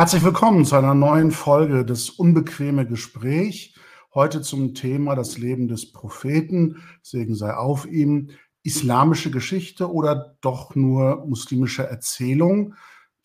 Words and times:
Herzlich 0.00 0.24
willkommen 0.24 0.64
zu 0.64 0.76
einer 0.76 0.94
neuen 0.94 1.30
Folge 1.30 1.84
des 1.84 2.08
Unbequeme 2.08 2.86
Gespräch. 2.86 3.74
Heute 4.14 4.40
zum 4.40 4.72
Thema 4.72 5.14
das 5.14 5.36
Leben 5.36 5.68
des 5.68 5.92
Propheten, 5.92 6.82
Segen 7.02 7.34
sei 7.34 7.52
auf 7.54 7.84
ihm, 7.84 8.30
islamische 8.62 9.30
Geschichte 9.30 9.92
oder 9.92 10.38
doch 10.40 10.74
nur 10.74 11.26
muslimische 11.26 11.86
Erzählung. 11.86 12.76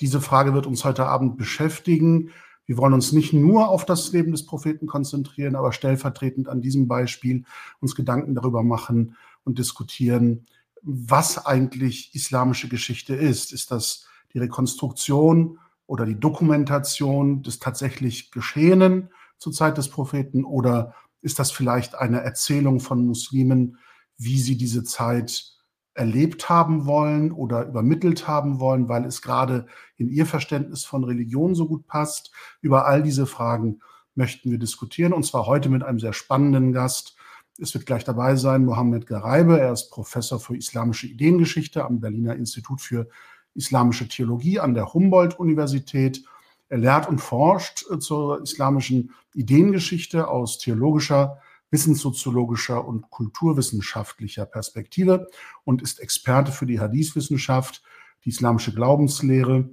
Diese 0.02 0.19
Frage 0.19 0.53
wird 0.53 0.68
uns 0.68 0.84
heute 0.84 1.06
Abend 1.06 1.38
beschäftigen. 1.38 2.31
Wir 2.66 2.78
wollen 2.78 2.94
uns 2.94 3.14
nicht 3.14 3.31
nur 3.31 3.69
auf 3.69 3.85
das 3.85 4.12
Leben 4.12 4.34
des 4.34 4.46
Propheten 4.46 4.85
konzentrieren, 4.85 5.56
aber 5.56 5.72
stellvertretend 5.72 6.50
an 6.50 6.59
diesem 6.59 6.90
Beispiel 6.90 7.46
uns 7.80 7.96
Gedanken 7.96 8.35
darüber 8.35 8.64
machen 8.64 9.16
und 9.46 9.59
diskutieren, 9.59 10.46
was 10.81 11.46
eigentlich 11.46 12.14
islamische 12.14 12.68
Geschichte 12.68 13.16
ist. 13.16 13.53
Ist 13.53 13.72
das 13.72 14.09
die 14.34 14.40
Rekonstruktion 14.40 15.58
oder 15.88 16.06
die 16.06 16.19
Dokumentation 16.19 17.44
des 17.44 17.59
tatsächlich 17.59 18.31
Geschehenen 18.31 19.09
zur 19.38 19.53
Zeit 19.53 19.78
des 19.78 19.90
Propheten 19.90 20.44
oder 20.44 20.96
ist 21.22 21.40
das 21.40 21.51
vielleicht 21.51 21.96
eine 21.96 22.22
Erzählung 22.22 22.79
von 22.79 23.06
Muslimen, 23.06 23.78
wie 24.18 24.40
sie 24.40 24.57
diese 24.57 24.84
Zeit 24.84 25.56
erlebt 25.94 26.50
haben 26.50 26.85
wollen 26.85 27.31
oder 27.31 27.66
übermittelt 27.66 28.28
haben 28.28 28.59
wollen, 28.59 28.90
weil 28.90 29.06
es 29.06 29.22
gerade 29.22 29.66
in 29.97 30.09
ihr 30.09 30.25
Verständnis 30.25 30.84
von 30.84 31.03
Religion 31.03 31.56
so 31.56 31.68
gut 31.68 31.88
passt. 31.88 32.31
Über 32.62 32.85
all 32.85 33.02
diese 33.02 33.25
Fragen 33.25 33.79
möchten 34.13 34.52
wir 34.52 34.59
diskutieren 34.59 35.13
und 35.13 35.25
zwar 35.25 35.46
heute 35.46 35.69
mit 35.69 35.84
einem 35.84 36.00
sehr 36.00 36.13
spannenden 36.13 36.73
Gast. 36.73 37.16
Es 37.57 37.73
wird 37.73 37.85
gleich 37.85 38.03
dabei 38.03 38.35
sein 38.35 38.66
Mohammed 38.66 39.07
Gareibe. 39.07 39.59
Er 39.59 39.72
ist 39.72 39.90
Professor 39.90 40.40
für 40.40 40.57
islamische 40.57 41.07
Ideengeschichte 41.07 41.85
am 41.85 42.02
Berliner 42.02 42.35
Institut 42.35 42.81
für 42.81 43.07
islamische 43.55 44.07
Theologie 44.07 44.59
an 44.59 44.73
der 44.73 44.93
Humboldt-Universität. 44.93 46.23
Er 46.67 46.77
lehrt 46.77 47.09
und 47.09 47.19
forscht 47.19 47.85
äh, 47.91 47.99
zur 47.99 48.41
islamischen 48.41 49.13
Ideengeschichte 49.33 50.27
aus 50.27 50.59
theologischer, 50.59 51.39
wissenssoziologischer 51.71 52.85
und 52.85 53.09
kulturwissenschaftlicher 53.09 54.45
Perspektive 54.45 55.27
und 55.63 55.81
ist 55.81 55.99
Experte 55.99 56.51
für 56.51 56.66
die 56.66 56.79
Hadith-Wissenschaft, 56.79 57.81
die 58.23 58.29
islamische 58.29 58.73
Glaubenslehre, 58.73 59.69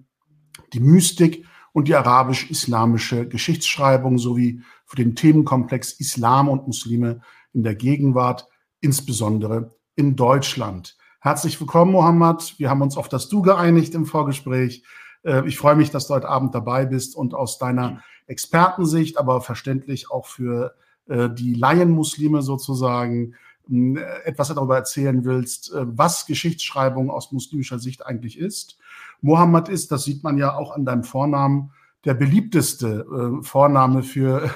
die 0.72 0.80
Mystik 0.80 1.44
und 1.72 1.88
die 1.88 1.94
arabisch-islamische 1.94 3.28
Geschichtsschreibung 3.28 4.18
sowie 4.18 4.62
für 4.84 4.96
den 4.96 5.16
Themenkomplex 5.16 5.92
Islam 5.92 6.48
und 6.48 6.66
Muslime 6.66 7.20
in 7.52 7.62
der 7.62 7.74
Gegenwart, 7.74 8.48
insbesondere 8.80 9.70
in 9.94 10.16
Deutschland. 10.16 10.96
Herzlich 11.24 11.60
willkommen, 11.60 11.92
Mohammed. 11.92 12.58
Wir 12.58 12.68
haben 12.68 12.82
uns 12.82 12.96
auf 12.96 13.08
das 13.08 13.28
Du 13.28 13.42
geeinigt 13.42 13.94
im 13.94 14.06
Vorgespräch. 14.06 14.82
Äh, 15.22 15.46
ich 15.46 15.56
freue 15.56 15.76
mich, 15.76 15.92
dass 15.92 16.08
du 16.08 16.14
heute 16.14 16.28
Abend 16.28 16.52
dabei 16.52 16.84
bist 16.84 17.14
und 17.14 17.32
aus 17.32 17.58
deiner 17.58 18.02
Expertensicht, 18.26 19.18
aber 19.18 19.40
verständlich 19.40 20.10
auch 20.10 20.26
für 20.26 20.74
äh, 21.06 21.30
die 21.30 21.54
Laienmuslime 21.54 22.42
sozusagen 22.42 23.36
äh, 23.70 24.00
etwas 24.24 24.48
darüber 24.48 24.74
erzählen 24.74 25.24
willst, 25.24 25.70
was 25.72 26.26
Geschichtsschreibung 26.26 27.08
aus 27.08 27.30
muslimischer 27.30 27.78
Sicht 27.78 28.04
eigentlich 28.04 28.36
ist. 28.36 28.80
Mohammed 29.20 29.68
ist, 29.68 29.92
das 29.92 30.02
sieht 30.02 30.24
man 30.24 30.38
ja 30.38 30.56
auch 30.56 30.74
an 30.74 30.84
deinem 30.84 31.04
Vornamen, 31.04 31.70
der 32.04 32.14
beliebteste 32.14 33.06
Vorname 33.42 34.02
für 34.02 34.50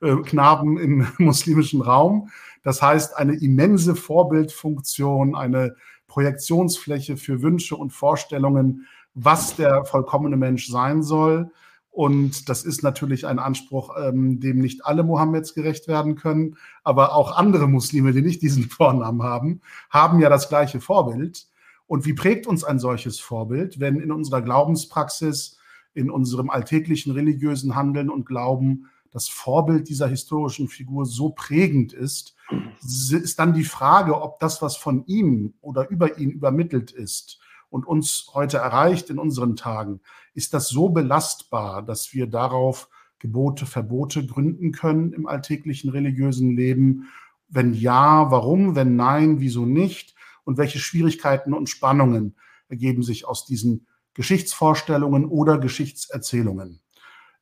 Knaben 0.24 0.78
im 0.78 1.06
muslimischen 1.18 1.82
Raum. 1.82 2.30
Das 2.62 2.80
heißt, 2.80 3.18
eine 3.18 3.34
immense 3.34 3.94
Vorbildfunktion, 3.94 5.36
eine 5.36 5.76
Projektionsfläche 6.16 7.18
für 7.18 7.42
Wünsche 7.42 7.76
und 7.76 7.92
Vorstellungen, 7.92 8.86
was 9.12 9.54
der 9.54 9.84
vollkommene 9.84 10.38
Mensch 10.38 10.66
sein 10.66 11.02
soll. 11.02 11.50
Und 11.90 12.48
das 12.48 12.64
ist 12.64 12.82
natürlich 12.82 13.26
ein 13.26 13.38
Anspruch, 13.38 13.94
ähm, 14.02 14.40
dem 14.40 14.60
nicht 14.60 14.86
alle 14.86 15.02
Mohammeds 15.02 15.52
gerecht 15.52 15.88
werden 15.88 16.16
können, 16.16 16.56
aber 16.84 17.14
auch 17.14 17.36
andere 17.36 17.68
Muslime, 17.68 18.12
die 18.12 18.22
nicht 18.22 18.40
diesen 18.40 18.64
Vornamen 18.70 19.22
haben, 19.24 19.60
haben 19.90 20.18
ja 20.18 20.30
das 20.30 20.48
gleiche 20.48 20.80
Vorbild. 20.80 21.48
Und 21.86 22.06
wie 22.06 22.14
prägt 22.14 22.46
uns 22.46 22.64
ein 22.64 22.78
solches 22.78 23.20
Vorbild, 23.20 23.78
wenn 23.78 24.00
in 24.00 24.10
unserer 24.10 24.40
Glaubenspraxis, 24.40 25.58
in 25.92 26.10
unserem 26.10 26.48
alltäglichen 26.48 27.12
religiösen 27.12 27.76
Handeln 27.76 28.08
und 28.08 28.24
Glauben 28.24 28.88
das 29.16 29.28
Vorbild 29.30 29.88
dieser 29.88 30.08
historischen 30.08 30.68
Figur 30.68 31.06
so 31.06 31.30
prägend 31.30 31.94
ist, 31.94 32.36
ist 32.82 33.38
dann 33.38 33.54
die 33.54 33.64
Frage, 33.64 34.20
ob 34.20 34.40
das, 34.40 34.60
was 34.60 34.76
von 34.76 35.06
ihm 35.06 35.54
oder 35.62 35.88
über 35.88 36.18
ihn 36.18 36.28
übermittelt 36.28 36.90
ist 36.90 37.40
und 37.70 37.86
uns 37.86 38.30
heute 38.34 38.58
erreicht 38.58 39.08
in 39.08 39.18
unseren 39.18 39.56
Tagen, 39.56 40.02
ist 40.34 40.52
das 40.52 40.68
so 40.68 40.90
belastbar, 40.90 41.80
dass 41.82 42.12
wir 42.12 42.26
darauf 42.26 42.90
Gebote, 43.18 43.64
Verbote 43.64 44.26
gründen 44.26 44.72
können 44.72 45.14
im 45.14 45.26
alltäglichen 45.26 45.88
religiösen 45.88 46.54
Leben? 46.54 47.08
Wenn 47.48 47.72
ja, 47.72 48.30
warum? 48.30 48.76
Wenn 48.76 48.96
nein, 48.96 49.40
wieso 49.40 49.64
nicht? 49.64 50.14
Und 50.44 50.58
welche 50.58 50.78
Schwierigkeiten 50.78 51.54
und 51.54 51.70
Spannungen 51.70 52.36
ergeben 52.68 53.02
sich 53.02 53.26
aus 53.26 53.46
diesen 53.46 53.86
Geschichtsvorstellungen 54.12 55.24
oder 55.24 55.56
Geschichtserzählungen? 55.56 56.82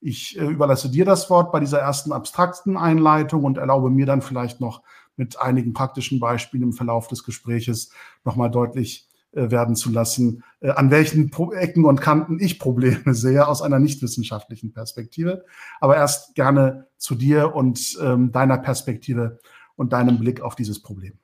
Ich 0.07 0.39
äh, 0.39 0.45
überlasse 0.45 0.91
dir 0.91 1.07
das 1.07 1.31
Wort 1.31 1.51
bei 1.51 1.61
dieser 1.61 1.79
ersten 1.79 2.13
abstrakten 2.13 2.77
Einleitung 2.77 3.43
und 3.43 3.57
erlaube 3.57 3.89
mir 3.89 4.05
dann 4.05 4.21
vielleicht 4.21 4.61
noch 4.61 4.83
mit 5.17 5.41
einigen 5.41 5.73
praktischen 5.73 6.21
Beispielen 6.21 6.63
im 6.63 6.73
Verlauf 6.75 7.09
des 7.09 7.25
Gespräches 7.25 7.91
nochmal 8.23 8.51
deutlich 8.51 9.09
äh, 9.33 9.51
werden 9.51 9.77
zu 9.77 9.91
lassen, 9.91 10.45
äh, 10.61 10.69
an 10.73 10.91
welchen 10.91 11.31
Pro 11.31 11.53
Ecken 11.53 11.87
und 11.87 12.03
Kanten 12.03 12.39
ich 12.39 12.59
Probleme 12.59 13.15
sehe 13.15 13.49
aus 13.49 13.63
einer 13.63 13.79
nichtwissenschaftlichen 13.79 14.75
Perspektive. 14.75 15.47
Aber 15.81 15.97
erst 15.97 16.35
gerne 16.35 16.87
zu 16.99 17.15
dir 17.15 17.55
und 17.55 17.97
ähm, 18.03 18.31
deiner 18.31 18.59
Perspektive 18.59 19.39
und 19.75 19.95
deinem 19.95 20.19
Blick 20.19 20.43
auf 20.43 20.55
dieses 20.55 20.83
Problem. 20.83 21.19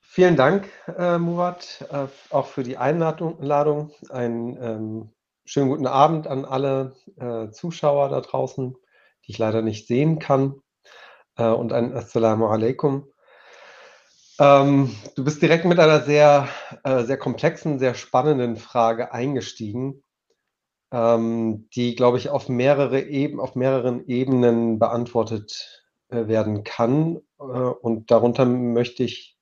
Vielen 0.00 0.34
Dank, 0.34 0.68
äh, 0.98 1.18
Murat, 1.18 1.86
äh, 1.92 2.06
auch 2.34 2.48
für 2.48 2.64
die 2.64 2.78
Einladung. 2.78 3.38
Ein 4.08 4.58
ähm, 4.60 5.10
Schönen 5.52 5.68
guten 5.68 5.88
Abend 5.88 6.28
an 6.28 6.44
alle 6.44 6.94
äh, 7.16 7.50
Zuschauer 7.50 8.08
da 8.08 8.20
draußen, 8.20 8.76
die 9.26 9.32
ich 9.32 9.38
leider 9.38 9.62
nicht 9.62 9.88
sehen 9.88 10.20
kann. 10.20 10.62
Äh, 11.36 11.48
und 11.48 11.72
ein 11.72 11.92
Assalamu 11.92 12.46
alaikum. 12.46 13.08
Ähm, 14.38 14.94
du 15.16 15.24
bist 15.24 15.42
direkt 15.42 15.64
mit 15.64 15.80
einer 15.80 16.02
sehr, 16.02 16.46
äh, 16.84 17.02
sehr 17.02 17.16
komplexen, 17.16 17.80
sehr 17.80 17.94
spannenden 17.94 18.58
Frage 18.58 19.12
eingestiegen, 19.12 20.04
ähm, 20.92 21.68
die, 21.74 21.96
glaube 21.96 22.18
ich, 22.18 22.28
auf, 22.28 22.48
mehrere 22.48 23.00
Eben, 23.00 23.40
auf 23.40 23.56
mehreren 23.56 24.06
Ebenen 24.06 24.78
beantwortet 24.78 25.84
äh, 26.10 26.28
werden 26.28 26.62
kann. 26.62 27.16
Äh, 27.40 27.42
und 27.42 28.12
darunter 28.12 28.44
möchte 28.44 29.02
ich 29.02 29.36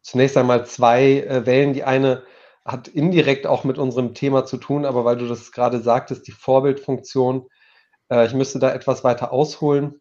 zunächst 0.00 0.36
einmal 0.36 0.64
zwei 0.66 1.22
äh, 1.22 1.44
wählen. 1.44 1.72
Die 1.72 1.82
eine 1.82 2.22
hat 2.64 2.88
indirekt 2.88 3.46
auch 3.46 3.64
mit 3.64 3.78
unserem 3.78 4.14
Thema 4.14 4.44
zu 4.44 4.56
tun, 4.56 4.84
aber 4.84 5.04
weil 5.04 5.16
du 5.16 5.26
das 5.26 5.52
gerade 5.52 5.80
sagtest, 5.80 6.26
die 6.26 6.32
Vorbildfunktion, 6.32 7.48
äh, 8.10 8.26
ich 8.26 8.34
müsste 8.34 8.58
da 8.58 8.72
etwas 8.72 9.04
weiter 9.04 9.32
ausholen. 9.32 10.00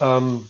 Ähm, 0.00 0.48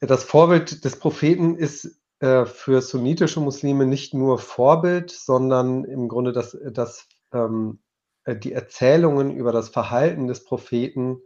das 0.00 0.24
Vorbild 0.24 0.84
des 0.84 0.98
Propheten 0.98 1.56
ist 1.56 1.98
äh, 2.20 2.44
für 2.44 2.82
sunnitische 2.82 3.40
Muslime 3.40 3.86
nicht 3.86 4.14
nur 4.14 4.38
Vorbild, 4.38 5.10
sondern 5.10 5.84
im 5.84 6.08
Grunde 6.08 6.32
das, 6.32 6.56
das, 6.70 7.08
ähm, 7.32 7.80
äh, 8.24 8.36
die 8.36 8.52
Erzählungen 8.52 9.34
über 9.34 9.52
das 9.52 9.70
Verhalten 9.70 10.26
des 10.26 10.44
Propheten 10.44 11.20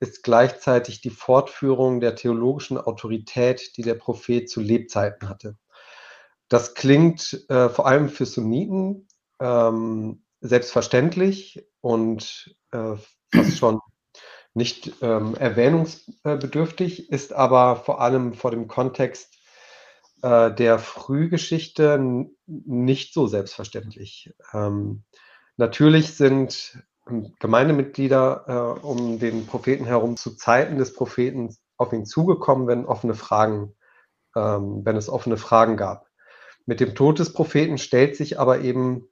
ist 0.00 0.22
gleichzeitig 0.22 1.00
die 1.00 1.10
Fortführung 1.10 2.00
der 2.00 2.16
theologischen 2.16 2.78
Autorität, 2.78 3.76
die 3.76 3.82
der 3.82 3.94
Prophet 3.94 4.50
zu 4.50 4.60
Lebzeiten 4.60 5.28
hatte. 5.28 5.56
Das 6.54 6.74
klingt 6.74 7.50
äh, 7.50 7.68
vor 7.68 7.84
allem 7.84 8.08
für 8.08 8.26
Sunniten 8.26 9.08
ähm, 9.40 10.22
selbstverständlich 10.40 11.66
und 11.80 12.54
äh, 12.70 12.94
fast 13.34 13.58
schon 13.58 13.80
nicht 14.54 14.92
ähm, 15.02 15.34
erwähnungsbedürftig, 15.34 17.10
ist 17.10 17.32
aber 17.32 17.74
vor 17.74 18.00
allem 18.00 18.34
vor 18.34 18.52
dem 18.52 18.68
Kontext 18.68 19.36
äh, 20.22 20.54
der 20.54 20.78
Frühgeschichte 20.78 22.28
nicht 22.46 23.14
so 23.14 23.26
selbstverständlich. 23.26 24.32
Ähm, 24.52 25.02
natürlich 25.56 26.14
sind 26.14 26.78
Gemeindemitglieder 27.40 28.76
äh, 28.80 28.86
um 28.86 29.18
den 29.18 29.48
Propheten 29.48 29.86
herum 29.86 30.16
zu 30.16 30.36
Zeiten 30.36 30.78
des 30.78 30.94
Propheten 30.94 31.52
auf 31.78 31.92
ihn 31.92 32.06
zugekommen, 32.06 32.68
wenn 32.68 32.86
offene 32.86 33.14
Fragen, 33.14 33.74
ähm, 34.36 34.82
wenn 34.84 34.94
es 34.94 35.08
offene 35.08 35.36
Fragen 35.36 35.76
gab. 35.76 36.13
Mit 36.66 36.80
dem 36.80 36.94
Tod 36.94 37.18
des 37.18 37.32
Propheten 37.32 37.78
stellt 37.78 38.16
sich 38.16 38.38
aber 38.38 38.60
eben 38.60 39.08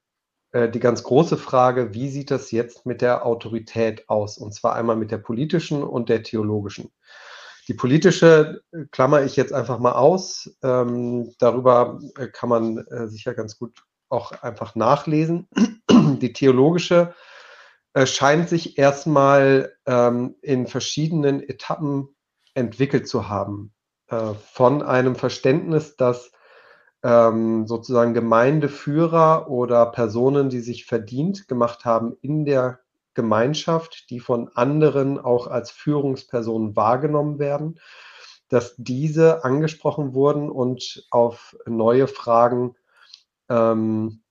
äh, 0.52 0.68
die 0.68 0.80
ganz 0.80 1.02
große 1.02 1.36
Frage, 1.36 1.94
wie 1.94 2.08
sieht 2.08 2.30
das 2.30 2.50
jetzt 2.50 2.86
mit 2.86 3.02
der 3.02 3.26
Autorität 3.26 4.08
aus? 4.08 4.38
Und 4.38 4.54
zwar 4.54 4.74
einmal 4.74 4.96
mit 4.96 5.10
der 5.10 5.18
politischen 5.18 5.82
und 5.82 6.08
der 6.08 6.22
theologischen. 6.22 6.92
Die 7.68 7.74
politische 7.74 8.62
äh, 8.72 8.84
klammer 8.90 9.22
ich 9.22 9.36
jetzt 9.36 9.52
einfach 9.52 9.78
mal 9.78 9.92
aus. 9.92 10.56
Ähm, 10.62 11.34
darüber 11.38 12.00
äh, 12.16 12.28
kann 12.28 12.48
man 12.48 12.78
äh, 12.78 13.08
sicher 13.08 13.34
ganz 13.34 13.58
gut 13.58 13.82
auch 14.08 14.32
einfach 14.42 14.74
nachlesen. 14.74 15.48
Die 15.90 16.32
theologische 16.32 17.14
äh, 17.94 18.06
scheint 18.06 18.48
sich 18.48 18.78
erstmal 18.78 19.74
ähm, 19.86 20.36
in 20.42 20.66
verschiedenen 20.66 21.42
Etappen 21.42 22.08
entwickelt 22.54 23.08
zu 23.08 23.28
haben. 23.28 23.72
Äh, 24.08 24.34
von 24.52 24.82
einem 24.82 25.16
Verständnis, 25.16 25.96
dass 25.96 26.32
ähm, 27.02 27.66
sozusagen 27.66 28.14
Gemeindeführer 28.14 29.50
oder 29.50 29.86
Personen, 29.86 30.48
die 30.48 30.60
sich 30.60 30.86
verdient 30.86 31.48
gemacht 31.48 31.84
haben 31.84 32.16
in 32.20 32.44
der 32.44 32.80
Gemeinschaft, 33.14 34.08
die 34.10 34.20
von 34.20 34.48
anderen 34.54 35.18
auch 35.18 35.46
als 35.46 35.70
Führungspersonen 35.70 36.76
wahrgenommen 36.76 37.38
werden, 37.38 37.78
dass 38.48 38.74
diese 38.76 39.44
angesprochen 39.44 40.14
wurden 40.14 40.50
und 40.50 41.06
auf 41.10 41.56
neue 41.66 42.06
Fragen, 42.06 42.76
ähm, 43.48 44.22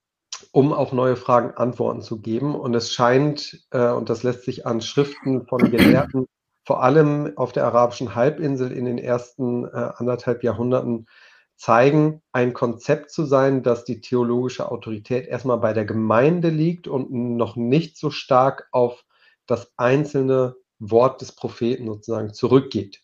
um 0.52 0.74
auf 0.74 0.94
neue 0.94 1.16
Fragen 1.16 1.52
Antworten 1.52 2.02
zu 2.02 2.22
geben. 2.22 2.56
Und 2.56 2.74
es 2.74 2.92
scheint, 2.92 3.66
äh, 3.72 3.92
und 3.92 4.10
das 4.10 4.24
lässt 4.24 4.44
sich 4.44 4.66
an 4.66 4.82
Schriften 4.82 5.46
von 5.46 5.70
Gelehrten 5.72 6.28
vor 6.64 6.84
allem 6.84 7.34
auf 7.38 7.52
der 7.52 7.66
arabischen 7.66 8.16
Halbinsel 8.16 8.72
in 8.72 8.86
den 8.86 8.98
ersten 8.98 9.66
äh, 9.66 9.90
anderthalb 9.96 10.44
Jahrhunderten 10.44 11.08
zeigen, 11.62 12.24
ein 12.31 12.54
Konzept 12.54 13.12
zu 13.12 13.24
sein, 13.24 13.62
dass 13.62 13.86
die 13.86 14.02
theologische 14.02 14.72
Autorität 14.72 15.28
erstmal 15.28 15.60
bei 15.60 15.74
der 15.74 15.86
Gemeinde 15.86 16.50
liegt 16.50 16.88
und 16.88 17.12
noch 17.12 17.56
nicht 17.56 17.98
so 17.98 18.10
stark 18.10 18.68
auf 18.72 19.04
das 19.46 19.72
einzelne 19.78 20.56
Wort 20.80 21.22
des 21.22 21.36
Propheten 21.36 21.86
sozusagen 21.86 22.34
zurückgeht. 22.34 23.02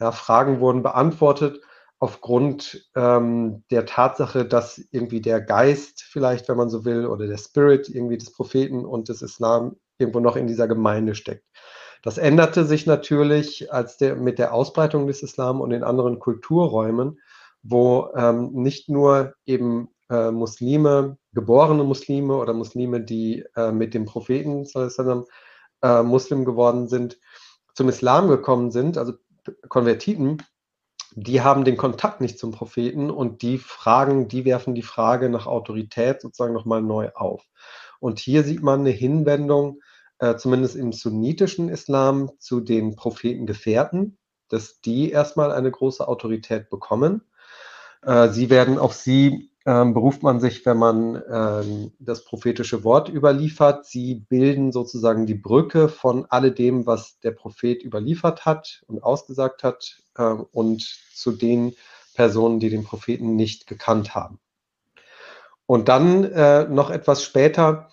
Ja, 0.00 0.10
Fragen 0.10 0.58
wurden 0.58 0.82
beantwortet 0.82 1.60
aufgrund 2.00 2.90
ähm, 2.96 3.62
der 3.70 3.86
Tatsache, 3.86 4.44
dass 4.46 4.82
irgendwie 4.90 5.20
der 5.20 5.40
Geist 5.40 6.02
vielleicht, 6.02 6.48
wenn 6.48 6.56
man 6.56 6.70
so 6.70 6.84
will, 6.84 7.06
oder 7.06 7.28
der 7.28 7.38
Spirit 7.38 7.88
irgendwie 7.88 8.18
des 8.18 8.32
Propheten 8.32 8.84
und 8.84 9.10
des 9.10 9.22
Islam 9.22 9.76
irgendwo 9.98 10.18
noch 10.18 10.34
in 10.34 10.48
dieser 10.48 10.66
Gemeinde 10.66 11.14
steckt. 11.14 11.44
Das 12.02 12.18
änderte 12.18 12.64
sich 12.64 12.84
natürlich 12.84 13.72
als 13.72 13.96
der, 13.96 14.16
mit 14.16 14.40
der 14.40 14.52
Ausbreitung 14.52 15.06
des 15.06 15.22
Islam 15.22 15.60
und 15.60 15.70
in 15.70 15.84
anderen 15.84 16.18
Kulturräumen, 16.18 17.20
wo 17.62 18.10
ähm, 18.16 18.52
nicht 18.52 18.88
nur 18.88 19.34
eben 19.46 19.88
äh, 20.10 20.30
Muslime, 20.30 21.16
geborene 21.32 21.84
Muslime 21.84 22.36
oder 22.36 22.52
Muslime, 22.54 23.00
die 23.00 23.44
äh, 23.56 23.72
mit 23.72 23.94
dem 23.94 24.04
Propheten 24.04 24.66
äh, 25.82 26.02
Muslim 26.02 26.44
geworden 26.44 26.88
sind, 26.88 27.18
zum 27.74 27.88
Islam 27.88 28.28
gekommen 28.28 28.70
sind, 28.70 28.98
also 28.98 29.14
Konvertiten, 29.68 30.42
die 31.14 31.42
haben 31.42 31.64
den 31.64 31.76
Kontakt 31.76 32.20
nicht 32.20 32.38
zum 32.38 32.52
Propheten 32.52 33.10
und 33.10 33.42
die 33.42 33.58
fragen, 33.58 34.28
die 34.28 34.44
werfen 34.44 34.74
die 34.74 34.82
Frage 34.82 35.28
nach 35.28 35.46
Autorität 35.46 36.22
sozusagen 36.22 36.54
nochmal 36.54 36.82
neu 36.82 37.10
auf. 37.14 37.44
Und 38.00 38.18
hier 38.18 38.44
sieht 38.44 38.62
man 38.62 38.80
eine 38.80 38.90
Hinwendung, 38.90 39.80
äh, 40.18 40.36
zumindest 40.36 40.76
im 40.76 40.92
sunnitischen 40.92 41.68
Islam, 41.68 42.30
zu 42.38 42.60
den 42.60 42.96
Prophetengefährten, 42.96 44.18
dass 44.48 44.80
die 44.80 45.10
erstmal 45.10 45.52
eine 45.52 45.70
große 45.70 46.06
Autorität 46.06 46.70
bekommen 46.70 47.22
äh, 48.02 48.28
sie 48.28 48.50
werden 48.50 48.78
auf 48.78 48.92
sie 48.94 49.52
ähm, 49.64 49.94
beruft 49.94 50.22
man 50.22 50.40
sich, 50.40 50.66
wenn 50.66 50.76
man 50.76 51.22
ähm, 51.30 51.92
das 52.00 52.24
prophetische 52.24 52.82
Wort 52.82 53.08
überliefert. 53.08 53.86
Sie 53.86 54.16
bilden 54.16 54.72
sozusagen 54.72 55.26
die 55.26 55.34
Brücke 55.34 55.88
von 55.88 56.26
alledem, 56.28 56.86
was 56.86 57.20
der 57.20 57.30
Prophet 57.30 57.82
überliefert 57.84 58.44
hat 58.44 58.82
und 58.88 59.02
ausgesagt 59.02 59.62
hat 59.62 59.98
äh, 60.16 60.24
und 60.24 60.82
zu 61.14 61.32
den 61.32 61.74
Personen, 62.14 62.58
die 62.58 62.70
den 62.70 62.84
Propheten 62.84 63.36
nicht 63.36 63.66
gekannt 63.66 64.14
haben. 64.14 64.40
Und 65.66 65.88
dann 65.88 66.24
äh, 66.24 66.64
noch 66.64 66.90
etwas 66.90 67.22
später, 67.22 67.88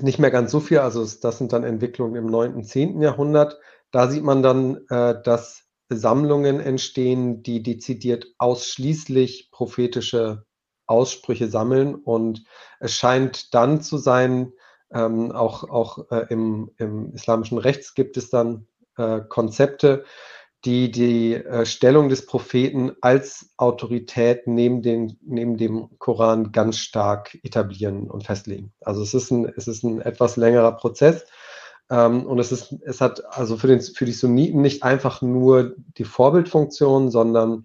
nicht 0.00 0.18
mehr 0.18 0.30
ganz 0.30 0.50
so 0.50 0.60
viel, 0.60 0.78
also 0.78 1.06
das 1.20 1.38
sind 1.38 1.52
dann 1.52 1.64
Entwicklungen 1.64 2.16
im 2.16 2.26
9., 2.26 2.64
10. 2.64 3.00
Jahrhundert, 3.00 3.58
da 3.90 4.08
sieht 4.08 4.22
man 4.22 4.42
dann, 4.42 4.84
äh, 4.90 5.22
dass 5.22 5.67
Sammlungen 5.90 6.60
entstehen, 6.60 7.42
die 7.42 7.62
dezidiert 7.62 8.26
ausschließlich 8.38 9.50
prophetische 9.50 10.44
Aussprüche 10.86 11.48
sammeln. 11.48 11.94
Und 11.94 12.44
es 12.80 12.94
scheint 12.94 13.54
dann 13.54 13.82
zu 13.82 13.98
sein, 13.98 14.52
ähm, 14.92 15.32
auch, 15.32 15.68
auch 15.68 16.10
äh, 16.10 16.26
im, 16.30 16.70
im 16.78 17.12
islamischen 17.12 17.58
Rechts 17.58 17.94
gibt 17.94 18.16
es 18.16 18.30
dann 18.30 18.66
äh, 18.96 19.20
Konzepte, 19.28 20.04
die 20.64 20.90
die 20.90 21.34
äh, 21.34 21.64
Stellung 21.66 22.08
des 22.08 22.26
Propheten 22.26 22.92
als 23.00 23.52
Autorität 23.56 24.46
neben, 24.46 24.82
den, 24.82 25.18
neben 25.22 25.56
dem 25.56 25.98
Koran 25.98 26.52
ganz 26.52 26.78
stark 26.78 27.38
etablieren 27.44 28.10
und 28.10 28.24
festlegen. 28.24 28.72
Also 28.80 29.02
es 29.02 29.14
ist 29.14 29.30
ein, 29.30 29.44
es 29.56 29.68
ist 29.68 29.84
ein 29.84 30.00
etwas 30.00 30.36
längerer 30.36 30.72
Prozess. 30.72 31.26
Ähm, 31.90 32.26
und 32.26 32.38
es 32.38 32.52
ist, 32.52 32.72
es 32.84 33.00
hat 33.00 33.24
also 33.36 33.56
für, 33.56 33.66
den, 33.66 33.80
für 33.80 34.04
die 34.04 34.12
Sunniten 34.12 34.60
nicht 34.60 34.82
einfach 34.82 35.22
nur 35.22 35.74
die 35.96 36.04
Vorbildfunktion, 36.04 37.10
sondern 37.10 37.64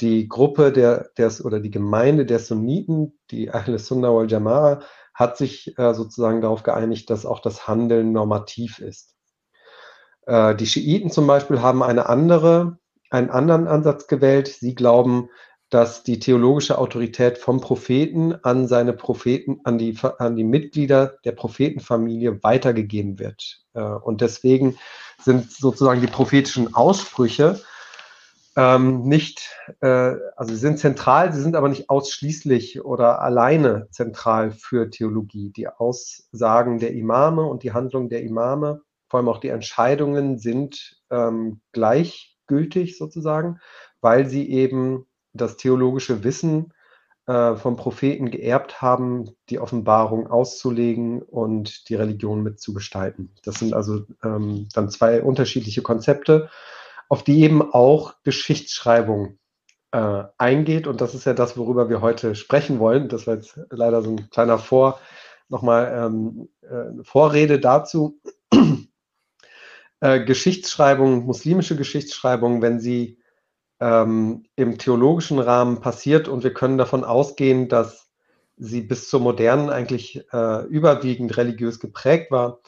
die 0.00 0.28
Gruppe 0.28 0.72
der, 0.72 1.10
der 1.16 1.32
oder 1.44 1.60
die 1.60 1.70
Gemeinde 1.70 2.26
der 2.26 2.38
Sunniten, 2.38 3.18
die 3.30 3.50
Ahle 3.50 3.78
Sunnah 3.78 4.14
wal 4.14 4.26
Jama'a, 4.26 4.82
hat 5.14 5.36
sich 5.36 5.78
äh, 5.78 5.94
sozusagen 5.94 6.40
darauf 6.40 6.62
geeinigt, 6.62 7.10
dass 7.10 7.26
auch 7.26 7.40
das 7.40 7.68
Handeln 7.68 8.12
normativ 8.12 8.78
ist. 8.78 9.14
Äh, 10.26 10.54
die 10.54 10.66
Schiiten 10.66 11.10
zum 11.10 11.26
Beispiel 11.26 11.60
haben 11.60 11.82
eine 11.82 12.08
andere, 12.08 12.78
einen 13.10 13.30
anderen 13.30 13.68
Ansatz 13.68 14.06
gewählt. 14.06 14.48
Sie 14.48 14.74
glauben, 14.74 15.28
dass 15.72 16.02
die 16.02 16.18
theologische 16.18 16.76
Autorität 16.76 17.38
vom 17.38 17.62
Propheten 17.62 18.34
an 18.42 18.68
seine 18.68 18.92
Propheten, 18.92 19.60
an 19.64 19.78
die, 19.78 19.96
an 20.18 20.36
die 20.36 20.44
Mitglieder 20.44 21.16
der 21.24 21.32
Prophetenfamilie 21.32 22.42
weitergegeben 22.42 23.18
wird. 23.18 23.62
Äh, 23.72 23.80
und 23.80 24.20
deswegen 24.20 24.76
sind 25.18 25.50
sozusagen 25.50 26.02
die 26.02 26.08
prophetischen 26.08 26.74
Aussprüche 26.74 27.58
ähm, 28.54 29.04
nicht, 29.04 29.48
äh, 29.80 29.86
also 30.36 30.52
sie 30.52 30.60
sind 30.60 30.78
zentral, 30.78 31.32
sie 31.32 31.40
sind 31.40 31.56
aber 31.56 31.70
nicht 31.70 31.88
ausschließlich 31.88 32.84
oder 32.84 33.22
alleine 33.22 33.88
zentral 33.90 34.50
für 34.50 34.90
Theologie. 34.90 35.52
Die 35.56 35.68
Aussagen 35.68 36.80
der 36.80 36.92
Imame 36.92 37.46
und 37.46 37.62
die 37.62 37.72
Handlung 37.72 38.10
der 38.10 38.22
Imame, 38.22 38.82
vor 39.08 39.20
allem 39.20 39.30
auch 39.30 39.40
die 39.40 39.48
Entscheidungen, 39.48 40.36
sind 40.36 41.00
ähm, 41.10 41.62
gleichgültig 41.72 42.98
sozusagen, 42.98 43.58
weil 44.02 44.28
sie 44.28 44.50
eben 44.50 45.06
das 45.32 45.56
theologische 45.56 46.24
Wissen 46.24 46.72
äh, 47.26 47.54
vom 47.54 47.76
Propheten 47.76 48.30
geerbt 48.30 48.82
haben, 48.82 49.30
die 49.48 49.58
Offenbarung 49.58 50.26
auszulegen 50.26 51.22
und 51.22 51.88
die 51.88 51.94
Religion 51.94 52.42
mitzugestalten. 52.42 53.34
Das 53.44 53.56
sind 53.56 53.74
also 53.74 54.04
ähm, 54.24 54.68
dann 54.74 54.90
zwei 54.90 55.22
unterschiedliche 55.22 55.82
Konzepte, 55.82 56.50
auf 57.08 57.22
die 57.22 57.42
eben 57.42 57.62
auch 57.62 58.14
Geschichtsschreibung 58.24 59.38
äh, 59.92 60.24
eingeht. 60.38 60.86
Und 60.86 61.00
das 61.00 61.14
ist 61.14 61.24
ja 61.24 61.34
das, 61.34 61.56
worüber 61.56 61.88
wir 61.88 62.00
heute 62.00 62.34
sprechen 62.34 62.78
wollen. 62.78 63.08
Das 63.08 63.26
war 63.26 63.34
jetzt 63.34 63.58
leider 63.70 64.02
so 64.02 64.10
ein 64.10 64.30
kleiner 64.30 64.58
Vor, 64.58 64.98
nochmal 65.48 65.92
ähm, 65.94 66.48
äh, 66.62 67.04
Vorrede 67.04 67.60
dazu. 67.60 68.20
äh, 70.00 70.24
Geschichtsschreibung, 70.24 71.24
muslimische 71.24 71.76
Geschichtsschreibung, 71.76 72.62
wenn 72.62 72.80
sie 72.80 73.21
ähm, 73.82 74.44
im 74.54 74.78
theologischen 74.78 75.40
Rahmen 75.40 75.80
passiert 75.80 76.28
und 76.28 76.44
wir 76.44 76.54
können 76.54 76.78
davon 76.78 77.02
ausgehen, 77.02 77.68
dass 77.68 78.08
sie 78.56 78.82
bis 78.82 79.08
zur 79.08 79.18
modernen 79.18 79.70
eigentlich 79.70 80.24
äh, 80.32 80.64
überwiegend 80.66 81.36
religiös 81.36 81.80
geprägt 81.80 82.30
war, 82.30 82.60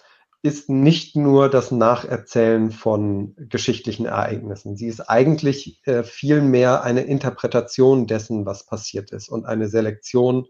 ist 0.43 0.69
nicht 0.69 1.15
nur 1.15 1.49
das 1.49 1.71
Nacherzählen 1.71 2.73
von 2.73 3.35
geschichtlichen 3.37 4.07
Ereignissen. 4.07 4.77
Sie 4.77 4.89
ist 4.89 5.09
eigentlich 5.09 5.81
äh, 5.87 6.03
vielmehr 6.03 6.83
eine 6.83 7.03
Interpretation 7.03 8.09
dessen, 8.09 8.45
was 8.45 8.67
passiert 8.67 9.13
ist 9.13 9.29
und 9.29 9.47
eine 9.47 9.69
Selektion 9.69 10.47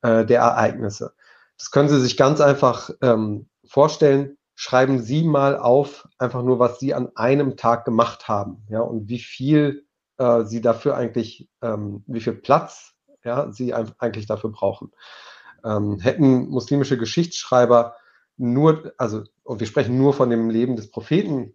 äh, 0.00 0.24
der 0.24 0.40
Ereignisse. 0.40 1.12
Das 1.58 1.70
können 1.70 1.90
Sie 1.90 2.00
sich 2.00 2.16
ganz 2.16 2.40
einfach 2.40 2.90
ähm, 3.02 3.50
vorstellen. 3.66 4.38
Schreiben 4.54 5.02
Sie 5.02 5.22
mal 5.22 5.58
auf, 5.58 6.08
einfach 6.16 6.42
nur, 6.42 6.58
was 6.58 6.78
Sie 6.78 6.94
an 6.94 7.10
einem 7.14 7.58
Tag 7.58 7.84
gemacht 7.84 8.26
haben, 8.26 8.64
ja, 8.70 8.80
und 8.80 9.08
wie 9.08 9.18
viel 9.18 9.84
äh, 10.18 10.44
sie 10.44 10.60
dafür 10.60 10.96
eigentlich, 10.96 11.48
ähm, 11.62 12.04
wie 12.06 12.20
viel 12.20 12.34
Platz 12.34 12.94
ja, 13.24 13.50
sie 13.52 13.74
eigentlich 13.74 14.26
dafür 14.26 14.50
brauchen. 14.50 14.92
Ähm, 15.64 15.98
hätten 15.98 16.48
muslimische 16.48 16.98
Geschichtsschreiber 16.98 17.96
nur, 18.36 18.92
also, 18.96 19.24
und 19.42 19.60
wir 19.60 19.66
sprechen 19.66 19.98
nur 19.98 20.14
von 20.14 20.30
dem 20.30 20.50
Leben 20.50 20.76
des 20.76 20.90
Propheten, 20.90 21.54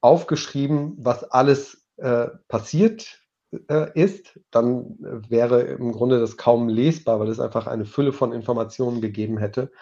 aufgeschrieben, 0.00 0.94
was 0.98 1.24
alles 1.24 1.84
äh, 1.96 2.28
passiert 2.46 3.20
äh, 3.68 3.90
ist, 4.00 4.38
dann 4.50 4.96
wäre 4.98 5.62
im 5.62 5.92
Grunde 5.92 6.20
das 6.20 6.36
kaum 6.36 6.68
lesbar, 6.68 7.18
weil 7.18 7.28
es 7.28 7.40
einfach 7.40 7.66
eine 7.66 7.84
Fülle 7.84 8.12
von 8.12 8.32
Informationen 8.32 9.00
gegeben 9.00 9.38
hätte. 9.38 9.72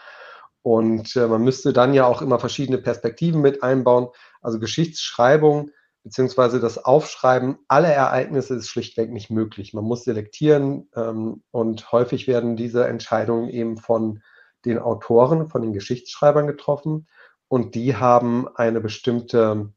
Und 0.62 1.14
äh, 1.16 1.26
man 1.26 1.42
müsste 1.42 1.72
dann 1.72 1.94
ja 1.94 2.06
auch 2.06 2.22
immer 2.22 2.38
verschiedene 2.38 2.78
Perspektiven 2.78 3.40
mit 3.40 3.62
einbauen. 3.62 4.08
Also 4.40 4.58
Geschichtsschreibung 4.58 5.70
beziehungsweise 6.06 6.60
das 6.60 6.78
Aufschreiben 6.84 7.58
aller 7.66 7.92
Ereignisse 7.92 8.54
ist 8.54 8.68
schlichtweg 8.68 9.10
nicht 9.10 9.28
möglich. 9.28 9.74
Man 9.74 9.82
muss 9.82 10.04
selektieren 10.04 10.88
ähm, 10.94 11.42
und 11.50 11.90
häufig 11.90 12.28
werden 12.28 12.54
diese 12.54 12.86
Entscheidungen 12.86 13.48
eben 13.48 13.76
von 13.76 14.22
den 14.64 14.78
Autoren, 14.78 15.48
von 15.48 15.62
den 15.62 15.72
Geschichtsschreibern 15.72 16.46
getroffen. 16.46 17.08
und 17.48 17.74
die 17.74 17.96
haben 17.96 18.46
eine 18.54 18.80
bestimmte, 18.80 19.72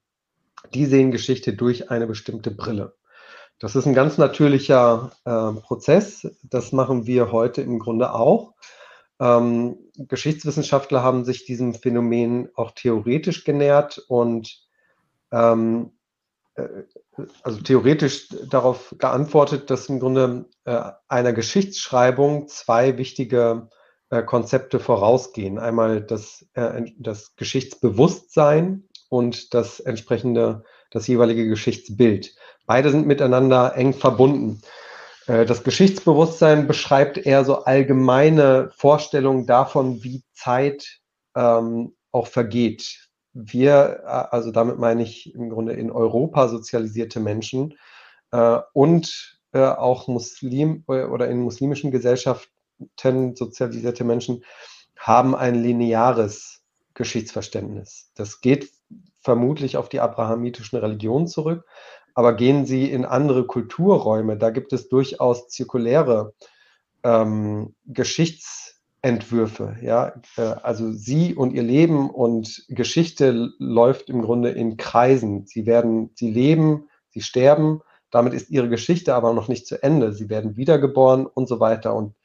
die 0.71 0.85
sehen 0.85 1.09
Geschichte 1.11 1.53
durch 1.53 1.89
eine 1.89 2.05
bestimmte 2.05 2.51
Brille. 2.51 2.95
Das 3.57 3.75
ist 3.75 3.87
ein 3.87 3.95
ganz 3.95 4.19
natürlicher 4.19 5.11
äh, 5.25 5.59
Prozess. 5.61 6.27
Das 6.43 6.71
machen 6.71 7.07
wir 7.07 7.31
heute 7.31 7.63
im 7.63 7.79
Grunde 7.79 8.13
auch. 8.13 8.53
Ähm, 9.19 9.77
Geschichtswissenschaftler 9.97 11.01
haben 11.01 11.25
sich 11.25 11.45
diesem 11.45 11.73
Phänomen 11.73 12.49
auch 12.53 12.71
theoretisch 12.71 13.43
genähert 13.45 13.97
und 14.07 14.63
ähm, 15.31 15.91
äh, 15.91 15.98
also 17.43 17.61
theoretisch 17.61 18.29
darauf 18.49 18.95
geantwortet, 18.97 19.69
dass 19.69 19.87
im 19.89 19.99
Grunde 19.99 20.45
äh, 20.65 20.81
einer 21.07 21.33
Geschichtsschreibung 21.33 22.47
zwei 22.47 22.97
wichtige 22.97 23.69
äh, 24.09 24.23
Konzepte 24.23 24.79
vorausgehen. 24.79 25.59
Einmal 25.59 26.01
das, 26.01 26.45
äh, 26.53 26.83
das 26.97 27.35
Geschichtsbewusstsein 27.35 28.87
und 29.09 29.53
das 29.53 29.79
entsprechende, 29.79 30.63
das 30.91 31.07
jeweilige 31.07 31.47
Geschichtsbild. 31.47 32.35
Beide 32.65 32.91
sind 32.91 33.07
miteinander 33.07 33.75
eng 33.75 33.93
verbunden. 33.93 34.61
Äh, 35.27 35.45
das 35.45 35.63
Geschichtsbewusstsein 35.63 36.67
beschreibt 36.67 37.17
eher 37.17 37.45
so 37.45 37.63
allgemeine 37.63 38.71
Vorstellungen 38.75 39.45
davon, 39.45 40.03
wie 40.03 40.23
Zeit 40.33 40.99
ähm, 41.35 41.95
auch 42.11 42.27
vergeht. 42.27 43.08
Wir, 43.45 44.01
äh, 44.03 44.35
also 44.35 44.51
damit 44.51 44.77
meine 44.79 45.03
ich 45.03 45.33
im 45.33 45.49
Grunde 45.49 45.73
in 45.73 45.91
Europa 45.91 46.47
sozialisierte 46.47 47.19
Menschen 47.19 47.75
äh, 48.31 48.59
und 48.73 49.39
äh, 49.51 49.59
auch 49.59 50.07
Muslim 50.07 50.83
oder 50.85 51.27
in 51.27 51.39
muslimischen 51.39 51.91
Gesellschaften 51.91 53.35
sozialisierte 53.35 54.03
Menschen 54.03 54.43
haben 54.97 55.35
ein 55.35 55.55
lineares 55.55 56.61
Geschichtsverständnis. 56.93 58.11
Das 58.15 58.41
geht 58.41 58.69
vermutlich 59.21 59.77
auf 59.77 59.89
die 59.89 59.99
abrahamitischen 59.99 60.79
Religionen 60.79 61.27
zurück, 61.27 61.65
aber 62.13 62.35
gehen 62.35 62.65
Sie 62.65 62.89
in 62.89 63.05
andere 63.05 63.45
Kulturräume, 63.45 64.37
da 64.37 64.49
gibt 64.49 64.73
es 64.73 64.89
durchaus 64.89 65.47
zirkuläre 65.47 66.33
ähm, 67.03 67.75
Geschichtsentwürfe. 69.01 69.77
Ja? 69.81 70.13
Äh, 70.37 70.41
also 70.41 70.91
Sie 70.91 71.35
und 71.35 71.53
Ihr 71.53 71.63
Leben 71.63 72.09
und 72.09 72.65
Geschichte 72.69 73.51
läuft 73.57 74.09
im 74.09 74.21
Grunde 74.21 74.49
in 74.49 74.77
Kreisen. 74.77 75.45
Sie 75.45 75.65
werden, 75.65 76.11
Sie 76.15 76.31
leben, 76.31 76.89
Sie 77.09 77.21
sterben, 77.21 77.81
damit 78.11 78.33
ist 78.33 78.49
Ihre 78.49 78.69
Geschichte 78.69 79.13
aber 79.13 79.33
noch 79.33 79.47
nicht 79.47 79.67
zu 79.67 79.81
Ende. 79.81 80.13
Sie 80.13 80.29
werden 80.29 80.57
wiedergeboren 80.57 81.25
und 81.25 81.47
so 81.47 81.59
weiter. 81.59 81.95
Und 81.95 82.15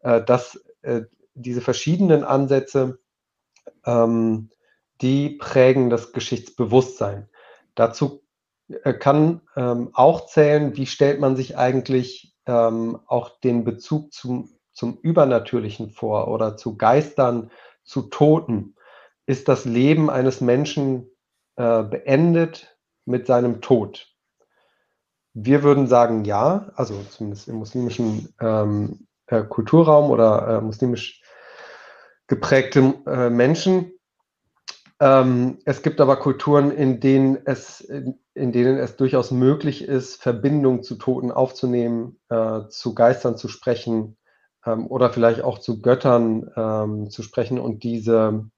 äh, 0.00 0.22
das, 0.22 0.64
äh, 0.82 1.02
diese 1.34 1.60
verschiedenen 1.60 2.24
Ansätze, 2.24 2.98
ähm, 3.84 4.50
die 5.00 5.30
prägen 5.30 5.90
das 5.90 6.12
Geschichtsbewusstsein. 6.12 7.28
Dazu 7.74 8.22
äh, 8.68 8.94
kann 8.94 9.40
ähm, 9.56 9.90
auch 9.92 10.26
zählen, 10.26 10.76
wie 10.76 10.86
stellt 10.86 11.20
man 11.20 11.36
sich 11.36 11.58
eigentlich 11.58 12.34
ähm, 12.46 13.00
auch 13.06 13.40
den 13.40 13.64
Bezug 13.64 14.12
zum, 14.12 14.53
zum 14.74 14.98
Übernatürlichen 14.98 15.90
vor 15.90 16.28
oder 16.28 16.56
zu 16.56 16.76
Geistern, 16.76 17.50
zu 17.84 18.02
Toten. 18.02 18.74
Ist 19.26 19.48
das 19.48 19.64
Leben 19.64 20.10
eines 20.10 20.40
Menschen 20.40 21.10
äh, 21.56 21.82
beendet 21.82 22.76
mit 23.06 23.26
seinem 23.26 23.62
Tod? 23.62 24.08
Wir 25.32 25.62
würden 25.62 25.86
sagen 25.86 26.24
ja, 26.24 26.70
also 26.76 27.02
zumindest 27.10 27.48
im 27.48 27.56
muslimischen 27.56 28.34
ähm, 28.40 29.06
äh, 29.26 29.42
Kulturraum 29.42 30.10
oder 30.10 30.48
äh, 30.48 30.60
muslimisch 30.60 31.22
geprägte 32.26 32.94
äh, 33.06 33.30
Menschen 33.30 33.94
ähm, 35.00 35.58
es 35.64 35.82
gibt 35.82 36.00
aber 36.00 36.16
Kulturen, 36.16 36.70
in 36.70 37.00
denen, 37.00 37.38
es, 37.46 37.80
in, 37.80 38.18
in, 38.34 38.52
denen 38.52 38.78
es 38.78 38.96
durchaus 38.96 39.32
möglich 39.32 39.82
ist, 39.82 40.22
Verbindungen 40.22 40.82
zu 40.82 40.94
Toten 40.94 41.32
aufzunehmen, 41.32 42.20
äh, 42.28 42.60
zu 42.68 42.94
Geistern 42.94 43.36
zu 43.36 43.48
sprechen 43.48 44.16
ähm, 44.66 44.86
oder 44.86 45.10
vielleicht 45.10 45.42
auch 45.42 45.58
zu 45.58 45.80
Göttern 45.80 46.50
ähm, 46.56 47.10
zu 47.10 47.22
sprechen 47.22 47.58
und 47.58 47.82
diese 47.82 48.50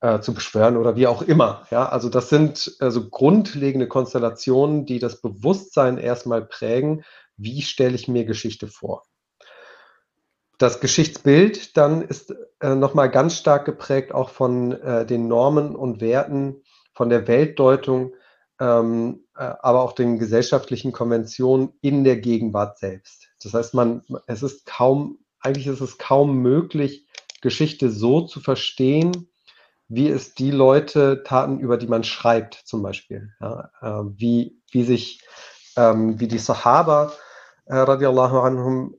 äh, 0.00 0.20
zu 0.20 0.34
beschwören 0.34 0.76
oder 0.76 0.96
wie 0.96 1.06
auch 1.06 1.22
immer. 1.22 1.66
Ja? 1.70 1.88
Also 1.88 2.08
das 2.08 2.28
sind 2.28 2.76
also 2.80 3.08
grundlegende 3.08 3.88
Konstellationen, 3.88 4.86
die 4.86 4.98
das 4.98 5.20
Bewusstsein 5.20 5.98
erstmal 5.98 6.44
prägen. 6.44 7.04
Wie 7.36 7.62
stelle 7.62 7.94
ich 7.94 8.08
mir 8.08 8.24
Geschichte 8.24 8.66
vor? 8.66 9.04
Das 10.58 10.80
Geschichtsbild 10.80 11.76
dann 11.76 12.02
ist 12.02 12.34
äh, 12.60 12.74
nochmal 12.74 13.10
ganz 13.10 13.36
stark 13.36 13.64
geprägt 13.64 14.12
auch 14.12 14.28
von 14.28 14.72
äh, 14.72 15.06
den 15.06 15.26
Normen 15.26 15.74
und 15.74 16.02
Werten, 16.02 16.62
von 16.92 17.08
der 17.08 17.26
Weltdeutung, 17.28 18.14
ähm, 18.60 19.24
äh, 19.36 19.54
aber 19.60 19.80
auch 19.80 19.92
den 19.92 20.18
gesellschaftlichen 20.18 20.92
Konventionen 20.92 21.72
in 21.80 22.04
der 22.04 22.18
Gegenwart 22.18 22.78
selbst. 22.78 23.30
Das 23.42 23.54
heißt, 23.54 23.72
man, 23.72 24.02
es 24.26 24.42
ist 24.42 24.66
kaum, 24.66 25.18
eigentlich 25.40 25.66
ist 25.66 25.80
es 25.80 25.98
kaum 25.98 26.38
möglich, 26.38 27.06
Geschichte 27.40 27.90
so 27.90 28.22
zu 28.22 28.40
verstehen, 28.40 29.28
wie 29.88 30.08
es 30.08 30.34
die 30.34 30.50
Leute 30.50 31.22
taten, 31.24 31.58
über 31.58 31.76
die 31.76 31.88
man 31.88 32.04
schreibt, 32.04 32.54
zum 32.54 32.82
Beispiel. 32.82 33.32
Ja, 33.40 33.70
äh, 33.80 34.04
wie, 34.16 34.62
wie 34.70 34.84
sich, 34.84 35.20
ähm, 35.76 36.20
wie 36.20 36.28
die 36.28 36.38
Sahaba, 36.38 37.12
äh, 37.66 37.76
radiallahu 37.76 38.38
anhum, 38.38 38.96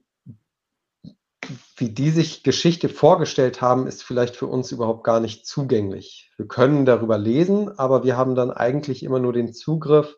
wie 1.78 1.90
die 1.90 2.12
sich 2.12 2.44
Geschichte 2.44 2.90
vorgestellt 2.90 3.62
haben, 3.62 3.88
ist 3.88 4.04
vielleicht 4.04 4.36
für 4.36 4.48
uns 4.48 4.72
überhaupt 4.72 5.04
gar 5.04 5.20
nicht 5.20 5.48
zugänglich. 5.48 6.32
Wir 6.38 6.48
können 6.48 6.86
darüber 6.86 7.18
lesen, 7.18 7.78
aber 7.80 8.04
wir 8.04 8.18
haben 8.18 8.36
dann 8.36 8.52
eigentlich 8.52 9.04
immer 9.04 9.20
nur 9.20 9.34
den 9.34 9.54
Zugriff 9.54 10.18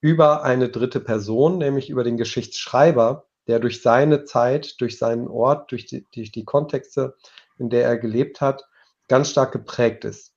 über 0.00 0.42
eine 0.42 0.68
dritte 0.68 1.00
Person, 1.00 1.58
nämlich 1.58 1.90
über 1.90 2.04
den 2.04 2.16
Geschichtsschreiber, 2.16 3.26
der 3.46 3.58
durch 3.58 3.82
seine 3.82 4.24
Zeit, 4.24 4.80
durch 4.80 4.98
seinen 4.98 5.28
Ort, 5.28 5.70
durch 5.70 5.86
die, 5.86 6.06
durch 6.14 6.32
die 6.32 6.44
Kontexte, 6.44 7.16
in 7.58 7.70
der 7.70 7.84
er 7.84 7.98
gelebt 7.98 8.40
hat, 8.40 8.64
ganz 9.08 9.30
stark 9.30 9.52
geprägt 9.52 10.04
ist. 10.04 10.34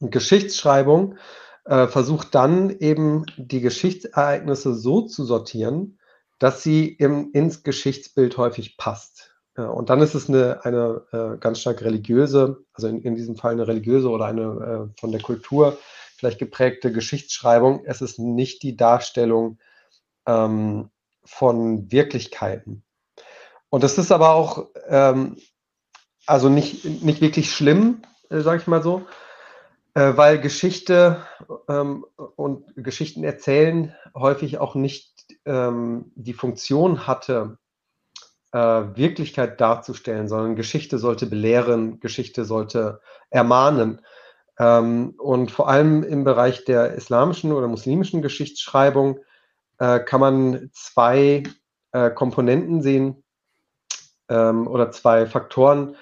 Und 0.00 0.12
Geschichtsschreibung 0.12 1.16
äh, 1.64 1.86
versucht 1.86 2.34
dann 2.34 2.70
eben 2.70 3.24
die 3.36 3.60
Geschichtsereignisse 3.60 4.74
so 4.74 5.02
zu 5.02 5.24
sortieren, 5.24 5.98
dass 6.38 6.62
sie 6.62 6.88
im, 6.88 7.30
ins 7.32 7.62
Geschichtsbild 7.62 8.36
häufig 8.36 8.76
passt. 8.76 9.34
Und 9.56 9.90
dann 9.90 10.00
ist 10.00 10.14
es 10.14 10.28
eine, 10.28 10.64
eine 10.64 11.02
äh, 11.10 11.36
ganz 11.38 11.60
stark 11.60 11.82
religiöse, 11.82 12.64
also 12.74 12.86
in, 12.86 13.02
in 13.02 13.16
diesem 13.16 13.34
Fall 13.34 13.52
eine 13.52 13.66
religiöse 13.66 14.08
oder 14.08 14.26
eine 14.26 14.90
äh, 14.94 15.00
von 15.00 15.10
der 15.10 15.20
Kultur 15.20 15.76
vielleicht 16.18 16.40
geprägte 16.40 16.92
Geschichtsschreibung. 16.92 17.84
Es 17.84 18.02
ist 18.02 18.18
nicht 18.18 18.62
die 18.62 18.76
Darstellung 18.76 19.58
ähm, 20.26 20.90
von 21.28 21.90
Wirklichkeiten. 21.92 22.82
Und 23.70 23.84
das 23.84 23.98
ist 23.98 24.12
aber 24.12 24.30
auch 24.30 24.66
ähm, 24.88 25.36
also 26.28 26.48
nicht, 26.50 26.84
nicht 27.02 27.20
wirklich 27.20 27.52
schlimm, 27.52 28.02
äh, 28.30 28.40
sage 28.40 28.60
ich 28.60 28.66
mal 28.66 28.82
so, 28.82 29.06
äh, 29.94 30.12
weil 30.16 30.38
Geschichte 30.40 31.24
ähm, 31.68 32.04
und 32.36 32.64
Geschichten 32.76 33.24
erzählen 33.24 33.94
häufig 34.14 34.58
auch 34.58 34.74
nicht 34.74 35.26
ähm, 35.46 36.12
die 36.14 36.34
Funktion 36.34 37.06
hatte, 37.06 37.58
äh, 38.52 38.58
Wirklichkeit 38.58 39.60
darzustellen, 39.60 40.28
sondern 40.28 40.54
Geschichte 40.54 40.98
sollte 40.98 41.26
belehren, 41.26 41.98
Geschichte 42.00 42.44
sollte 42.44 43.00
ermahnen. 43.30 44.02
Ähm, 44.58 45.14
und 45.18 45.50
vor 45.50 45.68
allem 45.68 46.02
im 46.02 46.24
Bereich 46.24 46.64
der 46.64 46.92
islamischen 46.92 47.52
oder 47.52 47.68
muslimischen 47.68 48.20
Geschichtsschreibung 48.20 49.20
äh, 49.78 50.00
kann 50.00 50.20
man 50.20 50.70
zwei 50.72 51.42
äh, 51.92 52.10
Komponenten 52.10 52.82
sehen 52.82 53.22
ähm, 54.28 54.66
oder 54.66 54.90
zwei 54.90 55.26
Faktoren, 55.26 55.96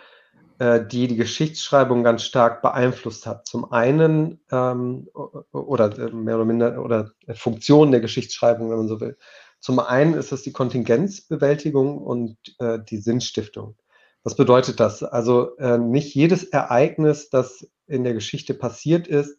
äh, 0.59 0.85
die 0.85 1.09
die 1.09 1.17
Geschichtsschreibung 1.17 2.03
ganz 2.03 2.23
stark 2.23 2.63
beeinflusst 2.63 3.27
hat. 3.27 3.47
Zum 3.47 3.71
einen 3.73 4.41
ähm, 4.51 5.09
oder 5.53 5.99
äh, 5.99 6.11
mehr 6.11 6.37
oder 6.37 6.45
minder 6.45 6.85
oder 6.85 7.13
Funktion 7.35 7.91
der 7.91 8.01
Geschichtsschreibung, 8.01 8.71
wenn 8.71 8.79
man 8.79 8.89
so 8.89 9.01
will. 9.01 9.17
Zum 9.61 9.79
einen 9.79 10.15
ist 10.15 10.33
es 10.33 10.43
die 10.43 10.53
Kontingenzbewältigung 10.53 11.99
und 11.99 12.37
äh, 12.59 12.79
die 12.89 12.99
Sinnstiftung. 12.99 13.77
Was 14.23 14.35
bedeutet 14.35 14.81
das? 14.81 15.03
Also 15.03 15.57
äh, 15.57 15.79
nicht 15.79 16.15
jedes 16.15 16.45
Ereignis, 16.45 17.31
das 17.31 17.69
in 17.87 18.05
der 18.05 18.15
Geschichte 18.15 18.55
passiert 18.55 19.07
ist, 19.07 19.39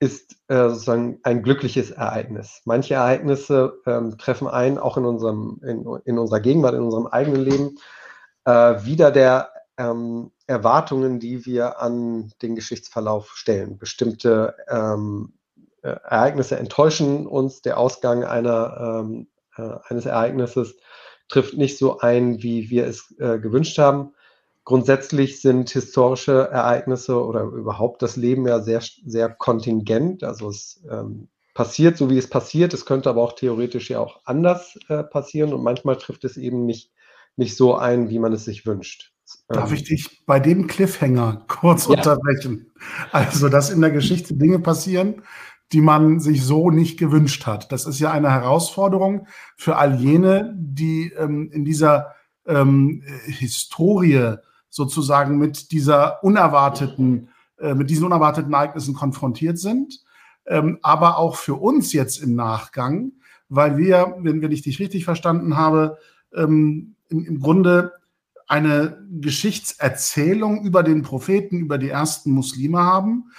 ist 0.00 0.36
äh, 0.48 0.68
sozusagen 0.68 1.20
ein 1.22 1.42
glückliches 1.42 1.90
Ereignis. 1.90 2.60
Manche 2.64 2.94
Ereignisse 2.94 3.80
ähm, 3.86 4.18
treffen 4.18 4.48
ein, 4.48 4.78
auch 4.78 4.96
in, 4.96 5.04
unserem, 5.04 5.60
in, 5.62 5.86
in, 6.04 6.18
unserer 6.18 6.40
Gegenwart, 6.40 6.74
in 6.74 6.82
unserem 6.82 7.06
eigenen 7.06 7.42
Leben, 7.42 7.78
äh, 8.44 8.84
wieder 8.84 9.10
der 9.10 9.50
ähm, 9.78 10.30
Erwartungen, 10.46 11.20
die 11.20 11.46
wir 11.46 11.80
an 11.80 12.32
den 12.42 12.54
Geschichtsverlauf 12.54 13.32
stellen. 13.36 13.78
Bestimmte 13.78 14.56
ähm, 14.68 15.34
äh, 15.82 15.88
Ereignisse 15.88 16.58
enttäuschen 16.58 17.26
uns, 17.26 17.62
der 17.62 17.78
Ausgang 17.78 18.24
einer 18.24 19.02
ähm, 19.04 19.28
äh, 19.56 19.76
eines 19.88 20.06
Ereignisses 20.06 20.76
trifft 21.28 21.54
nicht 21.54 21.78
so 21.78 21.98
ein, 21.98 22.42
wie 22.42 22.70
wir 22.70 22.86
es 22.86 23.14
äh, 23.18 23.38
gewünscht 23.38 23.78
haben. 23.78 24.13
Grundsätzlich 24.64 25.40
sind 25.40 25.70
historische 25.70 26.48
Ereignisse 26.50 27.22
oder 27.22 27.42
überhaupt 27.42 28.02
das 28.02 28.16
Leben 28.16 28.46
ja 28.46 28.60
sehr, 28.60 28.82
sehr 29.04 29.28
kontingent. 29.28 30.24
Also 30.24 30.48
es 30.48 30.82
ähm, 30.90 31.28
passiert 31.54 31.96
so, 31.96 32.10
wie 32.10 32.18
es 32.18 32.28
passiert. 32.28 32.74
Es 32.74 32.86
könnte 32.86 33.10
aber 33.10 33.22
auch 33.22 33.34
theoretisch 33.34 33.90
ja 33.90 34.00
auch 34.00 34.20
anders 34.24 34.78
äh, 34.88 35.04
passieren 35.04 35.52
und 35.52 35.62
manchmal 35.62 35.96
trifft 35.96 36.24
es 36.24 36.36
eben 36.36 36.64
nicht, 36.66 36.92
nicht 37.36 37.56
so 37.56 37.76
ein, 37.76 38.08
wie 38.08 38.18
man 38.18 38.32
es 38.32 38.44
sich 38.44 38.66
wünscht. 38.66 39.12
Darf 39.48 39.70
ähm, 39.70 39.76
ich 39.76 39.84
dich 39.84 40.22
bei 40.26 40.40
dem 40.40 40.66
Cliffhanger 40.66 41.44
kurz 41.48 41.86
ja. 41.86 41.94
unterbrechen? 41.94 42.72
Also, 43.12 43.48
dass 43.48 43.70
in 43.70 43.80
der 43.80 43.90
Geschichte 43.90 44.34
Dinge 44.34 44.58
passieren, 44.58 45.22
die 45.72 45.80
man 45.80 46.20
sich 46.20 46.44
so 46.44 46.70
nicht 46.70 46.98
gewünscht 46.98 47.46
hat. 47.46 47.72
Das 47.72 47.86
ist 47.86 47.98
ja 47.98 48.10
eine 48.12 48.30
Herausforderung 48.30 49.26
für 49.56 49.76
all 49.76 49.96
jene, 49.96 50.54
die 50.56 51.12
ähm, 51.16 51.50
in 51.50 51.64
dieser 51.64 52.14
ähm, 52.46 53.02
Historie 53.26 54.36
sozusagen 54.74 55.38
mit 55.38 55.70
dieser 55.70 56.24
unerwarteten, 56.24 57.28
äh, 57.58 57.74
mit 57.74 57.90
diesen 57.90 58.06
unerwarteten 58.06 58.52
Ereignissen 58.52 58.92
konfrontiert 58.92 59.56
sind. 59.56 60.00
Ähm, 60.46 60.80
aber 60.82 61.16
auch 61.16 61.36
für 61.36 61.54
uns 61.54 61.92
jetzt 61.92 62.20
im 62.20 62.34
Nachgang, 62.34 63.12
weil 63.48 63.76
wir, 63.76 64.16
wenn, 64.18 64.42
ich 64.50 64.62
dich 64.62 64.80
richtig 64.80 65.04
verstanden 65.04 65.56
habe, 65.56 65.98
ähm, 66.34 66.96
im, 67.08 67.24
im 67.24 67.38
Grunde 67.38 67.92
eine 68.48 68.98
Geschichtserzählung 69.20 70.64
über 70.64 70.82
den 70.82 71.02
Propheten, 71.02 71.60
über 71.60 71.78
die 71.78 71.90
ersten 71.90 72.32
Muslime 72.32 72.80
haben, 72.80 73.30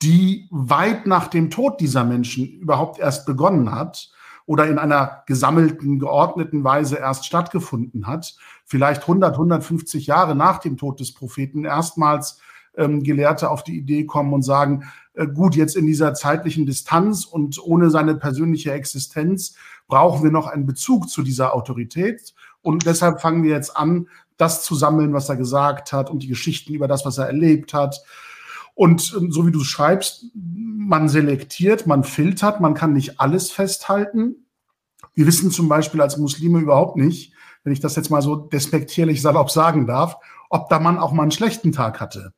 die 0.00 0.48
weit 0.50 1.06
nach 1.06 1.28
dem 1.28 1.50
Tod 1.50 1.80
dieser 1.80 2.04
Menschen 2.04 2.48
überhaupt 2.48 2.98
erst 2.98 3.26
begonnen 3.26 3.72
hat 3.72 4.10
oder 4.46 4.66
in 4.66 4.78
einer 4.78 5.22
gesammelten, 5.26 5.98
geordneten 5.98 6.64
Weise 6.64 6.96
erst 6.96 7.26
stattgefunden 7.26 8.06
hat. 8.06 8.36
Vielleicht 8.70 9.02
100, 9.02 9.32
150 9.32 10.06
Jahre 10.06 10.34
nach 10.34 10.58
dem 10.58 10.76
Tod 10.76 11.00
des 11.00 11.14
Propheten 11.14 11.64
erstmals 11.64 12.38
ähm, 12.76 13.02
Gelehrte 13.02 13.50
auf 13.50 13.64
die 13.64 13.78
Idee 13.78 14.04
kommen 14.04 14.34
und 14.34 14.42
sagen, 14.42 14.84
äh, 15.14 15.26
gut, 15.26 15.56
jetzt 15.56 15.74
in 15.74 15.86
dieser 15.86 16.12
zeitlichen 16.12 16.66
Distanz 16.66 17.24
und 17.24 17.58
ohne 17.64 17.88
seine 17.88 18.14
persönliche 18.14 18.72
Existenz 18.72 19.54
brauchen 19.86 20.22
wir 20.22 20.30
noch 20.30 20.46
einen 20.46 20.66
Bezug 20.66 21.08
zu 21.08 21.22
dieser 21.22 21.54
Autorität. 21.54 22.34
Und 22.60 22.84
deshalb 22.84 23.22
fangen 23.22 23.42
wir 23.42 23.52
jetzt 23.52 23.74
an, 23.74 24.06
das 24.36 24.62
zu 24.62 24.74
sammeln, 24.74 25.14
was 25.14 25.30
er 25.30 25.36
gesagt 25.36 25.94
hat 25.94 26.10
und 26.10 26.22
die 26.22 26.28
Geschichten 26.28 26.74
über 26.74 26.88
das, 26.88 27.06
was 27.06 27.16
er 27.16 27.26
erlebt 27.26 27.72
hat. 27.72 28.02
Und 28.74 29.16
ähm, 29.18 29.32
so 29.32 29.46
wie 29.46 29.50
du 29.50 29.64
schreibst, 29.64 30.26
man 30.34 31.08
selektiert, 31.08 31.86
man 31.86 32.04
filtert, 32.04 32.60
man 32.60 32.74
kann 32.74 32.92
nicht 32.92 33.18
alles 33.18 33.50
festhalten. 33.50 34.44
Wir 35.14 35.26
wissen 35.26 35.50
zum 35.50 35.70
Beispiel 35.70 36.02
als 36.02 36.18
Muslime 36.18 36.58
überhaupt 36.58 36.96
nicht, 36.96 37.32
wenn 37.64 37.72
ich 37.72 37.80
das 37.80 37.96
jetzt 37.96 38.10
mal 38.10 38.22
so 38.22 38.36
despektierlich 38.36 39.22
salopp 39.22 39.50
sagen 39.50 39.86
darf, 39.86 40.16
ob 40.50 40.68
der 40.68 40.80
Mann 40.80 40.98
auch 40.98 41.12
mal 41.12 41.22
einen 41.22 41.30
schlechten 41.30 41.72
Tag 41.72 42.00
hatte. 42.00 42.32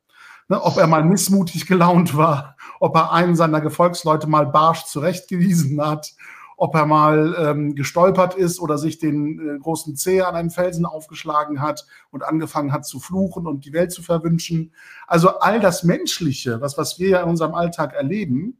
Ne, 0.47 0.61
ob 0.61 0.77
er 0.77 0.87
mal 0.87 1.03
missmutig 1.03 1.65
gelaunt 1.65 2.17
war, 2.17 2.57
ob 2.79 2.95
er 2.95 3.13
einen 3.13 3.35
seiner 3.35 3.61
Gefolgsleute 3.61 4.27
mal 4.27 4.45
barsch 4.47 4.83
zurechtgewiesen 4.85 5.81
hat, 5.81 6.13
ob 6.57 6.75
er 6.75 6.85
mal 6.85 7.35
ähm, 7.39 7.73
gestolpert 7.73 8.35
ist 8.35 8.59
oder 8.59 8.77
sich 8.77 8.99
den 8.99 9.39
äh, 9.39 9.57
großen 9.59 9.95
Zeh 9.95 10.21
an 10.21 10.35
einem 10.35 10.49
Felsen 10.49 10.85
aufgeschlagen 10.85 11.61
hat 11.61 11.87
und 12.11 12.23
angefangen 12.23 12.71
hat 12.71 12.85
zu 12.85 12.99
fluchen 12.99 13.47
und 13.47 13.65
die 13.65 13.73
Welt 13.73 13.91
zu 13.91 14.03
verwünschen. 14.03 14.73
Also 15.07 15.39
all 15.39 15.59
das 15.59 15.83
Menschliche, 15.83 16.61
was, 16.61 16.77
was 16.77 16.99
wir 16.99 17.09
ja 17.09 17.23
in 17.23 17.29
unserem 17.29 17.55
Alltag 17.55 17.93
erleben 17.93 18.59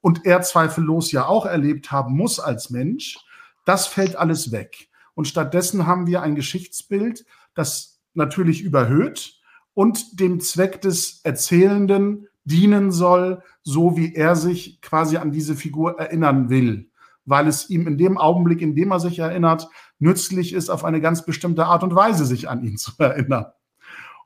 und 0.00 0.24
er 0.24 0.42
zweifellos 0.42 1.12
ja 1.12 1.26
auch 1.26 1.46
erlebt 1.46 1.92
haben 1.92 2.16
muss 2.16 2.40
als 2.40 2.70
Mensch, 2.70 3.18
das 3.64 3.86
fällt 3.86 4.16
alles 4.16 4.52
weg. 4.52 4.88
Und 5.16 5.26
stattdessen 5.26 5.88
haben 5.88 6.06
wir 6.06 6.22
ein 6.22 6.36
Geschichtsbild, 6.36 7.26
das 7.54 8.00
natürlich 8.14 8.62
überhöht 8.62 9.40
und 9.74 10.20
dem 10.20 10.38
Zweck 10.38 10.80
des 10.80 11.22
Erzählenden 11.24 12.28
dienen 12.44 12.92
soll, 12.92 13.42
so 13.64 13.96
wie 13.96 14.14
er 14.14 14.36
sich 14.36 14.80
quasi 14.80 15.16
an 15.16 15.32
diese 15.32 15.56
Figur 15.56 15.98
erinnern 15.98 16.48
will 16.48 16.88
weil 17.26 17.48
es 17.48 17.68
ihm 17.68 17.86
in 17.86 17.98
dem 17.98 18.16
Augenblick, 18.16 18.62
in 18.62 18.74
dem 18.74 18.92
er 18.92 19.00
sich 19.00 19.18
erinnert, 19.18 19.68
nützlich 19.98 20.52
ist, 20.52 20.70
auf 20.70 20.84
eine 20.84 21.00
ganz 21.00 21.24
bestimmte 21.26 21.66
Art 21.66 21.82
und 21.82 21.94
Weise 21.94 22.24
sich 22.24 22.48
an 22.48 22.62
ihn 22.62 22.76
zu 22.78 22.92
erinnern. 22.98 23.46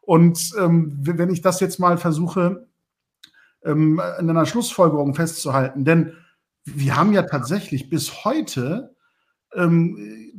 Und 0.02 0.52
ähm, 0.58 0.96
wenn 1.00 1.30
ich 1.30 1.40
das 1.40 1.60
jetzt 1.60 1.78
mal 1.78 1.98
versuche, 1.98 2.68
ähm, 3.64 4.00
in 4.18 4.30
einer 4.30 4.46
Schlussfolgerung 4.46 5.14
festzuhalten, 5.14 5.84
denn 5.84 6.12
wir 6.64 6.96
haben 6.96 7.12
ja 7.12 7.22
tatsächlich 7.22 7.90
bis 7.90 8.24
heute 8.24 8.94
ähm, 9.54 10.29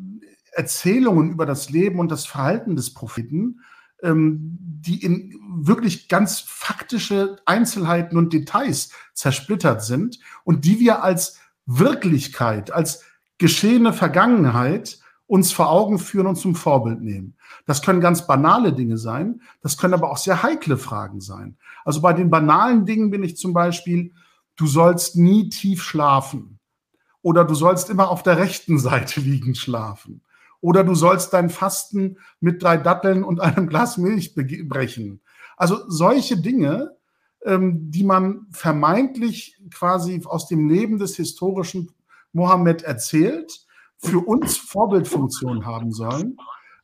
Erzählungen 0.52 1.32
über 1.32 1.46
das 1.46 1.70
Leben 1.70 2.00
und 2.00 2.12
das 2.12 2.26
Verhalten 2.26 2.76
des 2.76 2.94
Propheten, 2.94 3.62
ähm, 4.04 4.58
die 4.60 5.04
in 5.04 5.40
wirklich 5.54 6.08
ganz 6.10 6.40
faktische 6.40 7.38
Einzelheiten 7.46 8.18
und 8.18 8.34
Details 8.34 8.92
zersplittert 9.14 9.84
sind 9.84 10.20
und 10.44 10.66
die 10.66 10.80
wir 10.80 11.04
als 11.04 11.40
Wirklichkeit, 11.66 12.72
als 12.72 13.04
geschehene 13.38 13.94
Vergangenheit 13.94 15.00
uns 15.28 15.54
vor 15.54 15.70
Augen 15.70 15.98
führen 15.98 16.28
und 16.28 16.36
zum 16.36 16.56
Vorbild 16.56 17.02
nehmen. 17.02 17.36
Das 17.66 17.82
können 17.82 18.02
ganz 18.02 18.28
banale 18.28 18.74
Dinge 18.74 18.98
sein, 18.98 19.42
das 19.62 19.78
können 19.78 19.94
aber 19.94 20.12
auch 20.12 20.18
sehr 20.18 20.44
heikle 20.44 20.78
Fragen 20.78 21.22
sein. 21.22 21.58
Also 21.86 22.02
bei 22.02 22.12
den 22.12 22.30
banalen 22.30 22.86
Dingen 22.86 23.12
bin 23.12 23.24
ich 23.24 23.38
zum 23.38 23.54
Beispiel, 23.54 24.14
du 24.58 24.68
sollst 24.68 25.16
nie 25.16 25.48
tief 25.48 25.84
schlafen 25.84 26.60
oder 27.22 27.46
du 27.46 27.54
sollst 27.54 27.90
immer 27.90 28.10
auf 28.10 28.24
der 28.24 28.38
rechten 28.38 28.78
Seite 28.78 29.22
liegend 29.22 29.58
schlafen 29.58 30.22
oder 30.62 30.84
du 30.84 30.96
sollst 30.96 31.34
dein 31.34 31.50
Fasten 31.50 32.18
mit 32.40 32.64
drei 32.64 32.78
Datteln 32.78 33.24
und 33.24 33.40
einem 33.42 33.68
Glas 33.68 33.98
Milch 33.98 34.34
brechen. 34.36 35.22
Also 35.58 35.78
solche 35.88 36.38
Dinge 36.38 36.96
ähm, 37.46 37.90
die 37.92 38.04
man 38.04 38.48
vermeintlich 38.52 39.58
quasi 39.74 40.22
aus 40.26 40.48
dem 40.48 40.70
Leben 40.70 41.00
des 41.00 41.16
historischen 41.16 41.92
Mohammed 42.34 42.84
erzählt, 42.84 43.66
für 43.98 44.20
uns 44.20 44.58
Vorbildfunktion 44.58 45.66
haben 45.66 45.92
sollen, 45.92 46.38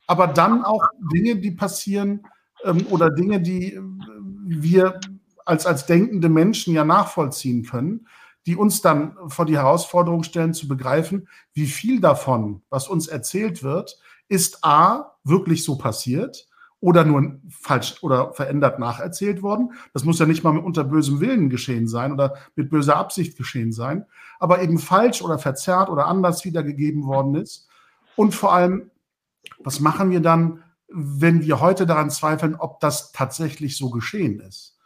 aber 0.06 0.26
dann 0.26 0.64
auch 0.64 0.82
Dinge, 1.12 1.36
die 1.36 1.50
passieren 1.50 2.26
ähm, 2.64 2.86
oder 2.90 3.10
Dinge, 3.10 3.40
die 3.40 3.74
äh, 3.74 3.80
wir 3.80 5.00
als, 5.44 5.66
als 5.66 5.86
denkende 5.86 6.28
Menschen 6.28 6.74
ja 6.74 6.84
nachvollziehen 6.84 7.64
können, 7.64 8.06
die 8.48 8.56
uns 8.56 8.80
dann 8.80 9.14
vor 9.26 9.44
die 9.44 9.58
Herausforderung 9.58 10.22
stellen 10.22 10.54
zu 10.54 10.68
begreifen, 10.68 11.28
wie 11.52 11.66
viel 11.66 12.00
davon, 12.00 12.62
was 12.70 12.88
uns 12.88 13.06
erzählt 13.06 13.62
wird, 13.62 14.00
ist 14.26 14.64
A, 14.64 15.16
wirklich 15.22 15.64
so 15.64 15.76
passiert 15.76 16.48
oder 16.80 17.04
nur 17.04 17.40
falsch 17.50 18.02
oder 18.02 18.32
verändert 18.32 18.78
nacherzählt 18.78 19.42
worden. 19.42 19.72
Das 19.92 20.04
muss 20.04 20.18
ja 20.18 20.24
nicht 20.24 20.44
mal 20.44 20.56
unter 20.56 20.84
bösem 20.84 21.20
Willen 21.20 21.50
geschehen 21.50 21.88
sein 21.88 22.10
oder 22.10 22.36
mit 22.56 22.70
böser 22.70 22.96
Absicht 22.96 23.36
geschehen 23.36 23.70
sein, 23.70 24.06
aber 24.38 24.62
eben 24.62 24.78
falsch 24.78 25.20
oder 25.20 25.38
verzerrt 25.38 25.90
oder 25.90 26.06
anders 26.06 26.46
wiedergegeben 26.46 27.04
worden 27.04 27.34
ist. 27.34 27.68
Und 28.16 28.34
vor 28.34 28.54
allem, 28.54 28.90
was 29.58 29.78
machen 29.78 30.10
wir 30.10 30.20
dann, 30.20 30.62
wenn 30.88 31.42
wir 31.42 31.60
heute 31.60 31.84
daran 31.84 32.08
zweifeln, 32.08 32.54
ob 32.54 32.80
das 32.80 33.12
tatsächlich 33.12 33.76
so 33.76 33.90
geschehen 33.90 34.40
ist? 34.40 34.77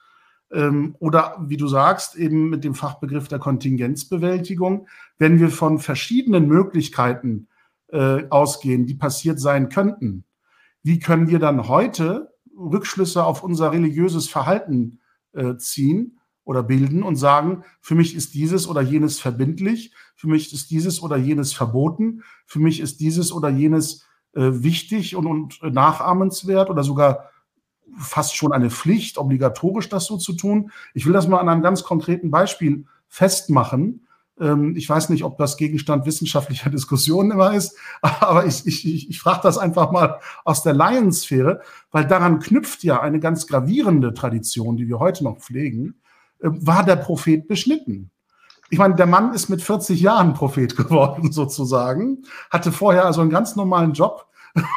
Ähm, 0.52 0.96
oder 0.98 1.36
wie 1.46 1.56
du 1.56 1.66
sagst, 1.66 2.16
eben 2.16 2.50
mit 2.50 2.64
dem 2.64 2.74
Fachbegriff 2.74 3.28
der 3.28 3.38
Kontingenzbewältigung, 3.38 4.86
wenn 5.18 5.40
wir 5.40 5.48
von 5.48 5.78
verschiedenen 5.78 6.46
Möglichkeiten 6.46 7.48
äh, 7.88 8.24
ausgehen, 8.28 8.86
die 8.86 8.94
passiert 8.94 9.40
sein 9.40 9.68
könnten, 9.68 10.24
wie 10.82 10.98
können 10.98 11.28
wir 11.28 11.38
dann 11.38 11.68
heute 11.68 12.34
Rückschlüsse 12.56 13.24
auf 13.24 13.42
unser 13.42 13.72
religiöses 13.72 14.28
Verhalten 14.28 15.00
äh, 15.32 15.56
ziehen 15.56 16.18
oder 16.44 16.62
bilden 16.62 17.02
und 17.02 17.16
sagen, 17.16 17.64
für 17.80 17.94
mich 17.94 18.14
ist 18.14 18.34
dieses 18.34 18.68
oder 18.68 18.82
jenes 18.82 19.20
verbindlich, 19.20 19.94
für 20.16 20.28
mich 20.28 20.52
ist 20.52 20.70
dieses 20.70 21.02
oder 21.02 21.16
jenes 21.16 21.52
verboten, 21.52 22.22
für 22.46 22.58
mich 22.58 22.80
ist 22.80 23.00
dieses 23.00 23.32
oder 23.32 23.48
jenes 23.48 24.06
äh, 24.34 24.50
wichtig 24.62 25.16
und, 25.16 25.26
und 25.26 25.62
nachahmenswert 25.62 26.68
oder 26.68 26.82
sogar 26.82 27.30
fast 27.98 28.36
schon 28.36 28.52
eine 28.52 28.70
Pflicht, 28.70 29.18
obligatorisch 29.18 29.88
das 29.88 30.06
so 30.06 30.16
zu 30.16 30.32
tun. 30.32 30.70
Ich 30.94 31.06
will 31.06 31.12
das 31.12 31.28
mal 31.28 31.38
an 31.38 31.48
einem 31.48 31.62
ganz 31.62 31.82
konkreten 31.82 32.30
Beispiel 32.30 32.86
festmachen. 33.08 34.06
Ähm, 34.40 34.74
ich 34.76 34.88
weiß 34.88 35.08
nicht, 35.10 35.24
ob 35.24 35.36
das 35.38 35.56
Gegenstand 35.56 36.06
wissenschaftlicher 36.06 36.70
Diskussionen 36.70 37.32
immer 37.32 37.54
ist, 37.54 37.76
aber 38.02 38.46
ich, 38.46 38.66
ich, 38.66 39.08
ich 39.08 39.20
frage 39.20 39.40
das 39.42 39.58
einfach 39.58 39.90
mal 39.90 40.20
aus 40.44 40.62
der 40.62 40.74
Laiensphäre, 40.74 41.60
weil 41.90 42.06
daran 42.06 42.40
knüpft 42.40 42.82
ja 42.82 43.00
eine 43.00 43.20
ganz 43.20 43.46
gravierende 43.46 44.14
Tradition, 44.14 44.76
die 44.76 44.88
wir 44.88 44.98
heute 44.98 45.24
noch 45.24 45.38
pflegen. 45.38 46.00
Äh, 46.40 46.48
war 46.50 46.84
der 46.84 46.96
Prophet 46.96 47.46
beschnitten? 47.46 48.10
Ich 48.70 48.78
meine, 48.78 48.94
der 48.94 49.06
Mann 49.06 49.34
ist 49.34 49.50
mit 49.50 49.60
40 49.60 50.00
Jahren 50.00 50.32
Prophet 50.32 50.76
geworden, 50.78 51.30
sozusagen, 51.30 52.22
hatte 52.50 52.72
vorher 52.72 53.04
also 53.04 53.20
einen 53.20 53.30
ganz 53.30 53.54
normalen 53.54 53.92
Job 53.92 54.26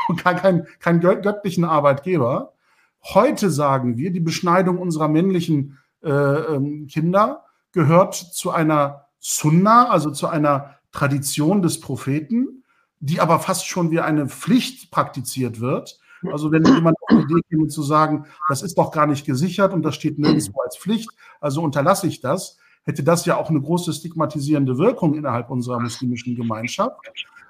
und 0.10 0.24
keinen 0.24 0.68
kein 0.80 1.00
göttlichen 1.00 1.64
Arbeitgeber. 1.64 2.55
Heute 3.14 3.52
sagen 3.52 3.98
wir, 3.98 4.12
die 4.12 4.20
Beschneidung 4.20 4.80
unserer 4.80 5.08
männlichen 5.08 5.78
äh, 6.04 6.10
ähm, 6.10 6.88
Kinder 6.88 7.46
gehört 7.72 8.16
zu 8.16 8.50
einer 8.50 9.06
Sunna, 9.20 9.90
also 9.90 10.10
zu 10.10 10.28
einer 10.28 10.78
Tradition 10.92 11.62
des 11.62 11.80
Propheten, 11.80 12.64
die 13.00 13.20
aber 13.20 13.40
fast 13.40 13.68
schon 13.68 13.92
wie 13.92 14.00
eine 14.00 14.28
Pflicht 14.28 14.90
praktiziert 14.90 15.60
wird, 15.60 16.00
Also 16.32 16.52
wenn 16.52 16.64
jemand 16.66 16.98
auf 17.02 17.10
die 17.10 17.24
Idee 17.24 17.42
käme 17.50 17.68
zu 17.68 17.84
sagen, 17.84 18.26
das 18.50 18.64
ist 18.64 18.78
doch 18.78 18.92
gar 18.92 19.06
nicht 19.06 19.26
gesichert 19.26 19.74
und 19.74 19.84
das 19.84 19.94
steht 19.94 20.18
nirgendwo 20.18 20.60
als 20.62 20.78
Pflicht, 20.78 21.10
also 21.40 21.62
unterlasse 21.62 22.08
ich 22.08 22.22
das, 22.22 22.58
hätte 22.84 23.04
das 23.04 23.26
ja 23.26 23.38
auch 23.38 23.50
eine 23.50 23.62
große 23.62 23.94
stigmatisierende 23.94 24.78
Wirkung 24.80 25.14
innerhalb 25.14 25.52
unserer 25.52 25.80
muslimischen 25.80 26.36
Gemeinschaft. 26.36 26.98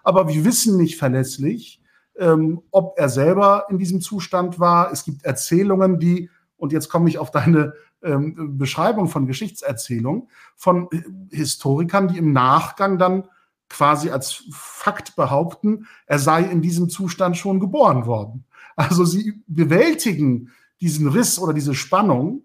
Aber 0.04 0.28
wir 0.28 0.44
wissen 0.44 0.78
nicht 0.78 0.98
verlässlich, 0.98 1.80
ähm, 2.18 2.62
ob 2.72 2.98
er 2.98 3.10
selber 3.10 3.66
in 3.70 3.78
diesem 3.78 4.02
Zustand 4.02 4.60
war. 4.60 4.92
Es 4.92 5.04
gibt 5.04 5.24
Erzählungen, 5.24 6.00
die, 6.00 6.30
und 6.58 6.72
jetzt 6.72 6.90
komme 6.90 7.10
ich 7.10 7.18
auf 7.18 7.32
deine 7.32 7.74
ähm, 8.04 8.58
Beschreibung 8.58 9.08
von 9.08 9.28
Geschichtserzählung, 9.28 10.30
von 10.56 10.90
Historikern, 11.32 12.08
die 12.08 12.18
im 12.18 12.32
Nachgang 12.34 12.98
dann 12.98 13.26
quasi 13.70 14.10
als 14.12 14.44
Fakt 14.52 15.16
behaupten, 15.16 15.88
er 16.06 16.20
sei 16.20 16.44
in 16.44 16.62
diesem 16.62 16.90
Zustand 16.90 17.36
schon 17.36 17.60
geboren 17.60 18.06
worden. 18.06 18.46
Also 18.76 19.06
sie 19.06 19.42
bewältigen 19.48 20.52
diesen 20.82 21.08
Riss 21.08 21.40
oder 21.40 21.54
diese 21.54 21.74
Spannung, 21.74 22.44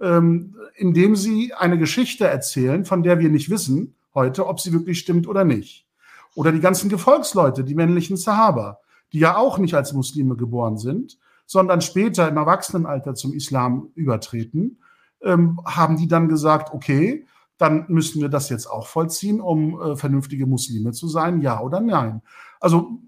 ähm, 0.00 0.56
indem 0.76 1.16
sie 1.16 1.52
eine 1.54 1.78
Geschichte 1.78 2.26
erzählen, 2.26 2.84
von 2.84 3.02
der 3.02 3.18
wir 3.18 3.28
nicht 3.28 3.50
wissen 3.50 3.94
heute, 4.14 4.46
ob 4.46 4.60
sie 4.60 4.72
wirklich 4.72 4.98
stimmt 4.98 5.26
oder 5.26 5.44
nicht. 5.44 5.86
Oder 6.34 6.52
die 6.52 6.60
ganzen 6.60 6.88
Gefolgsleute, 6.88 7.64
die 7.64 7.74
männlichen 7.74 8.16
Sahaba, 8.16 8.78
die 9.12 9.18
ja 9.18 9.36
auch 9.36 9.58
nicht 9.58 9.74
als 9.74 9.92
Muslime 9.92 10.36
geboren 10.36 10.78
sind, 10.78 11.18
sondern 11.46 11.80
später 11.80 12.28
im 12.28 12.36
Erwachsenenalter 12.36 13.14
zum 13.14 13.32
Islam 13.32 13.90
übertreten, 13.94 14.78
ähm, 15.22 15.60
haben 15.64 15.96
die 15.96 16.08
dann 16.08 16.28
gesagt, 16.28 16.72
okay, 16.72 17.26
dann 17.58 17.84
müssen 17.88 18.22
wir 18.22 18.28
das 18.28 18.48
jetzt 18.48 18.66
auch 18.66 18.86
vollziehen, 18.86 19.40
um 19.40 19.80
äh, 19.80 19.96
vernünftige 19.96 20.46
Muslime 20.46 20.92
zu 20.92 21.08
sein, 21.08 21.40
ja 21.42 21.60
oder 21.60 21.80
nein. 21.80 22.22
Also 22.58 23.00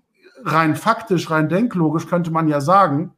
rein 0.44 0.76
faktisch, 0.76 1.30
rein 1.30 1.48
denklogisch 1.48 2.06
könnte 2.06 2.30
man 2.30 2.48
ja 2.48 2.60
sagen, 2.60 3.12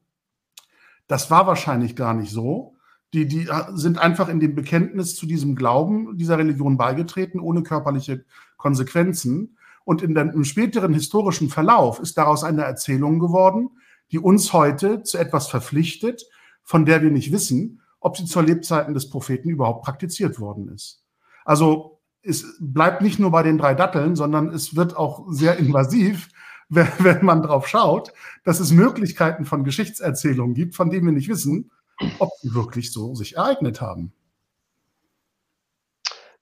das 1.09 1.31
war 1.31 1.47
wahrscheinlich 1.47 1.97
gar 1.97 2.15
nicht 2.15 2.31
so. 2.31 2.75
Die, 3.13 3.27
die 3.27 3.49
äh, 3.49 3.65
sind 3.75 3.99
einfach 3.99 4.29
in 4.29 4.41
dem 4.41 4.55
Bekenntnis 4.55 5.17
zu 5.17 5.27
diesem 5.27 5.57
Glauben 5.57 6.17
dieser 6.17 6.39
Religion 6.39 6.77
beigetreten, 6.77 7.41
ohne 7.41 7.63
körperliche 7.63 8.25
Konsequenzen. 8.57 9.54
Und 9.85 10.03
in 10.03 10.15
dem, 10.15 10.45
späteren 10.45 10.95
historischen 10.95 11.51
Verlauf 11.51 12.01
ist 12.01 12.17
daraus 12.17 12.43
eine 12.43 12.65
Erzählung 12.65 13.19
geworden, 13.19 13.71
die 14.11 14.19
uns 14.19 14.53
heute 14.53 15.03
zu 15.03 15.19
etwas 15.19 15.49
verpflichtet, 15.49 16.27
von 16.63 16.87
der 16.87 17.03
wir 17.03 17.11
nicht 17.11 17.33
wissen, 17.33 17.83
ob 18.01 18.17
sie 18.17 18.25
zur 18.25 18.43
Lebzeiten 18.43 18.95
des 18.95 19.11
Propheten 19.11 19.51
überhaupt 19.51 19.85
praktiziert 19.85 20.41
worden 20.41 20.69
ist. 20.69 21.05
Also 21.45 22.01
es 22.23 22.57
bleibt 22.59 23.03
nicht 23.03 23.19
nur 23.19 23.31
bei 23.31 23.43
den 23.43 23.59
drei 23.59 23.75
Datteln, 23.75 24.17
sondern 24.17 24.49
es 24.49 24.77
wird 24.77 24.97
auch 24.97 25.27
sehr 25.31 25.59
invasiv, 25.59 26.29
wenn 26.69 27.25
man 27.25 27.43
drauf 27.43 27.69
schaut, 27.69 28.13
dass 28.45 28.61
es 28.61 28.73
Möglichkeiten 28.73 29.45
von 29.45 29.65
Geschichtserzählungen 29.65 30.55
gibt, 30.55 30.75
von 30.75 30.91
denen 30.91 31.07
wir 31.07 31.13
nicht 31.13 31.29
wissen, 31.29 31.71
ob 32.19 32.31
sie 32.41 32.55
wirklich 32.55 32.93
so 32.93 33.15
sich 33.15 33.37
ereignet 33.37 33.81
haben. 33.81 34.13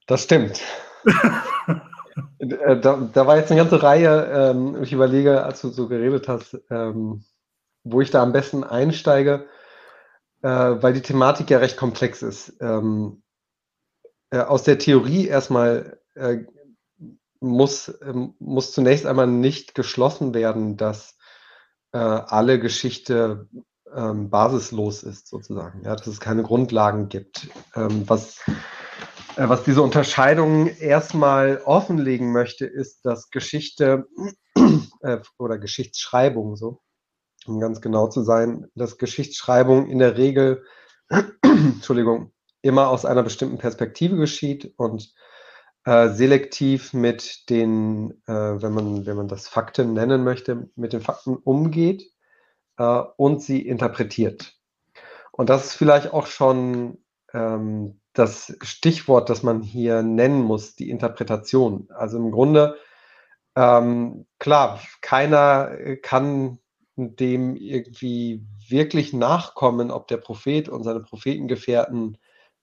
Das 0.06 0.24
stimmt. 0.24 0.60
Äh, 2.42 2.80
da, 2.80 2.96
da, 2.96 3.26
war 3.26 3.36
jetzt 3.36 3.50
eine 3.50 3.60
ganze 3.60 3.82
Reihe, 3.82 4.50
ähm, 4.50 4.82
ich 4.82 4.92
überlege, 4.92 5.44
als 5.44 5.60
du 5.60 5.68
so 5.68 5.88
geredet 5.88 6.28
hast, 6.28 6.60
ähm, 6.70 7.24
wo 7.84 8.00
ich 8.00 8.10
da 8.10 8.22
am 8.22 8.32
besten 8.32 8.64
einsteige, 8.64 9.46
äh, 10.42 10.48
weil 10.48 10.92
die 10.92 11.02
Thematik 11.02 11.50
ja 11.50 11.58
recht 11.58 11.76
komplex 11.76 12.22
ist. 12.22 12.54
Ähm, 12.60 13.22
äh, 14.30 14.40
aus 14.40 14.64
der 14.64 14.78
Theorie 14.78 15.26
erstmal 15.26 16.00
äh, 16.14 16.38
muss, 17.40 17.96
ähm, 18.02 18.34
muss 18.38 18.72
zunächst 18.72 19.06
einmal 19.06 19.26
nicht 19.28 19.74
geschlossen 19.74 20.34
werden, 20.34 20.76
dass 20.76 21.16
äh, 21.92 21.98
alle 21.98 22.58
Geschichte 22.58 23.48
ähm, 23.94 24.30
basislos 24.30 25.02
ist, 25.02 25.28
sozusagen. 25.28 25.84
Ja, 25.84 25.94
dass 25.94 26.06
es 26.06 26.18
keine 26.18 26.42
Grundlagen 26.42 27.08
gibt. 27.08 27.48
Ähm, 27.76 28.08
was 28.08 28.40
was 29.36 29.64
diese 29.64 29.82
Unterscheidung 29.82 30.66
erstmal 30.66 31.62
offenlegen 31.64 32.32
möchte, 32.32 32.66
ist, 32.66 33.04
dass 33.04 33.30
Geschichte 33.30 34.06
äh, 35.02 35.18
oder 35.38 35.58
Geschichtsschreibung, 35.58 36.56
so, 36.56 36.82
um 37.46 37.60
ganz 37.60 37.80
genau 37.80 38.08
zu 38.08 38.22
sein, 38.22 38.66
dass 38.74 38.98
Geschichtsschreibung 38.98 39.88
in 39.88 39.98
der 39.98 40.16
Regel, 40.16 40.64
Entschuldigung, 41.42 42.32
immer 42.60 42.88
aus 42.88 43.04
einer 43.04 43.22
bestimmten 43.22 43.58
Perspektive 43.58 44.16
geschieht 44.16 44.74
und 44.76 45.12
äh, 45.84 46.10
selektiv 46.10 46.92
mit 46.92 47.48
den, 47.50 48.22
äh, 48.26 48.32
wenn, 48.62 48.72
man, 48.72 49.06
wenn 49.06 49.16
man 49.16 49.28
das 49.28 49.48
Fakten 49.48 49.94
nennen 49.94 50.22
möchte, 50.24 50.70
mit 50.76 50.92
den 50.92 51.00
Fakten 51.00 51.36
umgeht 51.36 52.04
äh, 52.76 53.02
und 53.16 53.42
sie 53.42 53.66
interpretiert. 53.66 54.54
Und 55.32 55.48
das 55.48 55.66
ist 55.66 55.74
vielleicht 55.74 56.12
auch 56.12 56.26
schon 56.26 57.02
ähm, 57.32 58.01
das 58.12 58.54
Stichwort, 58.62 59.30
das 59.30 59.42
man 59.42 59.62
hier 59.62 60.02
nennen 60.02 60.42
muss, 60.42 60.76
die 60.76 60.90
Interpretation. 60.90 61.88
Also 61.90 62.18
im 62.18 62.30
Grunde, 62.30 62.76
ähm, 63.56 64.26
klar, 64.38 64.80
keiner 65.00 65.96
kann 66.02 66.58
dem 66.96 67.56
irgendwie 67.56 68.44
wirklich 68.68 69.12
nachkommen, 69.12 69.90
ob 69.90 70.08
der 70.08 70.18
Prophet 70.18 70.68
und 70.68 70.84
seine 70.84 71.00
Prophetengefährten 71.00 72.18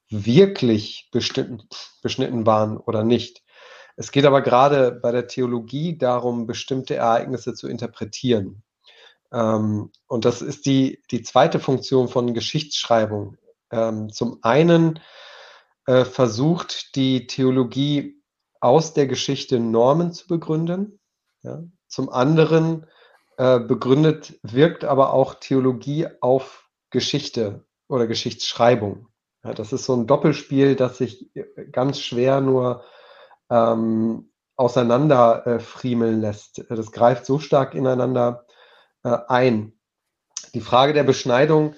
wirklich 0.08 1.08
beschnitten, 1.12 1.66
waren 2.46 2.76
oder 2.76 3.04
nicht. 3.04 3.42
Es 3.96 4.12
geht 4.12 4.24
aber 4.24 4.40
gerade 4.40 4.92
bei 4.92 5.12
der 5.12 5.26
Theologie 5.26 5.98
darum, 5.98 6.46
bestimmte 6.46 6.96
Ereignisse 6.96 7.54
zu 7.54 7.68
interpretieren. 7.68 8.62
Ähm, 9.32 9.90
und 10.06 10.24
das 10.24 10.42
ist 10.42 10.66
die, 10.66 11.02
die 11.10 11.22
zweite 11.22 11.60
Funktion 11.60 12.08
von 12.08 12.34
Geschichtsschreibung. 12.34 13.36
Ähm, 13.70 14.10
zum 14.10 14.38
einen 14.42 15.00
versucht 15.86 16.94
die 16.94 17.26
Theologie 17.26 18.22
aus 18.60 18.92
der 18.94 19.06
Geschichte 19.06 19.58
Normen 19.58 20.12
zu 20.12 20.26
begründen. 20.28 21.00
Ja. 21.42 21.62
Zum 21.88 22.10
anderen 22.10 22.86
äh, 23.38 23.58
begründet, 23.58 24.38
wirkt 24.42 24.84
aber 24.84 25.12
auch 25.12 25.34
Theologie 25.34 26.06
auf 26.20 26.68
Geschichte 26.90 27.64
oder 27.88 28.06
Geschichtsschreibung. 28.06 29.08
Ja, 29.42 29.54
das 29.54 29.72
ist 29.72 29.86
so 29.86 29.96
ein 29.96 30.06
Doppelspiel, 30.06 30.76
das 30.76 30.98
sich 30.98 31.34
äh, 31.34 31.64
ganz 31.72 32.00
schwer 32.00 32.40
nur 32.40 32.84
ähm, 33.48 34.30
auseinander 34.56 35.46
äh, 35.46 35.94
lässt. 35.94 36.64
Das 36.68 36.92
greift 36.92 37.24
so 37.24 37.38
stark 37.38 37.74
ineinander 37.74 38.46
äh, 39.02 39.16
ein. 39.28 39.72
Die 40.52 40.60
Frage 40.60 40.92
der 40.92 41.04
Beschneidung 41.04 41.74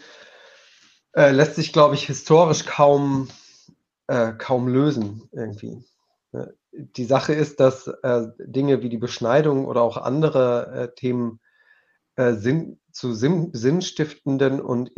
äh, 1.13 1.31
lässt 1.31 1.55
sich, 1.55 1.73
glaube 1.73 1.95
ich, 1.95 2.07
historisch 2.07 2.67
kaum 2.67 3.29
äh, 4.13 4.35
kaum 4.37 4.69
lösen 4.69 5.29
irgendwie. 5.33 5.83
Die 6.71 7.05
Sache 7.05 7.33
ist, 7.33 7.61
dass 7.61 7.87
äh, 7.87 8.27
Dinge 8.39 8.83
wie 8.83 8.91
die 8.91 8.99
Beschneidung 8.99 9.65
oder 9.65 9.81
auch 9.81 9.97
andere 9.97 10.67
äh, 10.73 10.95
Themen 10.95 11.41
äh, 12.17 12.35
Sinn, 12.35 12.79
zu 12.93 13.15
Sinn, 13.15 13.49
sinnstiftenden 13.55 14.61
und 14.61 14.91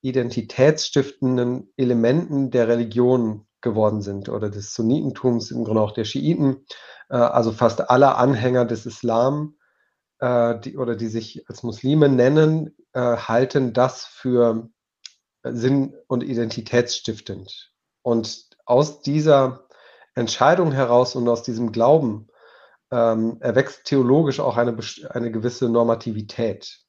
identitätsstiftenden 0.00 1.70
Elementen 1.76 2.50
der 2.50 2.66
Religion 2.68 3.46
geworden 3.60 4.00
sind 4.00 4.30
oder 4.30 4.48
des 4.48 4.72
Sunnitentums, 4.72 5.50
im 5.50 5.64
Grunde 5.64 5.82
auch 5.82 5.92
der 5.92 6.04
Schiiten, 6.04 6.64
äh, 7.10 7.16
also 7.16 7.52
fast 7.52 7.90
alle 7.90 8.16
Anhänger 8.16 8.64
des 8.64 8.86
Islam 8.86 9.56
die, 10.24 10.76
oder 10.76 10.94
die 10.94 11.08
sich 11.08 11.48
als 11.48 11.64
Muslime 11.64 12.08
nennen, 12.08 12.76
halten 12.94 13.72
das 13.72 14.04
für 14.04 14.68
sinn- 15.42 15.96
und 16.06 16.22
identitätsstiftend. 16.22 17.72
Und 18.02 18.51
aus 18.64 19.02
dieser 19.02 19.66
Entscheidung 20.14 20.72
heraus 20.72 21.16
und 21.16 21.28
aus 21.28 21.42
diesem 21.42 21.72
Glauben 21.72 22.28
ähm, 22.90 23.38
erwächst 23.40 23.84
theologisch 23.84 24.40
auch 24.40 24.56
eine, 24.56 24.76
eine 25.10 25.30
gewisse 25.32 25.68
Normativität. 25.68 26.80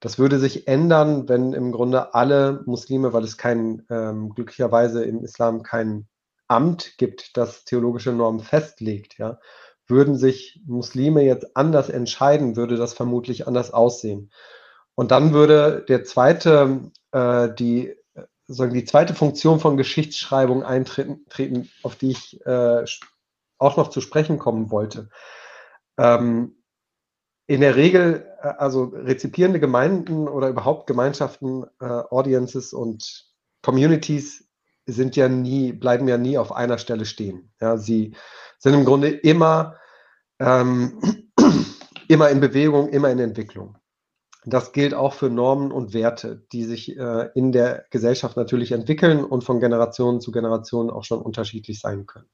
Das 0.00 0.18
würde 0.18 0.38
sich 0.38 0.68
ändern, 0.68 1.28
wenn 1.28 1.52
im 1.52 1.72
Grunde 1.72 2.14
alle 2.14 2.62
Muslime, 2.66 3.12
weil 3.12 3.24
es 3.24 3.36
kein, 3.36 3.84
ähm, 3.90 4.30
glücklicherweise 4.30 5.04
im 5.04 5.24
Islam 5.24 5.62
kein 5.62 6.08
Amt 6.46 6.94
gibt, 6.98 7.36
das 7.36 7.64
theologische 7.64 8.12
Normen 8.12 8.40
festlegt, 8.40 9.18
ja, 9.18 9.38
würden 9.86 10.16
sich 10.16 10.60
Muslime 10.66 11.22
jetzt 11.22 11.56
anders 11.56 11.88
entscheiden, 11.88 12.56
würde 12.56 12.76
das 12.76 12.94
vermutlich 12.94 13.46
anders 13.46 13.72
aussehen. 13.72 14.30
Und 14.94 15.10
dann 15.10 15.32
würde 15.32 15.84
der 15.88 16.04
zweite, 16.04 16.90
äh, 17.12 17.48
die 17.54 17.94
sozusagen 18.48 18.74
die 18.74 18.84
zweite 18.84 19.14
Funktion 19.14 19.60
von 19.60 19.76
Geschichtsschreibung 19.76 20.62
eintreten, 20.64 21.70
auf 21.82 21.96
die 21.96 22.10
ich 22.10 22.44
äh, 22.46 22.84
auch 23.58 23.76
noch 23.76 23.90
zu 23.90 24.00
sprechen 24.00 24.38
kommen 24.38 24.70
wollte. 24.70 25.10
Ähm, 25.98 26.56
in 27.46 27.60
der 27.60 27.76
Regel, 27.76 28.26
äh, 28.42 28.48
also 28.48 28.84
rezipierende 28.84 29.60
Gemeinden 29.60 30.28
oder 30.28 30.48
überhaupt 30.48 30.86
Gemeinschaften, 30.86 31.64
äh, 31.80 31.84
Audiences 31.84 32.72
und 32.72 33.26
Communities 33.62 34.48
sind 34.86 35.16
ja 35.16 35.28
nie, 35.28 35.72
bleiben 35.72 36.08
ja 36.08 36.16
nie 36.16 36.38
auf 36.38 36.52
einer 36.52 36.78
Stelle 36.78 37.04
stehen. 37.04 37.52
Ja, 37.60 37.76
sie 37.76 38.14
sind 38.58 38.74
im 38.74 38.84
Grunde 38.84 39.08
immer, 39.08 39.76
ähm, 40.38 41.28
immer 42.08 42.30
in 42.30 42.40
Bewegung, 42.40 42.88
immer 42.88 43.10
in 43.10 43.18
Entwicklung. 43.18 43.77
Das 44.50 44.72
gilt 44.72 44.94
auch 44.94 45.14
für 45.14 45.30
Normen 45.30 45.72
und 45.72 45.94
Werte, 45.94 46.46
die 46.52 46.64
sich 46.64 46.96
äh, 46.96 47.30
in 47.34 47.52
der 47.52 47.84
Gesellschaft 47.90 48.36
natürlich 48.36 48.72
entwickeln 48.72 49.24
und 49.24 49.44
von 49.44 49.60
Generation 49.60 50.20
zu 50.20 50.30
Generation 50.30 50.90
auch 50.90 51.04
schon 51.04 51.20
unterschiedlich 51.20 51.80
sein 51.80 52.06
können. 52.06 52.28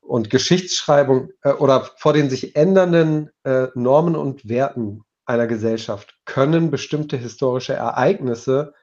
Und 0.00 0.30
Geschichtsschreibung 0.30 1.30
äh, 1.42 1.52
oder 1.52 1.88
vor 1.96 2.12
den 2.12 2.30
sich 2.30 2.56
ändernden 2.56 3.30
äh, 3.44 3.68
Normen 3.74 4.16
und 4.16 4.48
Werten 4.48 5.02
einer 5.26 5.46
Gesellschaft 5.46 6.14
können 6.24 6.70
bestimmte 6.70 7.16
historische 7.16 7.74
Ereignisse 7.74 8.74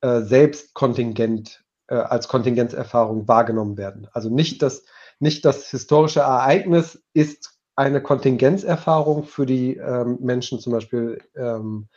äh, 0.00 0.20
selbst 0.20 0.74
kontingent 0.74 1.64
äh, 1.88 1.96
als 1.96 2.28
Kontingenzerfahrung 2.28 3.26
wahrgenommen 3.26 3.76
werden. 3.76 4.08
Also 4.12 4.28
nicht 4.28 4.62
das, 4.62 4.84
nicht 5.18 5.44
das 5.44 5.70
historische 5.70 6.20
Ereignis 6.20 7.02
ist 7.12 7.55
eine 7.76 8.02
Kontingenzerfahrung 8.02 9.24
für 9.24 9.46
die 9.46 9.76
ähm, 9.76 10.18
Menschen 10.20 10.58
zum 10.58 10.72
Beispiel 10.72 11.22
ähm, 11.36 11.88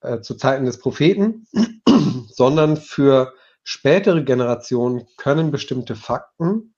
äh, 0.00 0.20
zu 0.20 0.36
Zeiten 0.36 0.64
des 0.64 0.78
Propheten, 0.78 1.46
sondern 2.30 2.76
für 2.76 3.34
spätere 3.64 4.22
Generationen 4.22 5.06
können 5.16 5.50
bestimmte 5.50 5.96
Fakten 5.96 6.74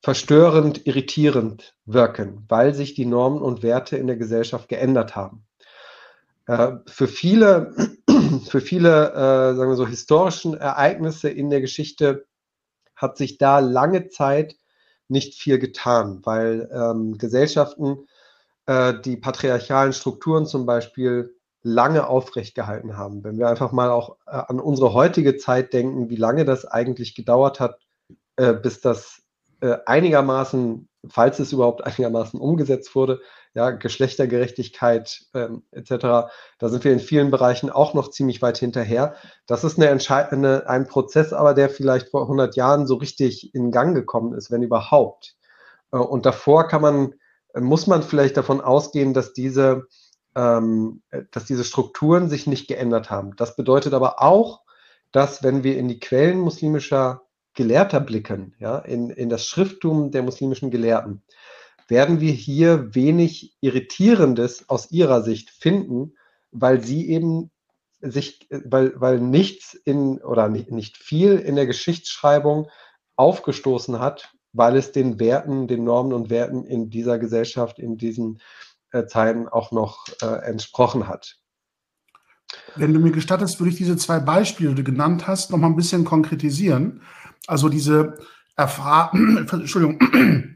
verstörend, 0.00 0.86
irritierend 0.86 1.74
wirken, 1.84 2.44
weil 2.48 2.74
sich 2.74 2.94
die 2.94 3.06
Normen 3.06 3.42
und 3.42 3.62
Werte 3.62 3.96
in 3.96 4.06
der 4.06 4.16
Gesellschaft 4.16 4.68
geändert 4.68 5.16
haben. 5.16 5.46
Äh, 6.46 6.72
für 6.86 7.08
viele, 7.08 7.74
für 8.48 8.60
viele 8.60 9.10
äh, 9.10 9.56
sagen 9.56 9.70
wir 9.70 9.76
so, 9.76 9.86
historischen 9.86 10.54
Ereignisse 10.54 11.28
in 11.28 11.50
der 11.50 11.60
Geschichte 11.60 12.26
hat 12.94 13.16
sich 13.16 13.38
da 13.38 13.58
lange 13.58 14.08
Zeit 14.08 14.56
nicht 15.08 15.34
viel 15.34 15.58
getan, 15.58 16.20
weil 16.24 16.68
ähm, 16.72 17.18
Gesellschaften 17.18 18.06
äh, 18.66 18.94
die 19.04 19.16
patriarchalen 19.16 19.92
Strukturen 19.92 20.46
zum 20.46 20.66
Beispiel 20.66 21.34
lange 21.62 22.06
aufrecht 22.06 22.54
gehalten 22.54 22.96
haben. 22.96 23.24
Wenn 23.24 23.38
wir 23.38 23.48
einfach 23.48 23.72
mal 23.72 23.90
auch 23.90 24.16
äh, 24.26 24.32
an 24.32 24.60
unsere 24.60 24.92
heutige 24.92 25.36
Zeit 25.36 25.72
denken, 25.72 26.10
wie 26.10 26.16
lange 26.16 26.44
das 26.44 26.66
eigentlich 26.66 27.14
gedauert 27.14 27.60
hat, 27.60 27.78
äh, 28.36 28.52
bis 28.52 28.80
das 28.80 29.22
äh, 29.60 29.78
einigermaßen, 29.86 30.88
falls 31.08 31.38
es 31.38 31.52
überhaupt 31.52 31.84
einigermaßen 31.84 32.38
umgesetzt 32.38 32.94
wurde, 32.94 33.20
ja, 33.54 33.70
Geschlechtergerechtigkeit 33.70 35.26
ähm, 35.32 35.62
etc., 35.70 35.90
da 36.58 36.68
sind 36.68 36.84
wir 36.84 36.92
in 36.92 36.98
vielen 36.98 37.30
Bereichen 37.30 37.70
auch 37.70 37.94
noch 37.94 38.10
ziemlich 38.10 38.42
weit 38.42 38.58
hinterher. 38.58 39.14
Das 39.46 39.62
ist 39.62 39.78
eine 39.78 39.88
entscheidende, 39.88 40.68
ein 40.68 40.88
Prozess, 40.88 41.32
aber 41.32 41.54
der 41.54 41.70
vielleicht 41.70 42.10
vor 42.10 42.22
100 42.22 42.56
Jahren 42.56 42.86
so 42.86 42.96
richtig 42.96 43.54
in 43.54 43.70
Gang 43.70 43.94
gekommen 43.94 44.34
ist, 44.34 44.50
wenn 44.50 44.62
überhaupt. 44.62 45.36
Äh, 45.92 45.98
und 45.98 46.26
davor 46.26 46.66
kann 46.66 46.82
man, 46.82 47.14
muss 47.54 47.86
man 47.86 48.02
vielleicht 48.02 48.36
davon 48.36 48.60
ausgehen, 48.60 49.14
dass 49.14 49.32
diese, 49.32 49.86
ähm, 50.34 51.02
dass 51.30 51.44
diese 51.44 51.62
Strukturen 51.64 52.28
sich 52.28 52.48
nicht 52.48 52.66
geändert 52.66 53.10
haben. 53.10 53.36
Das 53.36 53.54
bedeutet 53.54 53.94
aber 53.94 54.20
auch, 54.20 54.62
dass 55.12 55.44
wenn 55.44 55.62
wir 55.62 55.78
in 55.78 55.86
die 55.86 56.00
Quellen 56.00 56.40
muslimischer 56.40 57.22
Gelehrter 57.54 58.00
blicken, 58.00 58.56
ja, 58.58 58.78
in, 58.78 59.10
in 59.10 59.28
das 59.28 59.46
Schrifttum 59.46 60.10
der 60.10 60.24
muslimischen 60.24 60.72
Gelehrten, 60.72 61.22
werden 61.88 62.20
wir 62.20 62.32
hier 62.32 62.94
wenig 62.94 63.56
Irritierendes 63.60 64.68
aus 64.68 64.90
ihrer 64.90 65.22
Sicht 65.22 65.50
finden, 65.50 66.14
weil 66.50 66.82
sie 66.82 67.08
eben 67.08 67.50
sich, 68.00 68.46
weil, 68.50 68.92
weil 69.00 69.20
nichts 69.20 69.74
in 69.74 70.18
oder 70.18 70.48
nicht, 70.48 70.70
nicht 70.70 70.96
viel 70.96 71.38
in 71.38 71.56
der 71.56 71.66
Geschichtsschreibung 71.66 72.68
aufgestoßen 73.16 73.98
hat, 73.98 74.34
weil 74.52 74.76
es 74.76 74.92
den 74.92 75.18
Werten, 75.18 75.68
den 75.68 75.84
Normen 75.84 76.12
und 76.12 76.30
Werten 76.30 76.64
in 76.64 76.90
dieser 76.90 77.18
Gesellschaft, 77.18 77.78
in 77.78 77.96
diesen 77.96 78.40
äh, 78.92 79.06
Zeiten 79.06 79.48
auch 79.48 79.72
noch 79.72 80.06
äh, 80.22 80.26
entsprochen 80.26 81.08
hat. 81.08 81.38
Wenn 82.76 82.92
du 82.92 83.00
mir 83.00 83.10
gestattest, 83.10 83.58
würde 83.58 83.70
ich 83.70 83.76
diese 83.76 83.96
zwei 83.96 84.20
Beispiele, 84.20 84.70
die 84.70 84.76
du 84.76 84.84
genannt 84.84 85.26
hast, 85.26 85.50
noch 85.50 85.58
mal 85.58 85.68
ein 85.68 85.76
bisschen 85.76 86.04
konkretisieren. 86.04 87.02
Also 87.46 87.68
diese 87.68 88.18
Erfahrung, 88.56 89.38
Entschuldigung, 89.50 90.53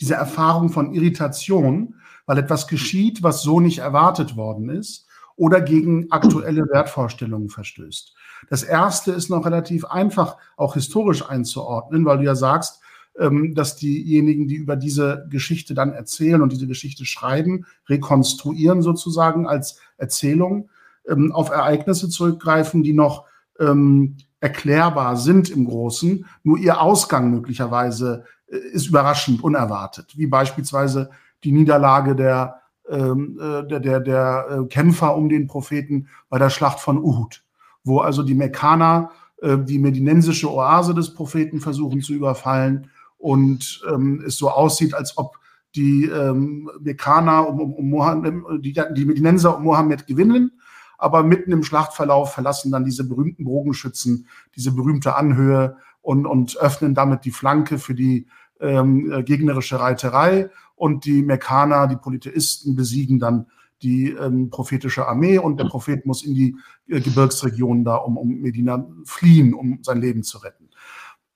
diese 0.00 0.14
Erfahrung 0.14 0.70
von 0.70 0.92
Irritation, 0.92 1.96
weil 2.26 2.38
etwas 2.38 2.68
geschieht, 2.68 3.22
was 3.22 3.42
so 3.42 3.60
nicht 3.60 3.78
erwartet 3.78 4.36
worden 4.36 4.68
ist 4.68 5.06
oder 5.36 5.60
gegen 5.60 6.10
aktuelle 6.10 6.62
Wertvorstellungen 6.72 7.48
verstößt. 7.48 8.14
Das 8.48 8.62
erste 8.62 9.12
ist 9.12 9.30
noch 9.30 9.46
relativ 9.46 9.84
einfach, 9.84 10.36
auch 10.56 10.74
historisch 10.74 11.28
einzuordnen, 11.28 12.04
weil 12.04 12.18
du 12.18 12.24
ja 12.24 12.34
sagst, 12.34 12.80
ähm, 13.18 13.54
dass 13.54 13.76
diejenigen, 13.76 14.48
die 14.48 14.56
über 14.56 14.76
diese 14.76 15.26
Geschichte 15.30 15.74
dann 15.74 15.92
erzählen 15.92 16.42
und 16.42 16.52
diese 16.52 16.66
Geschichte 16.66 17.04
schreiben, 17.04 17.66
rekonstruieren 17.88 18.82
sozusagen 18.82 19.46
als 19.46 19.78
Erzählung, 19.98 20.68
ähm, 21.08 21.32
auf 21.32 21.50
Ereignisse 21.50 22.08
zurückgreifen, 22.08 22.82
die 22.82 22.92
noch 22.92 23.26
ähm, 23.60 24.16
erklärbar 24.40 25.16
sind 25.16 25.48
im 25.48 25.64
Großen, 25.64 26.26
nur 26.42 26.58
ihr 26.58 26.80
Ausgang 26.80 27.30
möglicherweise 27.30 28.24
ist 28.46 28.88
überraschend, 28.88 29.42
unerwartet, 29.42 30.16
wie 30.16 30.26
beispielsweise 30.26 31.10
die 31.44 31.52
Niederlage 31.52 32.14
der, 32.14 32.60
ähm, 32.88 33.38
äh, 33.40 33.66
der, 33.66 33.80
der, 33.80 34.00
der 34.00 34.46
äh, 34.50 34.66
Kämpfer 34.66 35.16
um 35.16 35.28
den 35.28 35.46
Propheten 35.46 36.08
bei 36.28 36.38
der 36.38 36.50
Schlacht 36.50 36.80
von 36.80 36.98
Uhud, 36.98 37.42
wo 37.84 38.00
also 38.00 38.22
die 38.22 38.34
Mekkaner 38.34 39.10
äh, 39.40 39.58
die 39.58 39.78
medinensische 39.78 40.50
Oase 40.52 40.94
des 40.94 41.14
Propheten 41.14 41.60
versuchen 41.60 42.02
zu 42.02 42.12
überfallen 42.12 42.90
und 43.18 43.82
ähm, 43.90 44.22
es 44.26 44.36
so 44.36 44.50
aussieht, 44.50 44.94
als 44.94 45.16
ob 45.16 45.38
die 45.74 46.04
ähm, 46.04 46.70
Mekkaner 46.80 47.48
um, 47.48 47.60
um, 47.60 47.74
um 47.74 47.90
Mohammed, 47.90 48.64
die, 48.64 48.72
die 48.72 49.04
Medinenser 49.04 49.56
um 49.56 49.64
Mohammed 49.64 50.06
gewinnen 50.06 50.52
aber 50.96 51.22
mitten 51.22 51.52
im 51.52 51.62
Schlachtverlauf 51.62 52.32
verlassen 52.32 52.72
dann 52.72 52.84
diese 52.84 53.04
berühmten 53.04 53.44
Bogenschützen 53.44 54.26
diese 54.54 54.72
berühmte 54.72 55.16
Anhöhe 55.16 55.76
und, 56.04 56.26
und 56.26 56.56
öffnen 56.58 56.94
damit 56.94 57.24
die 57.24 57.30
Flanke 57.30 57.78
für 57.78 57.94
die 57.94 58.26
ähm, 58.60 59.10
äh, 59.10 59.22
gegnerische 59.22 59.80
Reiterei 59.80 60.50
und 60.76 61.06
die 61.06 61.22
Mekkaner, 61.22 61.86
die 61.86 61.96
Polytheisten 61.96 62.76
besiegen 62.76 63.18
dann 63.18 63.46
die 63.82 64.10
ähm, 64.10 64.50
prophetische 64.50 65.08
Armee 65.08 65.38
und 65.38 65.58
der 65.58 65.64
Prophet 65.64 66.06
muss 66.06 66.22
in 66.22 66.34
die 66.34 66.56
äh, 66.88 67.00
Gebirgsregion 67.00 67.84
da, 67.84 67.96
um, 67.96 68.18
um 68.18 68.28
Medina 68.40 68.86
fliehen, 69.04 69.54
um 69.54 69.78
sein 69.82 70.00
Leben 70.00 70.22
zu 70.22 70.38
retten. 70.38 70.68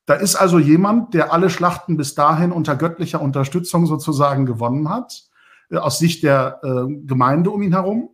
Da 0.05 0.15
ist 0.15 0.37
also 0.37 0.59
jemand, 0.59 1.15
der 1.15 1.33
alle 1.33 1.51
Schlachten 1.51 1.97
bis 1.97 2.15
dahin 2.15 2.53
unter 2.53 2.77
göttlicher 2.77 3.21
Unterstützung 3.21 3.87
sozusagen 3.87 4.45
gewonnen 4.45 4.91
hat, 4.91 5.29
äh, 5.71 5.77
aus 5.77 5.99
Sicht 5.99 6.23
der 6.23 6.61
äh, 6.63 6.93
Gemeinde 7.07 7.51
um 7.51 7.63
ihn 7.63 7.73
herum 7.73 8.11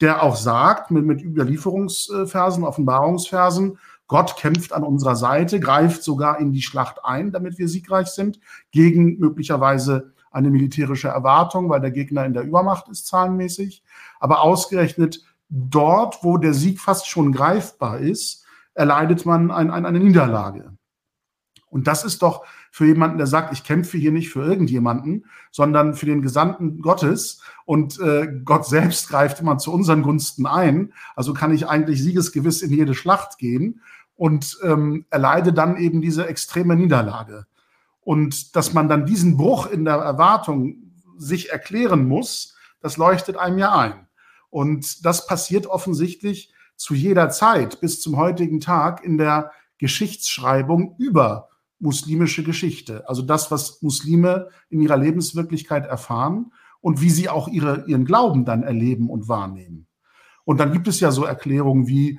der 0.00 0.22
auch 0.22 0.36
sagt, 0.36 0.90
mit, 0.90 1.04
mit 1.04 1.22
Überlieferungsversen, 1.22 2.64
Offenbarungsversen, 2.64 3.78
Gott 4.08 4.36
kämpft 4.36 4.72
an 4.72 4.82
unserer 4.82 5.16
Seite, 5.16 5.60
greift 5.60 6.02
sogar 6.02 6.40
in 6.40 6.52
die 6.52 6.62
Schlacht 6.62 7.04
ein, 7.04 7.30
damit 7.30 7.58
wir 7.58 7.68
siegreich 7.68 8.08
sind, 8.08 8.40
gegen 8.70 9.18
möglicherweise 9.18 10.14
eine 10.30 10.50
militärische 10.50 11.08
Erwartung, 11.08 11.68
weil 11.68 11.80
der 11.80 11.90
Gegner 11.90 12.24
in 12.24 12.32
der 12.32 12.42
Übermacht 12.42 12.88
ist 12.88 13.06
zahlenmäßig. 13.06 13.82
Aber 14.18 14.40
ausgerechnet 14.40 15.22
dort, 15.48 16.22
wo 16.22 16.38
der 16.38 16.54
Sieg 16.54 16.80
fast 16.80 17.06
schon 17.06 17.32
greifbar 17.32 17.98
ist, 17.98 18.44
erleidet 18.74 19.26
man 19.26 19.50
ein, 19.50 19.70
ein, 19.70 19.86
eine 19.86 20.00
Niederlage. 20.00 20.72
Und 21.70 21.86
das 21.86 22.04
ist 22.04 22.22
doch 22.22 22.46
für 22.70 22.86
jemanden, 22.86 23.18
der 23.18 23.26
sagt, 23.26 23.52
ich 23.52 23.64
kämpfe 23.64 23.98
hier 23.98 24.12
nicht 24.12 24.30
für 24.30 24.42
irgendjemanden, 24.42 25.26
sondern 25.50 25.94
für 25.94 26.06
den 26.06 26.22
Gesandten 26.22 26.80
Gottes 26.80 27.42
und 27.66 28.00
äh, 28.00 28.28
Gott 28.44 28.66
selbst 28.66 29.08
greift 29.08 29.40
immer 29.40 29.58
zu 29.58 29.72
unseren 29.72 30.02
Gunsten 30.02 30.46
ein. 30.46 30.92
Also 31.14 31.34
kann 31.34 31.52
ich 31.52 31.68
eigentlich 31.68 32.02
siegesgewiss 32.02 32.62
in 32.62 32.70
jede 32.70 32.94
Schlacht 32.94 33.38
gehen 33.38 33.82
und 34.18 34.58
ähm, 34.64 35.06
erleide 35.10 35.52
dann 35.52 35.76
eben 35.76 36.02
diese 36.02 36.26
extreme 36.26 36.74
Niederlage. 36.74 37.46
Und 38.00 38.56
dass 38.56 38.74
man 38.74 38.88
dann 38.88 39.06
diesen 39.06 39.36
Bruch 39.36 39.66
in 39.66 39.84
der 39.84 39.94
Erwartung 39.94 40.92
sich 41.16 41.52
erklären 41.52 42.06
muss, 42.06 42.56
das 42.80 42.96
leuchtet 42.96 43.36
einem 43.36 43.58
ja 43.58 43.78
ein. 43.78 44.08
Und 44.50 45.06
das 45.06 45.26
passiert 45.28 45.68
offensichtlich 45.68 46.52
zu 46.74 46.94
jeder 46.94 47.30
Zeit 47.30 47.80
bis 47.80 48.00
zum 48.00 48.16
heutigen 48.16 48.58
Tag 48.58 49.04
in 49.04 49.18
der 49.18 49.52
Geschichtsschreibung 49.78 50.96
über 50.98 51.48
muslimische 51.78 52.42
Geschichte. 52.42 53.08
Also 53.08 53.22
das, 53.22 53.52
was 53.52 53.82
Muslime 53.82 54.48
in 54.68 54.80
ihrer 54.80 54.96
Lebenswirklichkeit 54.96 55.86
erfahren 55.86 56.52
und 56.80 57.00
wie 57.00 57.10
sie 57.10 57.28
auch 57.28 57.46
ihre, 57.46 57.84
ihren 57.86 58.04
Glauben 58.04 58.44
dann 58.44 58.64
erleben 58.64 59.10
und 59.10 59.28
wahrnehmen. 59.28 59.86
Und 60.44 60.58
dann 60.58 60.72
gibt 60.72 60.88
es 60.88 60.98
ja 60.98 61.12
so 61.12 61.24
Erklärungen 61.24 61.86
wie, 61.86 62.18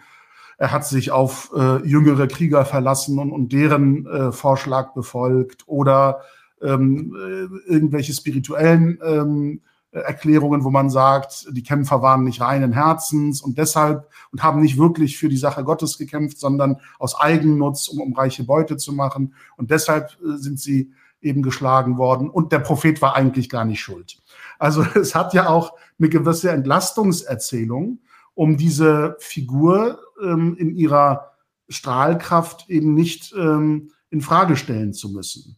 er 0.60 0.74
hat 0.74 0.86
sich 0.86 1.12
auf 1.12 1.52
äh, 1.56 1.78
jüngere 1.88 2.28
Krieger 2.28 2.66
verlassen 2.66 3.18
und, 3.18 3.32
und 3.32 3.54
deren 3.54 4.06
äh, 4.06 4.32
Vorschlag 4.34 4.94
befolgt 4.94 5.64
oder 5.68 6.20
ähm, 6.62 7.16
äh, 7.16 7.72
irgendwelche 7.72 8.14
spirituellen 8.14 9.00
ähm, 9.02 9.62
Erklärungen, 9.92 10.66
wo 10.66 10.70
man 10.70 10.90
sagt, 10.90 11.48
die 11.52 11.64
Kämpfer 11.64 12.02
waren 12.02 12.26
nicht 12.26 12.42
reinen 12.42 12.74
Herzens 12.74 13.42
und 13.42 13.58
deshalb 13.58 14.08
und 14.32 14.44
haben 14.44 14.62
nicht 14.62 14.78
wirklich 14.78 15.18
für 15.18 15.30
die 15.30 15.38
Sache 15.38 15.64
Gottes 15.64 15.98
gekämpft, 15.98 16.40
sondern 16.40 16.82
aus 17.00 17.20
Eigennutz, 17.20 17.88
um, 17.88 18.02
um 18.02 18.14
reiche 18.14 18.44
Beute 18.44 18.76
zu 18.76 18.94
machen. 18.94 19.34
Und 19.56 19.72
deshalb 19.72 20.18
äh, 20.22 20.38
sind 20.38 20.60
sie 20.60 20.92
eben 21.22 21.42
geschlagen 21.42 21.98
worden. 21.98 22.30
Und 22.30 22.52
der 22.52 22.60
Prophet 22.60 23.02
war 23.02 23.16
eigentlich 23.16 23.50
gar 23.50 23.64
nicht 23.64 23.80
schuld. 23.80 24.20
Also 24.60 24.84
es 24.96 25.16
hat 25.16 25.34
ja 25.34 25.48
auch 25.48 25.72
eine 25.98 26.10
gewisse 26.10 26.52
Entlastungserzählung. 26.52 28.00
Um 28.40 28.56
diese 28.56 29.18
Figur 29.20 30.00
ähm, 30.24 30.56
in 30.58 30.74
ihrer 30.74 31.34
Strahlkraft 31.68 32.70
eben 32.70 32.94
nicht 32.94 33.34
ähm, 33.38 33.92
in 34.12 34.22
Frage 34.22 34.56
stellen 34.56 34.94
zu 34.94 35.10
müssen. 35.10 35.58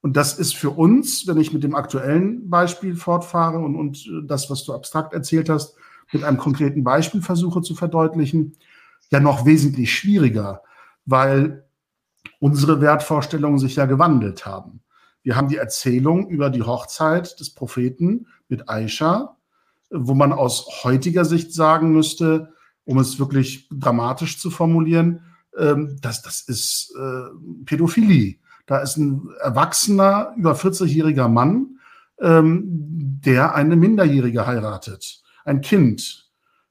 Und 0.00 0.16
das 0.16 0.38
ist 0.38 0.54
für 0.54 0.70
uns, 0.70 1.26
wenn 1.26 1.38
ich 1.38 1.52
mit 1.52 1.64
dem 1.64 1.74
aktuellen 1.74 2.48
Beispiel 2.48 2.94
fortfahre 2.94 3.58
und, 3.58 3.74
und 3.74 4.08
das, 4.28 4.48
was 4.48 4.62
du 4.62 4.72
abstrakt 4.72 5.12
erzählt 5.12 5.48
hast, 5.48 5.74
mit 6.12 6.22
einem 6.22 6.38
konkreten 6.38 6.84
Beispiel 6.84 7.20
versuche 7.20 7.62
zu 7.62 7.74
verdeutlichen, 7.74 8.56
ja 9.10 9.18
noch 9.18 9.44
wesentlich 9.44 9.92
schwieriger, 9.92 10.62
weil 11.06 11.64
unsere 12.38 12.80
Wertvorstellungen 12.80 13.58
sich 13.58 13.74
ja 13.74 13.86
gewandelt 13.86 14.46
haben. 14.46 14.82
Wir 15.24 15.34
haben 15.34 15.48
die 15.48 15.56
Erzählung 15.56 16.28
über 16.28 16.48
die 16.48 16.62
Hochzeit 16.62 17.40
des 17.40 17.50
Propheten 17.50 18.28
mit 18.46 18.68
Aisha, 18.68 19.36
wo 19.90 20.14
man 20.14 20.32
aus 20.32 20.84
heutiger 20.84 21.24
Sicht 21.24 21.52
sagen 21.52 21.92
müsste, 21.92 22.52
um 22.84 22.98
es 22.98 23.18
wirklich 23.18 23.68
dramatisch 23.70 24.38
zu 24.38 24.50
formulieren, 24.50 25.22
ähm, 25.58 25.98
dass 26.00 26.22
das 26.22 26.42
ist 26.42 26.94
äh, 26.98 27.64
Pädophilie. 27.64 28.36
Da 28.66 28.78
ist 28.78 28.96
ein 28.96 29.28
erwachsener, 29.40 30.32
über 30.36 30.54
40-jähriger 30.54 31.28
Mann, 31.28 31.78
ähm, 32.20 32.62
der 33.24 33.54
eine 33.54 33.76
Minderjährige 33.76 34.46
heiratet, 34.46 35.22
ein 35.44 35.60
Kind. 35.60 36.29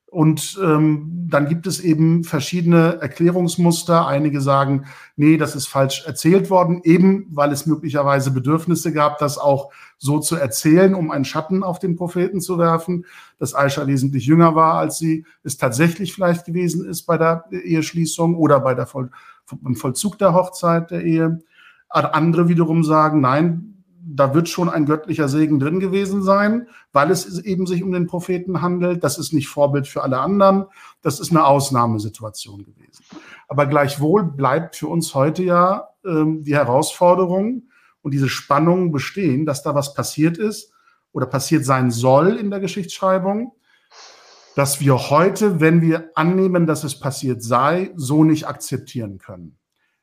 Und 0.09 0.59
ähm, 0.63 1.27
dann 1.29 1.47
gibt 1.47 1.67
es 1.67 1.79
eben 1.79 2.23
verschiedene 2.23 2.99
Erklärungsmuster. 2.99 4.07
Einige 4.07 4.41
sagen, 4.41 4.85
nee, 5.15 5.37
das 5.37 5.55
ist 5.55 5.67
falsch 5.67 6.03
erzählt 6.05 6.49
worden, 6.49 6.81
eben 6.83 7.27
weil 7.29 7.51
es 7.51 7.67
möglicherweise 7.67 8.31
Bedürfnisse 8.31 8.91
gab, 8.91 9.19
das 9.19 9.37
auch 9.37 9.71
so 9.99 10.19
zu 10.19 10.35
erzählen, 10.35 10.95
um 10.95 11.11
einen 11.11 11.25
Schatten 11.25 11.63
auf 11.63 11.77
den 11.77 11.95
Propheten 11.95 12.41
zu 12.41 12.57
werfen, 12.57 13.05
dass 13.37 13.53
Aisha 13.53 13.85
wesentlich 13.85 14.25
jünger 14.25 14.55
war, 14.55 14.75
als 14.75 14.97
sie 14.97 15.25
es 15.43 15.57
tatsächlich 15.57 16.13
vielleicht 16.13 16.45
gewesen 16.45 16.89
ist 16.89 17.03
bei 17.03 17.17
der 17.17 17.45
Eheschließung 17.51 18.35
oder 18.35 18.59
bei 18.59 18.73
der 18.73 18.87
Voll 18.87 19.11
beim 19.61 19.75
Vollzug 19.75 20.17
der 20.19 20.33
Hochzeit 20.33 20.91
der 20.91 21.03
Ehe. 21.03 21.39
Andere 21.89 22.47
wiederum 22.47 22.83
sagen, 22.83 23.19
nein, 23.19 23.78
da 24.01 24.33
wird 24.33 24.49
schon 24.49 24.69
ein 24.69 24.85
göttlicher 24.85 25.27
Segen 25.27 25.59
drin 25.59 25.79
gewesen 25.79 26.23
sein, 26.23 26.67
weil 26.91 27.11
es 27.11 27.39
eben 27.39 27.67
sich 27.67 27.83
um 27.83 27.91
den 27.91 28.07
Propheten 28.07 28.61
handelt. 28.61 29.03
Das 29.03 29.17
ist 29.17 29.33
nicht 29.33 29.47
Vorbild 29.47 29.87
für 29.87 30.03
alle 30.03 30.19
anderen. 30.19 30.65
Das 31.01 31.19
ist 31.19 31.31
eine 31.31 31.45
Ausnahmesituation 31.45 32.63
gewesen. 32.63 33.03
Aber 33.47 33.65
gleichwohl 33.65 34.23
bleibt 34.23 34.75
für 34.75 34.87
uns 34.87 35.13
heute 35.15 35.43
ja 35.43 35.89
ähm, 36.05 36.43
die 36.43 36.55
Herausforderung 36.55 37.63
und 38.01 38.13
diese 38.13 38.29
Spannung 38.29 38.91
bestehen, 38.91 39.45
dass 39.45 39.63
da 39.63 39.75
was 39.75 39.93
passiert 39.93 40.37
ist 40.37 40.71
oder 41.11 41.25
passiert 41.25 41.65
sein 41.65 41.91
soll 41.91 42.37
in 42.37 42.49
der 42.49 42.59
Geschichtsschreibung, 42.59 43.53
dass 44.55 44.79
wir 44.79 45.09
heute, 45.09 45.59
wenn 45.59 45.81
wir 45.81 46.11
annehmen, 46.15 46.67
dass 46.67 46.83
es 46.83 46.99
passiert 46.99 47.43
sei, 47.43 47.91
so 47.95 48.23
nicht 48.23 48.47
akzeptieren 48.47 49.17
können. 49.17 49.57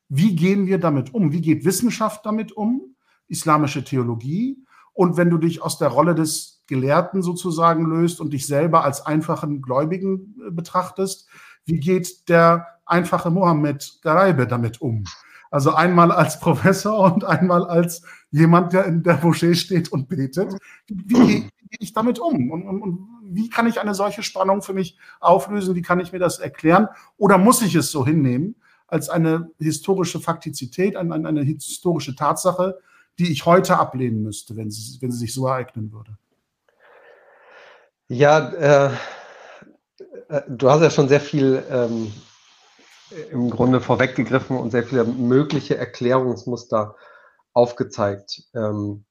Wie 0.09 0.37
gehen 0.37 0.66
wir 0.66 0.78
damit 0.78 1.14
um? 1.14 1.32
Wie 1.32 1.40
geht 1.40 1.64
Wissenschaft 1.64 2.24
damit 2.24 2.52
um? 2.52 2.95
Islamische 3.29 3.85
Theologie. 3.85 4.65
Und 4.93 5.17
wenn 5.17 5.31
du 5.31 5.39
dich 5.39 5.62
aus 5.62 5.79
der 5.79 5.89
Rolle 5.89 6.15
des 6.15 6.65
Gelehrten 6.67 7.23
sozusagen 7.23 7.87
löst 7.87 8.21
und 8.21 8.33
dich 8.33 8.47
selber 8.47 8.85
als 8.85 9.05
einfachen 9.05 9.62
Gläubigen 9.62 10.37
äh, 10.47 10.51
betrachtest, 10.51 11.29
wie 11.65 11.81
geht 11.81 12.29
der 12.29 12.67
einfache 12.85 13.31
Mohammed 13.31 13.99
Garaibe 14.03 14.47
damit 14.47 14.81
um? 14.81 15.05
Also 15.51 15.75
einmal 15.75 16.12
als 16.12 16.41
Professor 16.41 16.99
und 17.12 17.25
einmal 17.25 17.65
als 17.67 18.03
jemand, 18.31 18.73
der 18.73 18.87
in 18.87 19.03
der 19.03 19.19
Moschee 19.23 19.55
steht 19.55 19.93
und 19.93 20.09
betet. 20.09 20.55
Wie, 20.89 21.49
gehe 21.71 21.79
ich 21.79 21.93
damit 21.93 22.19
um? 22.19 22.51
Und, 22.51 22.62
und, 22.62 22.83
und, 22.83 23.09
wie 23.23 23.51
kann 23.51 23.67
ich 23.67 23.81
eine 23.81 23.95
solche 23.95 24.23
Spannung 24.23 24.62
für 24.62 24.73
mich 24.73 24.99
auflösen? 25.21 25.75
Wie 25.75 25.83
kann 25.83 26.01
ich 26.01 26.12
mir 26.12 26.19
das 26.19 26.39
erklären? 26.39 26.89
Oder 27.16 27.39
muss 27.39 27.62
ich 27.62 27.74
es 27.74 27.91
so 27.91 28.07
hinnehmen 28.07 28.57
als 28.87 29.09
eine 29.09 29.51
historische 29.59 30.20
Faktizität, 30.20 30.97
eine, 30.97 31.14
eine 31.14 31.43
historische 31.43 32.14
Tatsache, 32.14 32.79
die 33.19 33.33
ich 33.33 33.47
heute 33.47 33.79
ablehnen 33.79 34.23
müsste, 34.23 34.57
wenn 34.57 34.71
sie, 34.71 35.01
wenn 35.01 35.11
sie 35.11 35.19
sich 35.19 35.35
so 35.35 35.47
ereignen 35.47 35.93
würde? 35.93 36.17
Ja, 38.09 38.49
äh, 38.51 38.95
äh, 40.29 40.43
du 40.49 40.71
hast 40.71 40.83
ja 40.83 40.91
schon 40.91 41.09
sehr 41.09 41.21
viel 41.21 41.62
ähm, 41.71 42.12
im 43.31 43.51
Grunde 43.51 43.81
vorweggegriffen 43.81 44.57
und 44.57 44.71
sehr 44.71 44.85
viele 44.85 45.05
mögliche 45.05 45.77
Erklärungsmuster 45.77 46.97
aufgezeigt. 47.53 48.45
Ähm, 48.55 49.05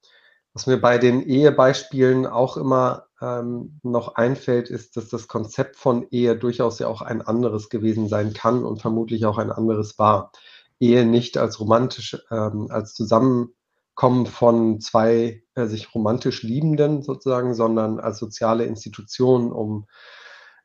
was 0.54 0.68
mir 0.68 0.80
bei 0.80 0.98
den 0.98 1.22
Ehebeispielen 1.22 2.26
auch 2.26 2.56
immer 2.56 3.08
ähm, 3.22 3.80
noch 3.84 4.16
einfällt, 4.16 4.70
ist, 4.70 4.96
dass 4.96 5.10
das 5.10 5.28
Konzept 5.28 5.76
von 5.76 6.08
Ehe 6.12 6.38
durchaus 6.38 6.80
ja 6.80 6.88
auch 6.88 7.02
ein 7.02 7.22
anderes 7.22 7.70
gewesen 7.70 8.08
sein 8.08 8.34
kann 8.34 8.64
und 8.64 8.82
vermutlich 8.82 9.26
auch 9.26 9.38
ein 9.38 9.52
anderes 9.52 10.00
war. 10.00 10.32
Ehe 10.80 11.06
nicht 11.06 11.38
als 11.38 11.60
romantisch, 11.60 12.18
ähm, 12.32 12.68
als 12.70 12.94
zusammen 12.94 13.54
kommen 13.96 14.26
von 14.26 14.80
zwei 14.82 15.44
äh, 15.56 15.66
sich 15.66 15.96
romantisch 15.96 16.44
Liebenden 16.44 17.02
sozusagen, 17.02 17.56
sondern 17.56 18.00
als 18.00 18.20
soziale 18.20 18.66
Institution, 18.66 19.52
um 19.52 19.88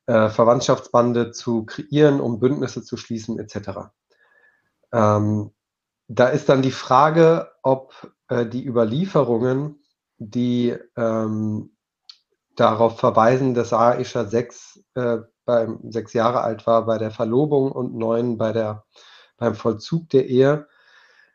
äh, 0.06 0.28
Verwandtschaftsbande 0.28 1.30
zu 1.30 1.64
kreieren, 1.64 2.20
um 2.20 2.40
Bündnisse 2.40 2.82
zu 2.82 2.96
schließen, 2.96 3.38
etc. 3.38 3.90
Ähm, 4.92 5.52
da 6.08 6.28
ist 6.28 6.48
dann 6.48 6.62
die 6.62 6.72
Frage, 6.72 7.52
ob 7.62 8.12
äh, 8.28 8.44
die 8.44 8.66
Überlieferungen, 8.66 9.80
die 10.18 10.76
ähm, 10.96 11.76
darauf 12.56 12.98
verweisen, 12.98 13.54
dass 13.54 13.72
Aisha 13.72 14.24
sechs, 14.24 14.82
äh, 14.94 15.18
beim, 15.44 15.78
sechs 15.90 16.12
Jahre 16.12 16.40
alt 16.42 16.66
war 16.66 16.84
bei 16.84 16.98
der 16.98 17.12
Verlobung 17.12 17.70
und 17.70 17.94
neun 17.94 18.36
bei 18.36 18.52
der, 18.52 18.84
beim 19.36 19.54
Vollzug 19.54 20.08
der 20.10 20.26
Ehe, 20.26 20.66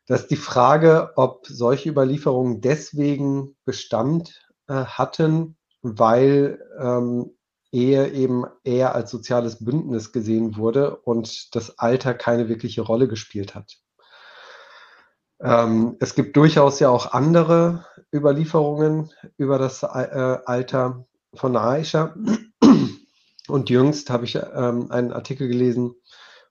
dass 0.08 0.28
die 0.28 0.36
Frage, 0.36 1.12
ob 1.16 1.46
solche 1.48 1.90
Überlieferungen 1.90 2.62
deswegen 2.62 3.56
Bestand 3.66 4.48
äh, 4.68 4.74
hatten, 4.86 5.58
weil 5.82 6.60
ähm, 6.80 7.32
Ehe 7.72 8.10
eben 8.12 8.46
eher 8.64 8.96
als 8.96 9.12
soziales 9.12 9.64
Bündnis 9.64 10.12
gesehen 10.14 10.56
wurde 10.58 10.96
und 10.96 11.54
das 11.56 11.78
Alter 11.78 12.14
keine 12.14 12.48
wirkliche 12.48 12.82
Rolle 12.82 13.08
gespielt 13.08 13.54
hat. 13.54 13.78
Ähm, 15.42 15.98
es 16.00 16.16
gibt 16.16 16.38
durchaus 16.38 16.80
ja 16.80 16.90
auch 16.90 17.12
andere 17.12 17.86
Überlieferungen 18.14 19.12
über 19.38 19.58
das 19.58 19.84
äh, 19.84 19.88
Alter 19.88 21.06
von 21.34 21.58
Aisha. 21.58 22.16
Und 23.48 23.70
jüngst 23.70 24.10
habe 24.10 24.26
ich 24.26 24.36
ähm, 24.36 24.90
einen 24.90 25.12
Artikel 25.12 25.48
gelesen 25.48 25.96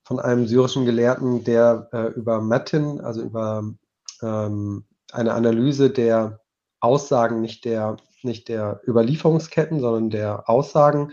von 0.04 0.20
einem 0.20 0.46
syrischen 0.46 0.84
Gelehrten, 0.84 1.44
der 1.44 1.88
äh, 1.92 2.06
über 2.08 2.40
Matin, 2.40 3.00
also 3.00 3.22
über 3.22 3.64
ähm, 4.22 4.84
eine 5.12 5.32
Analyse 5.32 5.90
der 5.90 6.40
Aussagen, 6.80 7.40
nicht 7.40 7.64
der, 7.64 7.96
nicht 8.22 8.48
der 8.48 8.80
Überlieferungsketten, 8.86 9.80
sondern 9.80 10.10
der 10.10 10.48
Aussagen 10.48 11.12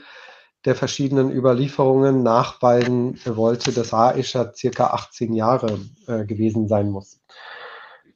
der 0.65 0.75
verschiedenen 0.75 1.31
Überlieferungen 1.31 2.21
nachweisen 2.21 3.19
wollte, 3.25 3.71
dass 3.71 3.93
Aisha 3.93 4.53
circa 4.53 4.87
18 4.87 5.33
Jahre 5.33 5.79
äh, 6.07 6.25
gewesen 6.25 6.67
sein 6.67 6.89
muss. 6.89 7.19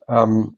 Ähm, 0.08 0.58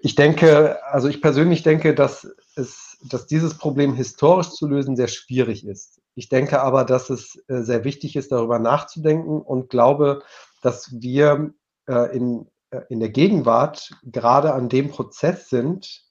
ich 0.00 0.14
denke, 0.14 0.82
also 0.84 1.08
ich 1.08 1.20
persönlich 1.20 1.62
denke, 1.62 1.94
dass, 1.94 2.26
es, 2.56 2.98
dass 3.08 3.26
dieses 3.26 3.58
Problem 3.58 3.94
historisch 3.94 4.50
zu 4.50 4.66
lösen 4.66 4.96
sehr 4.96 5.08
schwierig 5.08 5.66
ist. 5.66 6.01
Ich 6.14 6.28
denke 6.28 6.60
aber, 6.60 6.84
dass 6.84 7.10
es 7.10 7.42
äh, 7.48 7.62
sehr 7.62 7.84
wichtig 7.84 8.16
ist, 8.16 8.32
darüber 8.32 8.58
nachzudenken 8.58 9.40
und 9.40 9.70
glaube, 9.70 10.22
dass 10.60 10.92
wir 11.00 11.54
äh, 11.88 12.16
in, 12.16 12.50
äh, 12.70 12.82
in 12.88 13.00
der 13.00 13.08
Gegenwart 13.08 13.92
gerade 14.04 14.52
an 14.52 14.68
dem 14.68 14.90
Prozess 14.90 15.48
sind, 15.48 16.04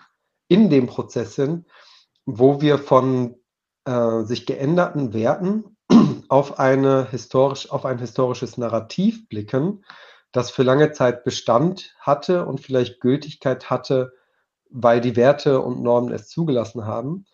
in 0.48 0.70
dem 0.70 0.88
Prozess 0.88 1.36
sind, 1.36 1.68
wo 2.26 2.62
wir 2.62 2.78
von 2.78 3.36
äh, 3.86 4.24
sich 4.24 4.46
geänderten 4.46 5.14
Werten 5.14 5.78
auf, 6.30 6.60
eine 6.60 7.08
historisch, 7.10 7.72
auf 7.72 7.86
ein 7.86 8.00
historisches 8.00 8.58
Narrativ 8.58 9.28
blicken, 9.30 9.86
das 10.32 10.50
für 10.50 10.64
lange 10.64 10.92
Zeit 10.94 11.24
Bestand 11.24 11.96
hatte 12.00 12.46
und 12.46 12.60
vielleicht 12.60 13.02
Gültigkeit 13.02 13.70
hatte, 13.70 14.14
weil 14.70 15.02
die 15.02 15.16
Werte 15.16 15.62
und 15.62 15.82
Normen 15.82 16.12
es 16.12 16.28
zugelassen 16.30 16.86
haben 16.86 17.26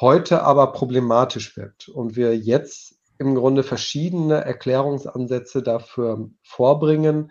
heute 0.00 0.42
aber 0.42 0.72
problematisch 0.72 1.56
wird 1.56 1.88
und 1.88 2.16
wir 2.16 2.36
jetzt 2.36 2.98
im 3.18 3.34
Grunde 3.34 3.62
verschiedene 3.62 4.44
Erklärungsansätze 4.44 5.62
dafür 5.62 6.30
vorbringen, 6.42 7.30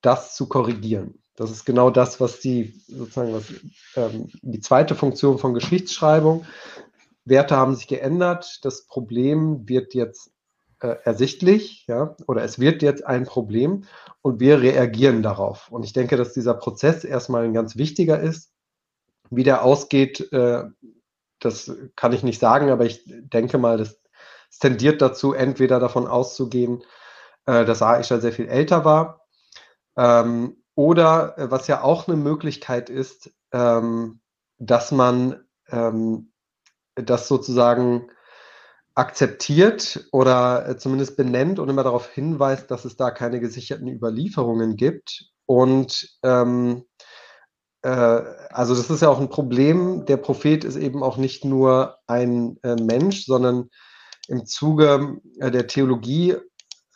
das 0.00 0.34
zu 0.34 0.48
korrigieren. 0.48 1.22
Das 1.36 1.50
ist 1.50 1.64
genau 1.64 1.90
das, 1.90 2.20
was 2.20 2.40
die 2.40 2.80
sozusagen 2.88 3.32
was, 3.34 3.44
ähm, 3.94 4.28
die 4.42 4.60
zweite 4.60 4.94
Funktion 4.94 5.38
von 5.38 5.54
Geschichtsschreibung. 5.54 6.46
Werte 7.24 7.56
haben 7.56 7.76
sich 7.76 7.86
geändert. 7.86 8.60
Das 8.62 8.86
Problem 8.86 9.68
wird 9.68 9.94
jetzt 9.94 10.32
äh, 10.80 10.96
ersichtlich, 11.04 11.84
ja, 11.86 12.16
oder 12.26 12.42
es 12.42 12.58
wird 12.58 12.82
jetzt 12.82 13.06
ein 13.06 13.24
Problem 13.24 13.84
und 14.22 14.40
wir 14.40 14.60
reagieren 14.60 15.22
darauf. 15.22 15.70
Und 15.70 15.84
ich 15.84 15.92
denke, 15.92 16.16
dass 16.16 16.32
dieser 16.32 16.54
Prozess 16.54 17.04
erstmal 17.04 17.44
ein 17.44 17.52
ganz 17.52 17.76
wichtiger 17.76 18.18
ist. 18.18 18.52
Wie 19.30 19.44
der 19.44 19.62
ausgeht, 19.62 20.32
äh, 20.32 20.64
das 21.40 21.70
kann 21.96 22.12
ich 22.12 22.22
nicht 22.22 22.40
sagen, 22.40 22.70
aber 22.70 22.84
ich 22.84 23.02
denke 23.06 23.58
mal, 23.58 23.78
dass 23.78 24.00
es 24.50 24.58
tendiert 24.58 25.02
dazu, 25.02 25.32
entweder 25.32 25.78
davon 25.78 26.06
auszugehen, 26.06 26.82
äh, 27.46 27.64
dass 27.64 27.82
Aisha 27.82 28.18
sehr 28.18 28.32
viel 28.32 28.48
älter 28.48 28.84
war, 28.84 29.26
ähm, 29.96 30.62
oder 30.74 31.36
äh, 31.38 31.50
was 31.50 31.66
ja 31.66 31.82
auch 31.82 32.06
eine 32.06 32.16
Möglichkeit 32.16 32.88
ist, 32.88 33.30
ähm, 33.52 34.20
dass 34.58 34.92
man 34.92 35.44
ähm, 35.70 36.32
das 36.94 37.28
sozusagen 37.28 38.10
akzeptiert 38.94 40.08
oder 40.12 40.68
äh, 40.68 40.76
zumindest 40.76 41.16
benennt 41.16 41.58
und 41.58 41.68
immer 41.68 41.84
darauf 41.84 42.08
hinweist, 42.10 42.70
dass 42.70 42.84
es 42.84 42.96
da 42.96 43.10
keine 43.10 43.40
gesicherten 43.40 43.88
Überlieferungen 43.88 44.76
gibt. 44.76 45.30
Und 45.46 46.18
ähm, 46.22 46.84
äh, 46.97 46.97
also 47.90 48.74
das 48.74 48.90
ist 48.90 49.02
ja 49.02 49.08
auch 49.08 49.20
ein 49.20 49.28
Problem. 49.28 50.04
Der 50.06 50.16
Prophet 50.16 50.64
ist 50.64 50.76
eben 50.76 51.02
auch 51.02 51.16
nicht 51.16 51.44
nur 51.44 51.98
ein 52.06 52.58
äh, 52.62 52.76
Mensch, 52.76 53.24
sondern 53.24 53.70
im 54.28 54.46
Zuge 54.46 55.20
äh, 55.40 55.50
der 55.50 55.66
Theologie 55.66 56.36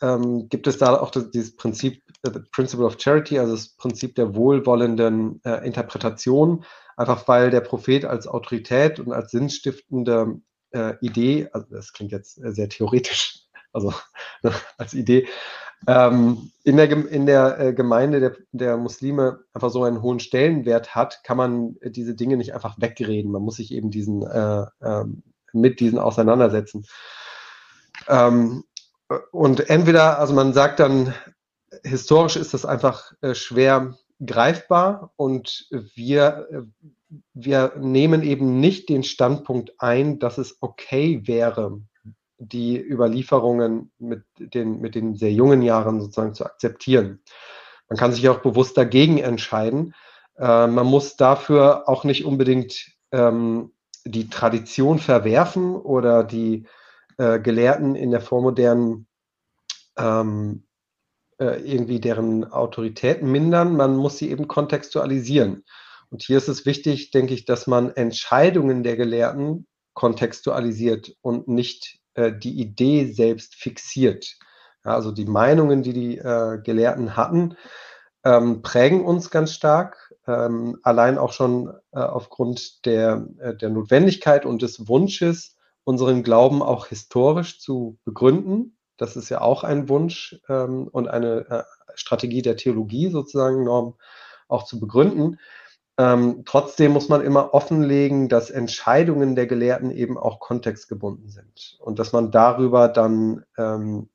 ähm, 0.01 0.49
gibt 0.49 0.67
es 0.67 0.77
da 0.77 0.99
auch 0.99 1.09
das, 1.09 1.31
dieses 1.31 1.55
Prinzip, 1.55 2.03
äh, 2.23 2.31
the 2.31 2.39
Principle 2.51 2.85
of 2.85 2.97
Charity, 2.99 3.39
also 3.39 3.53
das 3.53 3.69
Prinzip 3.75 4.15
der 4.15 4.35
wohlwollenden 4.35 5.41
äh, 5.45 5.65
Interpretation, 5.65 6.65
einfach 6.97 7.27
weil 7.27 7.49
der 7.49 7.61
Prophet 7.61 8.05
als 8.05 8.27
Autorität 8.27 8.99
und 8.99 9.13
als 9.13 9.31
sinnstiftende 9.31 10.41
äh, 10.71 10.95
Idee, 11.01 11.49
also 11.53 11.67
das 11.69 11.93
klingt 11.93 12.11
jetzt 12.11 12.35
sehr 12.35 12.69
theoretisch, 12.69 13.45
also 13.71 13.93
ne, 14.43 14.53
als 14.77 14.93
Idee, 14.93 15.27
ähm, 15.87 16.51
in 16.63 16.77
der, 16.77 16.89
in 17.09 17.25
der 17.25 17.59
äh, 17.59 17.73
Gemeinde 17.73 18.19
der, 18.19 18.35
der 18.51 18.77
Muslime 18.77 19.39
einfach 19.53 19.69
so 19.69 19.83
einen 19.83 20.01
hohen 20.01 20.19
Stellenwert 20.19 20.95
hat, 20.95 21.23
kann 21.23 21.37
man 21.37 21.75
diese 21.83 22.15
Dinge 22.15 22.37
nicht 22.37 22.53
einfach 22.53 22.79
wegreden. 22.79 23.31
Man 23.31 23.41
muss 23.41 23.57
sich 23.57 23.71
eben 23.73 23.91
diesen, 23.91 24.23
äh, 24.23 24.65
äh, 24.81 25.05
mit 25.51 25.79
diesen 25.79 25.99
auseinandersetzen. 25.99 26.85
Ähm, 28.07 28.63
und 29.31 29.69
entweder, 29.69 30.19
also 30.19 30.33
man 30.33 30.53
sagt 30.53 30.79
dann, 30.79 31.13
historisch 31.83 32.35
ist 32.35 32.53
das 32.53 32.65
einfach 32.65 33.11
äh, 33.21 33.35
schwer 33.35 33.95
greifbar 34.25 35.11
und 35.15 35.67
wir, 35.95 36.47
äh, 36.51 36.61
wir 37.33 37.73
nehmen 37.77 38.23
eben 38.23 38.59
nicht 38.59 38.89
den 38.89 39.03
Standpunkt 39.03 39.73
ein, 39.79 40.19
dass 40.19 40.37
es 40.37 40.57
okay 40.61 41.21
wäre, 41.25 41.81
die 42.37 42.79
Überlieferungen 42.79 43.91
mit 43.99 44.23
den, 44.37 44.81
mit 44.81 44.95
den 44.95 45.15
sehr 45.15 45.31
jungen 45.31 45.61
Jahren 45.61 46.01
sozusagen 46.01 46.33
zu 46.33 46.45
akzeptieren. 46.45 47.21
Man 47.89 47.97
kann 47.97 48.13
sich 48.13 48.27
auch 48.29 48.39
bewusst 48.39 48.77
dagegen 48.77 49.17
entscheiden. 49.19 49.93
Äh, 50.37 50.67
man 50.67 50.85
muss 50.85 51.15
dafür 51.15 51.87
auch 51.87 52.03
nicht 52.03 52.25
unbedingt 52.25 52.91
ähm, 53.11 53.71
die 54.05 54.29
Tradition 54.29 54.99
verwerfen 54.99 55.75
oder 55.75 56.23
die 56.23 56.67
äh, 57.17 57.39
Gelehrten 57.39 57.95
in 57.95 58.11
der 58.11 58.21
vormodernen 58.21 59.07
ähm, 59.97 60.65
äh, 61.39 61.61
irgendwie 61.61 61.99
deren 61.99 62.51
Autorität 62.51 63.21
mindern. 63.21 63.75
Man 63.75 63.95
muss 63.95 64.17
sie 64.17 64.29
eben 64.29 64.47
kontextualisieren. 64.47 65.63
Und 66.09 66.23
hier 66.23 66.37
ist 66.37 66.47
es 66.47 66.65
wichtig, 66.65 67.11
denke 67.11 67.33
ich, 67.33 67.45
dass 67.45 67.67
man 67.67 67.91
Entscheidungen 67.91 68.83
der 68.83 68.97
Gelehrten 68.97 69.67
kontextualisiert 69.93 71.15
und 71.21 71.47
nicht 71.47 71.99
äh, 72.15 72.31
die 72.31 72.59
Idee 72.59 73.11
selbst 73.11 73.55
fixiert. 73.55 74.37
Ja, 74.85 74.95
also 74.95 75.11
die 75.11 75.25
Meinungen, 75.25 75.83
die 75.83 75.93
die 75.93 76.17
äh, 76.17 76.59
Gelehrten 76.61 77.15
hatten, 77.15 77.55
ähm, 78.23 78.61
prägen 78.61 79.03
uns 79.03 79.29
ganz 79.29 79.53
stark, 79.53 80.13
ähm, 80.27 80.77
allein 80.83 81.17
auch 81.17 81.33
schon 81.33 81.73
äh, 81.91 81.99
aufgrund 81.99 82.85
der, 82.85 83.27
äh, 83.39 83.55
der 83.55 83.69
Notwendigkeit 83.69 84.45
und 84.45 84.61
des 84.61 84.87
Wunsches, 84.87 85.57
unseren 85.83 86.23
Glauben 86.23 86.61
auch 86.61 86.87
historisch 86.87 87.59
zu 87.59 87.97
begründen. 88.05 88.77
Das 88.97 89.17
ist 89.17 89.29
ja 89.29 89.41
auch 89.41 89.63
ein 89.63 89.89
Wunsch 89.89 90.39
ähm, 90.47 90.87
und 90.87 91.07
eine 91.09 91.45
äh, 91.49 91.63
Strategie 91.95 92.41
der 92.41 92.55
Theologie 92.55 93.09
sozusagen, 93.09 93.63
Norm 93.63 93.95
auch 94.47 94.63
zu 94.63 94.79
begründen. 94.79 95.39
Ähm, 95.97 96.43
trotzdem 96.45 96.91
muss 96.91 97.09
man 97.09 97.21
immer 97.21 97.53
offenlegen, 97.53 98.27
dass 98.27 98.49
Entscheidungen 98.49 99.35
der 99.35 99.45
Gelehrten 99.45 99.91
eben 99.91 100.17
auch 100.17 100.39
kontextgebunden 100.39 101.29
sind 101.29 101.77
und 101.81 101.99
dass 101.99 102.13
man 102.13 102.31
darüber 102.31 102.87
dann 102.87 103.45
ähm, 103.57 104.09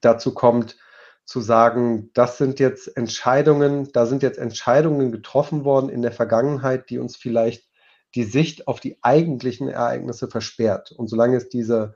dazu 0.00 0.32
kommt, 0.32 0.76
zu 1.24 1.40
sagen, 1.40 2.10
das 2.14 2.38
sind 2.38 2.58
jetzt 2.58 2.96
Entscheidungen, 2.96 3.92
da 3.92 4.06
sind 4.06 4.22
jetzt 4.22 4.38
Entscheidungen 4.38 5.12
getroffen 5.12 5.64
worden 5.64 5.90
in 5.90 6.00
der 6.00 6.12
Vergangenheit, 6.12 6.88
die 6.88 6.98
uns 6.98 7.16
vielleicht 7.16 7.68
die 8.14 8.24
Sicht 8.24 8.66
auf 8.66 8.80
die 8.80 8.96
eigentlichen 9.02 9.68
Ereignisse 9.68 10.28
versperrt. 10.28 10.92
Und 10.92 11.08
solange 11.08 11.36
es 11.36 11.50
diese 11.50 11.94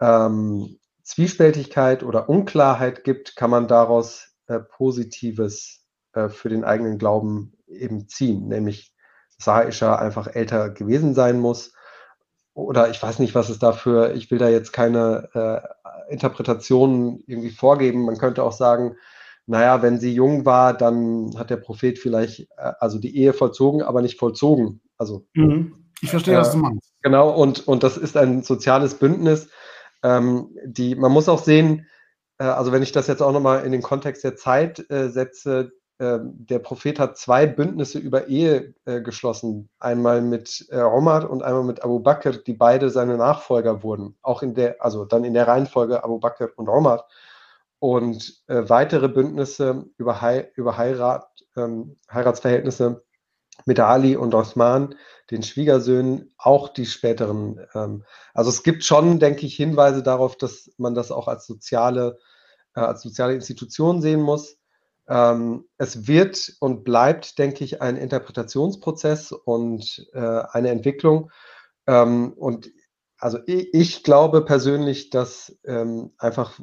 ähm, 0.00 0.78
Zwiespältigkeit 1.02 2.02
oder 2.02 2.30
Unklarheit 2.30 3.04
gibt, 3.04 3.36
kann 3.36 3.50
man 3.50 3.68
daraus 3.68 4.30
äh, 4.46 4.60
Positives 4.60 5.84
äh, 6.14 6.30
für 6.30 6.48
den 6.48 6.64
eigenen 6.64 6.96
Glauben 6.96 7.52
eben 7.72 8.08
ziehen, 8.08 8.48
nämlich 8.48 8.92
dass 9.38 9.48
Aisha 9.48 9.96
einfach 9.96 10.28
älter 10.28 10.70
gewesen 10.70 11.14
sein 11.14 11.40
muss. 11.40 11.72
Oder 12.54 12.90
ich 12.90 13.02
weiß 13.02 13.18
nicht, 13.18 13.34
was 13.34 13.48
es 13.48 13.58
dafür, 13.58 14.14
ich 14.14 14.30
will 14.30 14.38
da 14.38 14.48
jetzt 14.48 14.72
keine 14.72 15.28
äh, 15.34 16.12
Interpretationen 16.12 17.22
irgendwie 17.26 17.50
vorgeben. 17.50 18.04
Man 18.04 18.18
könnte 18.18 18.42
auch 18.42 18.52
sagen, 18.52 18.96
naja, 19.46 19.82
wenn 19.82 19.98
sie 19.98 20.12
jung 20.12 20.44
war, 20.44 20.74
dann 20.76 21.34
hat 21.36 21.50
der 21.50 21.56
Prophet 21.56 21.98
vielleicht 21.98 22.40
äh, 22.56 22.72
also 22.78 22.98
die 22.98 23.16
Ehe 23.16 23.32
vollzogen, 23.32 23.82
aber 23.82 24.02
nicht 24.02 24.18
vollzogen. 24.18 24.80
Also 24.98 25.26
mhm. 25.34 25.90
ich 26.00 26.10
verstehe, 26.10 26.34
äh, 26.34 26.38
was 26.38 26.52
du 26.52 26.58
meinst. 26.58 26.92
Genau, 27.02 27.30
und, 27.30 27.66
und 27.66 27.82
das 27.82 27.96
ist 27.96 28.16
ein 28.16 28.42
soziales 28.42 28.94
Bündnis. 28.94 29.48
Ähm, 30.04 30.56
die, 30.64 30.94
man 30.94 31.10
muss 31.10 31.28
auch 31.28 31.42
sehen, 31.42 31.86
äh, 32.38 32.44
also 32.44 32.70
wenn 32.70 32.82
ich 32.82 32.92
das 32.92 33.06
jetzt 33.06 33.22
auch 33.22 33.32
nochmal 33.32 33.64
in 33.64 33.72
den 33.72 33.82
Kontext 33.82 34.22
der 34.24 34.36
Zeit 34.36 34.88
äh, 34.90 35.08
setze, 35.08 35.72
der 36.02 36.58
Prophet 36.58 36.98
hat 36.98 37.16
zwei 37.16 37.46
Bündnisse 37.46 37.98
über 37.98 38.26
Ehe 38.26 38.74
äh, 38.86 39.00
geschlossen. 39.00 39.68
Einmal 39.78 40.20
mit 40.20 40.66
äh, 40.70 40.80
Omar 40.80 41.30
und 41.30 41.42
einmal 41.42 41.64
mit 41.64 41.84
Abu 41.84 42.00
Bakr, 42.00 42.32
die 42.32 42.54
beide 42.54 42.90
seine 42.90 43.16
Nachfolger 43.16 43.82
wurden. 43.82 44.16
Auch 44.22 44.42
in 44.42 44.54
der, 44.54 44.82
also 44.84 45.04
dann 45.04 45.24
in 45.24 45.34
der 45.34 45.46
Reihenfolge 45.46 46.02
Abu 46.02 46.18
Bakr 46.18 46.48
und 46.56 46.68
Omar. 46.68 47.06
Und 47.78 48.42
äh, 48.48 48.68
weitere 48.68 49.08
Bündnisse 49.08 49.86
über, 49.96 50.20
Hei 50.20 50.50
über 50.56 50.76
Heirat, 50.76 51.28
ähm, 51.56 51.98
Heiratsverhältnisse 52.12 53.04
mit 53.66 53.78
Ali 53.78 54.16
und 54.16 54.34
Osman, 54.34 54.94
den 55.30 55.42
Schwiegersöhnen, 55.42 56.32
auch 56.38 56.68
die 56.68 56.86
späteren. 56.86 57.60
Ähm, 57.74 58.04
also 58.34 58.50
es 58.50 58.62
gibt 58.62 58.84
schon, 58.84 59.18
denke 59.18 59.46
ich, 59.46 59.56
Hinweise 59.56 60.02
darauf, 60.02 60.36
dass 60.36 60.70
man 60.78 60.94
das 60.94 61.12
auch 61.12 61.28
als 61.28 61.46
soziale, 61.46 62.18
äh, 62.74 62.80
als 62.80 63.02
soziale 63.02 63.34
Institution 63.34 64.00
sehen 64.02 64.20
muss. 64.20 64.58
Ähm, 65.08 65.64
es 65.78 66.06
wird 66.06 66.54
und 66.60 66.84
bleibt, 66.84 67.38
denke 67.38 67.64
ich, 67.64 67.82
ein 67.82 67.96
Interpretationsprozess 67.96 69.32
und 69.32 70.08
äh, 70.12 70.18
eine 70.18 70.70
Entwicklung. 70.70 71.30
Ähm, 71.86 72.32
und 72.34 72.70
also 73.18 73.38
ich, 73.46 73.72
ich, 73.74 74.02
glaube 74.02 74.44
persönlich, 74.44 75.10
dass 75.10 75.58
ähm, 75.64 76.12
einfach 76.18 76.60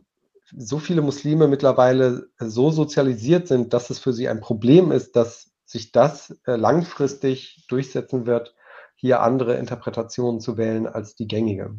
so 0.57 0.79
viele 0.79 1.01
Muslime 1.01 1.47
mittlerweile 1.47 2.27
so 2.39 2.71
sozialisiert 2.71 3.47
sind, 3.47 3.73
dass 3.73 3.89
es 3.89 3.99
für 3.99 4.13
sie 4.13 4.27
ein 4.27 4.41
Problem 4.41 4.91
ist, 4.91 5.15
dass 5.15 5.51
sich 5.65 5.91
das 5.91 6.39
äh, 6.45 6.55
langfristig 6.55 7.65
durchsetzen 7.67 8.25
wird, 8.25 8.55
hier 8.95 9.21
andere 9.21 9.55
Interpretationen 9.55 10.41
zu 10.41 10.57
wählen 10.57 10.87
als 10.87 11.15
die 11.15 11.27
gängige. 11.27 11.75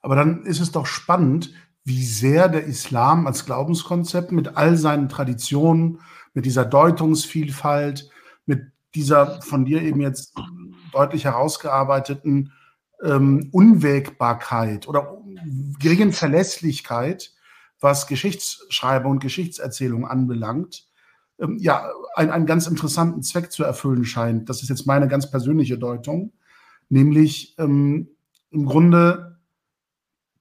Aber 0.00 0.16
dann 0.16 0.44
ist 0.44 0.60
es 0.60 0.72
doch 0.72 0.86
spannend, 0.86 1.52
wie 1.84 2.04
sehr 2.04 2.48
der 2.48 2.64
Islam 2.64 3.26
als 3.26 3.44
Glaubenskonzept 3.44 4.32
mit 4.32 4.56
all 4.56 4.76
seinen 4.76 5.08
Traditionen, 5.08 6.00
mit 6.34 6.46
dieser 6.46 6.64
Deutungsvielfalt, 6.64 8.08
mit 8.46 8.62
dieser 8.94 9.42
von 9.42 9.64
dir 9.64 9.82
eben 9.82 10.00
jetzt 10.00 10.34
deutlich 10.92 11.24
herausgearbeiteten 11.24 12.52
ähm, 13.02 13.48
Unwägbarkeit 13.52 14.86
oder 14.88 15.18
geringen 15.78 16.12
Verlässlichkeit, 16.12 17.32
was 17.80 18.06
Geschichtsschreibung 18.06 19.12
und 19.12 19.18
Geschichtserzählung 19.18 20.06
anbelangt, 20.06 20.86
ähm, 21.40 21.58
ja, 21.58 21.90
ein, 22.14 22.30
einen 22.30 22.46
ganz 22.46 22.66
interessanten 22.66 23.22
Zweck 23.22 23.50
zu 23.50 23.64
erfüllen 23.64 24.04
scheint. 24.04 24.48
Das 24.48 24.62
ist 24.62 24.68
jetzt 24.68 24.86
meine 24.86 25.08
ganz 25.08 25.30
persönliche 25.30 25.78
Deutung, 25.78 26.32
nämlich 26.88 27.56
ähm, 27.58 28.08
im 28.50 28.66
Grunde 28.66 29.31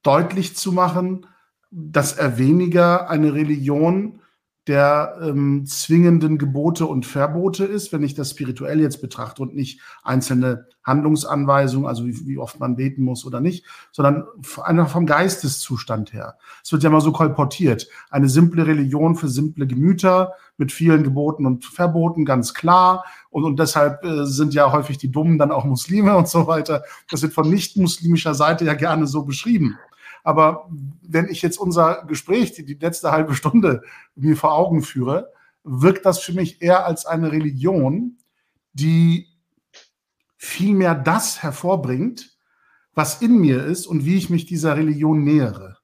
deutlich 0.04 0.56
zu 0.56 0.72
machen, 0.72 1.26
dass 1.72 2.14
er 2.14 2.38
weniger 2.38 3.10
eine 3.10 3.34
Religion 3.34 4.22
der 4.68 5.18
ähm, 5.24 5.66
zwingenden 5.66 6.38
Gebote 6.38 6.86
und 6.86 7.08
Verbote 7.08 7.66
ist, 7.66 7.91
wenn 7.91 8.04
ich 8.04 8.14
das 8.14 8.30
spirituell 8.30 8.80
jetzt 8.80 9.02
betrachte 9.02 9.41
und 9.41 9.56
nicht 9.56 9.82
einzelne 10.04 10.68
Handlungsanweisungen, 10.84 11.88
also 11.88 12.06
wie, 12.06 12.28
wie 12.28 12.38
oft 12.38 12.60
man 12.60 12.76
beten 12.76 13.04
muss 13.04 13.26
oder 13.26 13.41
nicht, 13.41 13.66
sondern 13.91 14.26
einfach 14.64 14.89
vom 14.89 15.08
Geisteszustand 15.08 16.14
her. 16.14 16.38
Es 16.64 16.72
wird 16.72 16.84
ja 16.84 16.91
mal 16.91 17.02
so 17.02 17.12
kolportiert. 17.12 17.88
Eine 18.12 18.30
simple 18.30 18.68
Religion 18.68 19.16
für 19.16 19.30
simple 19.30 19.66
Gemüter 19.66 20.34
mit 20.58 20.72
vielen 20.72 21.04
Geboten 21.04 21.47
und 21.47 21.66
Verboten, 21.66 22.24
ganz 22.24 22.54
klar. 22.54 23.04
Und, 23.32 23.45
und 23.45 23.60
deshalb 23.60 24.04
äh, 24.06 24.26
sind 24.26 24.54
ja 24.54 24.72
häufig 24.72 24.99
die 24.99 25.12
Dummen 25.12 25.39
dann 25.39 25.52
auch 25.52 25.66
Muslime 25.66 26.16
und 26.18 26.28
so 26.28 26.45
weiter. 26.45 26.84
Das 27.10 27.24
wird 27.24 27.34
von 27.34 27.49
nicht-muslimischer 27.49 28.36
Seite 28.36 28.66
ja 28.66 28.76
gerne 28.76 29.08
so 29.08 29.24
beschrieben. 29.24 29.80
Aber 30.24 30.69
wenn 31.01 31.30
ich 31.30 31.41
jetzt 31.41 31.57
unser 31.57 32.05
Gespräch, 32.05 32.53
die, 32.53 32.65
die 32.65 32.76
letzte 32.76 33.11
halbe 33.11 33.34
Stunde 33.36 33.84
mir 34.15 34.38
vor 34.38 34.53
Augen 34.53 34.82
führe, 34.82 35.32
wirkt 35.63 36.05
das 36.05 36.19
für 36.19 36.34
mich 36.34 36.61
eher 36.61 36.86
als 36.86 37.05
eine 37.05 37.32
Religion, 37.32 38.17
die 38.74 39.28
vielmehr 40.38 40.95
das 40.95 41.43
hervorbringt, 41.43 42.36
was 42.93 43.22
in 43.22 43.39
mir 43.39 43.63
ist 43.65 43.86
und 43.86 44.05
wie 44.05 44.15
ich 44.15 44.30
mich 44.30 44.45
dieser 44.45 44.76
Religion 44.76 45.24
nähere. 45.24 45.78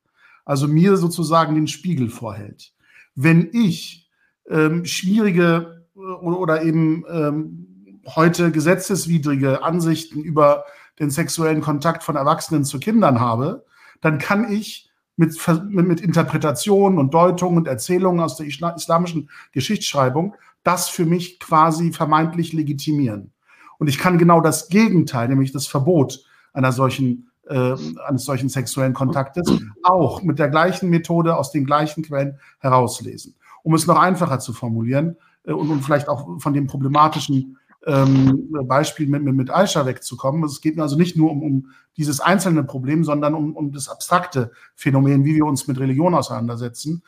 Also 0.45 0.67
mir 0.67 0.97
sozusagen 0.97 1.55
den 1.55 1.67
Spiegel 1.67 2.09
vorhält. 2.09 2.73
Wenn 3.15 3.49
ich 3.53 4.09
ähm, 4.49 4.85
schwierige 4.85 5.85
äh, 5.95 5.99
oder, 5.99 6.39
oder 6.39 6.63
eben 6.63 7.03
ähm, 7.09 8.01
heute 8.15 8.51
gesetzeswidrige 8.51 9.63
Ansichten 9.63 10.21
über 10.21 10.65
den 10.99 11.09
sexuellen 11.09 11.61
Kontakt 11.61 12.03
von 12.03 12.15
Erwachsenen 12.15 12.65
zu 12.65 12.79
Kindern 12.79 13.19
habe, 13.19 13.65
dann 14.01 14.17
kann 14.19 14.51
ich 14.51 14.89
mit, 15.15 15.35
mit 15.69 15.99
Interpretationen 15.99 16.99
und 16.99 17.13
Deutungen 17.13 17.57
und 17.57 17.67
Erzählungen 17.67 18.19
aus 18.19 18.37
der 18.37 18.45
islamischen 18.45 19.29
Geschichtsschreibung 19.51 20.35
das 20.67 20.89
für 20.89 21.05
mich 21.05 21.39
quasi 21.39 21.93
vermeintlich 21.93 22.51
legitimieren. 22.51 23.31
Und 23.77 23.87
ich 23.87 23.99
kann 23.99 24.17
genau 24.17 24.41
das 24.41 24.67
Gegenteil, 24.67 25.29
nämlich 25.29 25.53
das 25.53 25.65
Verbot 25.65 26.25
einer 26.51 26.73
solchen, 26.73 27.29
äh, 27.47 27.73
eines 28.05 28.25
solchen 28.25 28.49
sexuellen 28.49 28.93
Kontaktes, 28.93 29.49
auch 29.83 30.23
mit 30.23 30.39
der 30.39 30.49
gleichen 30.49 30.89
Methode 30.89 31.37
aus 31.37 31.51
den 31.53 31.65
gleichen 31.65 32.03
Quellen 32.03 32.39
herauslesen. 32.59 33.35
Um 33.63 33.75
es 33.75 33.87
noch 33.87 33.97
einfacher 33.97 34.39
zu 34.39 34.51
formulieren 34.51 35.15
äh, 35.45 35.53
und 35.53 35.69
um 35.69 35.81
vielleicht 35.81 36.09
auch 36.09 36.41
von 36.41 36.53
dem 36.53 36.67
problematischen 36.67 37.56
ähm, 37.87 38.49
Beispiel 38.67 39.07
mit, 39.07 39.23
mit, 39.23 39.33
mit 39.33 39.49
Aisha 39.49 39.85
wegzukommen. 39.85 40.43
Es 40.43 40.61
geht 40.61 40.75
mir 40.75 40.83
also 40.83 40.97
nicht 40.97 41.15
nur 41.15 41.31
um, 41.31 41.41
um 41.41 41.69
dieses 41.95 42.19
einzelne 42.19 42.63
Problem, 42.63 43.03
sondern 43.03 43.33
um, 43.33 43.55
um 43.55 43.71
das 43.71 43.87
abstrakte 43.87 44.51
Phänomen, 44.75 45.23
wie 45.23 45.35
wir 45.35 45.45
uns 45.45 45.67
mit 45.67 45.79
Religion 45.79 46.13
auseinandersetzen. 46.13 47.01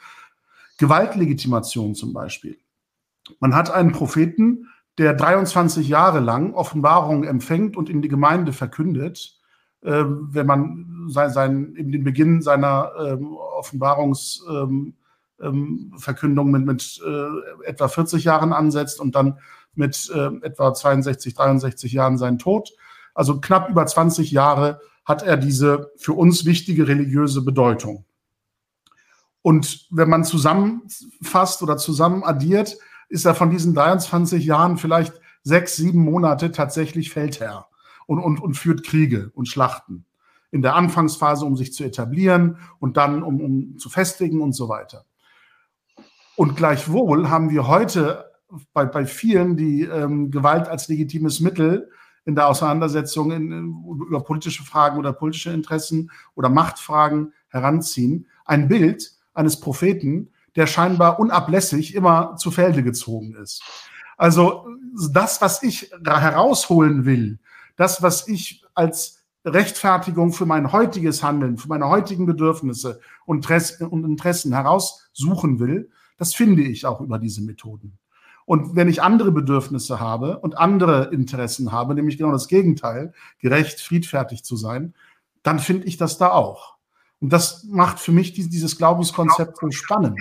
Gewaltlegitimation 0.77 1.95
zum 1.95 2.13
Beispiel. 2.13 2.57
Man 3.39 3.53
hat 3.53 3.69
einen 3.69 3.91
Propheten, 3.91 4.69
der 4.97 5.13
23 5.13 5.88
Jahre 5.88 6.21
lang 6.21 6.53
Offenbarungen 6.53 7.25
empfängt 7.25 7.75
und 7.75 7.89
in 7.89 8.01
die 8.01 8.07
Gemeinde 8.07 8.53
verkündet. 8.53 9.38
Äh, 9.82 10.03
wenn 10.05 10.45
man 10.45 11.07
sein, 11.09 11.30
sein, 11.32 11.75
in 11.75 11.91
den 11.91 12.03
Beginn 12.03 12.41
seiner 12.41 12.91
ähm, 12.99 13.34
Offenbarungsverkündung 13.34 14.88
ähm, 14.88 14.93
ähm, 15.41 15.93
mit, 16.45 16.65
mit 16.65 17.01
äh, 17.05 17.65
etwa 17.65 17.87
40 17.87 18.23
Jahren 18.23 18.53
ansetzt 18.53 18.99
und 18.99 19.15
dann 19.15 19.39
mit 19.75 20.11
äh, 20.13 20.29
etwa 20.41 20.73
62, 20.73 21.33
63 21.33 21.93
Jahren 21.93 22.17
seinen 22.17 22.39
Tod. 22.39 22.71
Also 23.13 23.39
knapp 23.39 23.69
über 23.69 23.85
20 23.85 24.31
Jahre 24.31 24.81
hat 25.05 25.23
er 25.23 25.37
diese 25.37 25.91
für 25.97 26.13
uns 26.13 26.45
wichtige 26.45 26.87
religiöse 26.87 27.41
Bedeutung. 27.41 28.05
Und 29.41 29.87
wenn 29.89 30.09
man 30.09 30.23
zusammenfasst 30.23 31.63
oder 31.63 31.77
zusammen 31.77 32.23
addiert, 32.23 32.77
ist 33.07 33.25
er 33.25 33.35
von 33.35 33.49
diesen 33.49 33.73
23 33.73 34.45
Jahren 34.45 34.77
vielleicht 34.77 35.19
sechs, 35.43 35.75
sieben 35.75 36.03
Monate 36.03 36.51
tatsächlich 36.51 37.09
Feldherr 37.09 37.67
und, 38.05 38.19
und, 38.19 38.41
und 38.41 38.55
führt 38.55 38.83
Kriege 38.85 39.31
und 39.33 39.47
Schlachten. 39.47 40.05
In 40.51 40.61
der 40.61 40.75
Anfangsphase, 40.75 41.45
um 41.45 41.55
sich 41.55 41.73
zu 41.73 41.83
etablieren 41.83 42.57
und 42.79 42.97
dann, 42.97 43.23
um, 43.23 43.41
um 43.41 43.77
zu 43.77 43.89
festigen 43.89 44.41
und 44.41 44.53
so 44.53 44.67
weiter. 44.67 45.05
Und 46.39 46.55
gleichwohl 46.55 47.29
haben 47.29 47.49
wir 47.49 47.67
heute 47.67 48.31
bei, 48.71 48.85
bei 48.85 49.05
vielen, 49.05 49.57
die 49.57 49.81
ähm, 49.81 50.31
Gewalt 50.31 50.69
als 50.69 50.87
legitimes 50.87 51.41
Mittel 51.41 51.91
in 52.23 52.33
der 52.33 52.47
Auseinandersetzung 52.47 53.31
in, 53.31 53.75
über 54.07 54.23
politische 54.23 54.63
Fragen 54.63 54.97
oder 54.97 55.11
politische 55.11 55.51
Interessen 55.51 56.11
oder 56.35 56.47
Machtfragen 56.47 57.33
heranziehen, 57.49 58.25
ein 58.45 58.69
Bild 58.69 59.11
eines 59.33 59.59
Propheten, 59.59 60.29
der 60.55 60.65
scheinbar 60.65 61.19
unablässig 61.19 61.93
immer 61.93 62.37
zu 62.37 62.51
Felde 62.51 62.83
gezogen 62.83 63.35
ist. 63.35 63.61
Also 64.15 64.65
das, 65.11 65.41
was 65.41 65.61
ich 65.61 65.91
herausholen 66.05 67.03
will, 67.03 67.39
das, 67.75 68.01
was 68.01 68.29
ich 68.29 68.63
als 68.75 69.25
Rechtfertigung 69.43 70.31
für 70.31 70.45
mein 70.45 70.71
heutiges 70.71 71.21
Handeln, 71.21 71.57
für 71.57 71.67
meine 71.67 71.89
heutigen 71.89 72.25
Bedürfnisse 72.25 73.01
und 73.25 73.45
Interessen 73.45 74.53
heraussuchen 74.53 75.59
will, 75.59 75.91
das 76.20 76.36
finde 76.36 76.61
ich 76.61 76.86
auch 76.86 77.01
über 77.01 77.17
diese 77.17 77.41
Methoden. 77.41 77.97
Und 78.45 78.76
wenn 78.76 78.88
ich 78.88 79.01
andere 79.01 79.32
Bedürfnisse 79.32 79.99
habe 79.99 80.39
und 80.39 80.57
andere 80.57 81.11
Interessen 81.11 81.72
habe, 81.72 81.95
nämlich 81.95 82.17
genau 82.17 82.32
das 82.32 82.47
Gegenteil, 82.47 83.13
gerecht, 83.39 83.80
friedfertig 83.80 84.43
zu 84.43 84.55
sein, 84.55 84.93
dann 85.43 85.59
finde 85.59 85.88
ich 85.88 85.97
das 85.97 86.17
da 86.17 86.32
auch. 86.32 86.76
Und 87.20 87.32
das 87.32 87.63
macht 87.65 87.99
für 87.99 88.11
mich 88.11 88.34
dieses 88.34 88.78
Glaubenskonzept 88.78 89.57
so 89.59 89.72
spannend. 89.72 90.20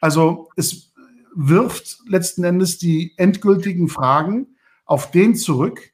Also 0.00 0.48
es 0.56 0.92
wirft 1.34 1.98
letzten 2.06 2.44
Endes 2.44 2.78
die 2.78 3.14
endgültigen 3.16 3.88
Fragen 3.88 4.56
auf 4.84 5.10
den 5.10 5.34
zurück, 5.34 5.92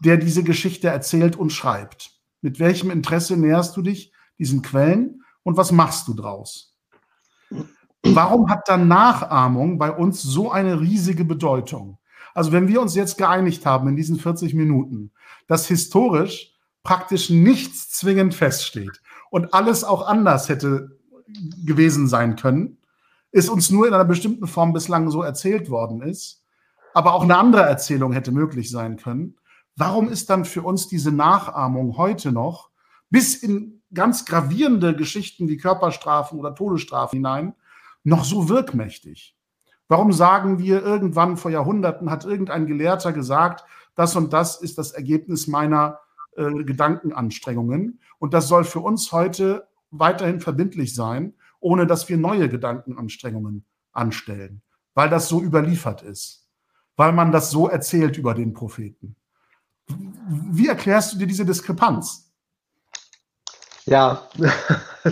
der 0.00 0.16
diese 0.16 0.42
Geschichte 0.42 0.88
erzählt 0.88 1.36
und 1.36 1.50
schreibt. 1.50 2.12
Mit 2.40 2.58
welchem 2.58 2.90
Interesse 2.90 3.36
näherst 3.36 3.76
du 3.76 3.82
dich 3.82 4.12
diesen 4.38 4.62
Quellen 4.62 5.22
und 5.42 5.56
was 5.56 5.72
machst 5.72 6.08
du 6.08 6.14
draus? 6.14 6.73
Warum 8.06 8.50
hat 8.50 8.68
dann 8.68 8.86
Nachahmung 8.86 9.78
bei 9.78 9.90
uns 9.90 10.22
so 10.22 10.50
eine 10.50 10.80
riesige 10.80 11.24
Bedeutung? 11.24 11.98
Also 12.34 12.52
wenn 12.52 12.68
wir 12.68 12.80
uns 12.80 12.94
jetzt 12.94 13.16
geeinigt 13.16 13.64
haben 13.64 13.88
in 13.88 13.96
diesen 13.96 14.18
40 14.18 14.54
Minuten, 14.54 15.12
dass 15.46 15.66
historisch 15.66 16.52
praktisch 16.82 17.30
nichts 17.30 17.90
zwingend 17.90 18.34
feststeht 18.34 19.00
und 19.30 19.54
alles 19.54 19.84
auch 19.84 20.06
anders 20.06 20.48
hätte 20.48 20.98
gewesen 21.64 22.06
sein 22.06 22.36
können, 22.36 22.78
ist 23.32 23.48
uns 23.48 23.70
nur 23.70 23.88
in 23.88 23.94
einer 23.94 24.04
bestimmten 24.04 24.46
Form 24.46 24.72
bislang 24.72 25.10
so 25.10 25.22
erzählt 25.22 25.70
worden 25.70 26.02
ist, 26.02 26.44
aber 26.92 27.14
auch 27.14 27.22
eine 27.22 27.36
andere 27.36 27.62
Erzählung 27.62 28.12
hätte 28.12 28.32
möglich 28.32 28.70
sein 28.70 28.96
können. 28.96 29.36
Warum 29.76 30.08
ist 30.08 30.30
dann 30.30 30.44
für 30.44 30.62
uns 30.62 30.88
diese 30.88 31.10
Nachahmung 31.10 31.96
heute 31.96 32.30
noch 32.30 32.70
bis 33.10 33.34
in 33.34 33.82
ganz 33.92 34.24
gravierende 34.24 34.94
Geschichten 34.94 35.48
wie 35.48 35.56
Körperstrafen 35.56 36.38
oder 36.38 36.54
Todesstrafen 36.54 37.16
hinein 37.16 37.54
noch 38.04 38.24
so 38.24 38.48
wirkmächtig? 38.48 39.36
Warum 39.88 40.12
sagen 40.12 40.58
wir, 40.58 40.82
irgendwann 40.82 41.36
vor 41.36 41.50
Jahrhunderten 41.50 42.10
hat 42.10 42.24
irgendein 42.24 42.66
Gelehrter 42.66 43.12
gesagt, 43.12 43.64
das 43.94 44.16
und 44.16 44.32
das 44.32 44.60
ist 44.60 44.78
das 44.78 44.92
Ergebnis 44.92 45.46
meiner 45.46 45.98
äh, 46.36 46.64
Gedankenanstrengungen 46.64 48.00
und 48.18 48.34
das 48.34 48.48
soll 48.48 48.64
für 48.64 48.80
uns 48.80 49.12
heute 49.12 49.68
weiterhin 49.90 50.40
verbindlich 50.40 50.94
sein, 50.94 51.34
ohne 51.60 51.86
dass 51.86 52.08
wir 52.08 52.16
neue 52.16 52.48
Gedankenanstrengungen 52.48 53.64
anstellen, 53.92 54.62
weil 54.94 55.08
das 55.08 55.28
so 55.28 55.40
überliefert 55.40 56.02
ist, 56.02 56.48
weil 56.96 57.12
man 57.12 57.32
das 57.32 57.50
so 57.50 57.68
erzählt 57.68 58.18
über 58.18 58.34
den 58.34 58.52
Propheten. 58.52 59.16
Wie 59.86 60.68
erklärst 60.68 61.12
du 61.12 61.18
dir 61.18 61.26
diese 61.26 61.44
Diskrepanz? 61.44 62.32
Ja. 63.84 64.28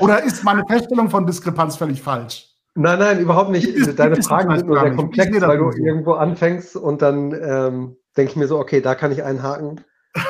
Oder 0.01 0.23
ist 0.23 0.45
meine 0.45 0.65
Feststellung 0.69 1.11
von 1.11 1.27
Diskrepanz 1.27 1.77
völlig 1.77 2.01
falsch? 2.01 2.52
Nein, 2.75 2.99
nein, 2.99 3.21
überhaupt 3.21 3.51
nicht. 3.51 3.99
Deine 3.99 4.23
Fragen 4.23 4.57
sind 4.57 4.67
nur 4.67 4.81
sehr 4.81 4.95
komplex, 4.95 5.41
weil 5.41 5.59
du 5.59 5.71
irgendwo 5.73 6.13
anfängst 6.13 6.77
und 6.77 7.03
dann 7.03 7.33
ähm, 7.33 7.97
denke 8.17 8.33
ich 8.33 8.37
mir 8.37 8.49
so, 8.49 8.59
okay, 8.59 8.81
da 8.81 8.95
kann 8.95 9.13
ich 9.13 9.23
einhaken. 9.23 9.85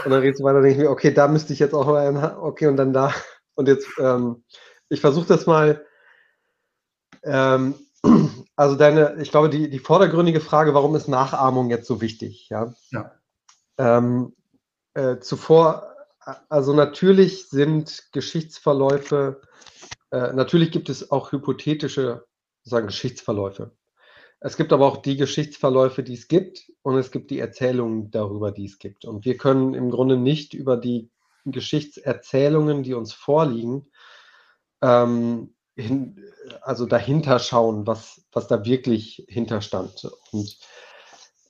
Und 0.04 0.10
dann 0.10 0.20
redest 0.20 0.40
du 0.40 0.44
weiter, 0.44 0.60
denke 0.60 0.76
ich 0.76 0.82
mir, 0.82 0.90
okay, 0.90 1.12
da 1.12 1.28
müsste 1.28 1.52
ich 1.52 1.58
jetzt 1.60 1.74
auch 1.74 1.86
mal 1.86 2.06
einhaken. 2.06 2.38
Okay, 2.38 2.66
und 2.66 2.76
dann 2.76 2.92
da. 2.92 3.14
Und 3.54 3.68
jetzt, 3.68 3.86
ähm, 3.98 4.44
ich 4.88 5.00
versuche 5.00 5.26
das 5.26 5.46
mal. 5.46 5.84
Ähm, 7.22 7.74
also 8.56 8.74
deine, 8.74 9.16
ich 9.20 9.30
glaube, 9.30 9.48
die, 9.48 9.70
die 9.70 9.78
vordergründige 9.78 10.40
Frage, 10.40 10.74
warum 10.74 10.96
ist 10.96 11.08
Nachahmung 11.08 11.70
jetzt 11.70 11.86
so 11.86 12.00
wichtig? 12.00 12.48
Ja. 12.50 12.74
ja. 12.90 13.12
Ähm, 13.78 14.34
äh, 14.94 15.18
zuvor, 15.18 15.94
also 16.48 16.72
natürlich 16.72 17.48
sind 17.48 18.08
Geschichtsverläufe, 18.12 19.42
äh, 20.10 20.32
natürlich 20.32 20.70
gibt 20.72 20.88
es 20.88 21.10
auch 21.10 21.32
hypothetische 21.32 22.24
sagen 22.64 22.86
Geschichtsverläufe. 22.86 23.72
Es 24.40 24.56
gibt 24.56 24.72
aber 24.72 24.86
auch 24.86 24.96
die 24.96 25.16
Geschichtsverläufe, 25.16 26.02
die 26.02 26.14
es 26.14 26.26
gibt, 26.26 26.72
und 26.82 26.98
es 26.98 27.12
gibt 27.12 27.30
die 27.30 27.38
Erzählungen 27.38 28.10
darüber, 28.10 28.50
die 28.50 28.64
es 28.64 28.78
gibt. 28.78 29.04
Und 29.04 29.24
wir 29.24 29.36
können 29.36 29.74
im 29.74 29.90
Grunde 29.90 30.16
nicht 30.16 30.52
über 30.52 30.76
die 30.76 31.10
Geschichtserzählungen, 31.44 32.82
die 32.82 32.94
uns 32.94 33.12
vorliegen, 33.12 33.86
ähm, 34.80 35.54
hin, 35.76 36.24
also 36.60 36.86
dahinter 36.86 37.38
schauen, 37.38 37.86
was, 37.86 38.26
was 38.32 38.48
da 38.48 38.64
wirklich 38.64 39.24
hinterstand. 39.28 40.10
Und 40.32 40.58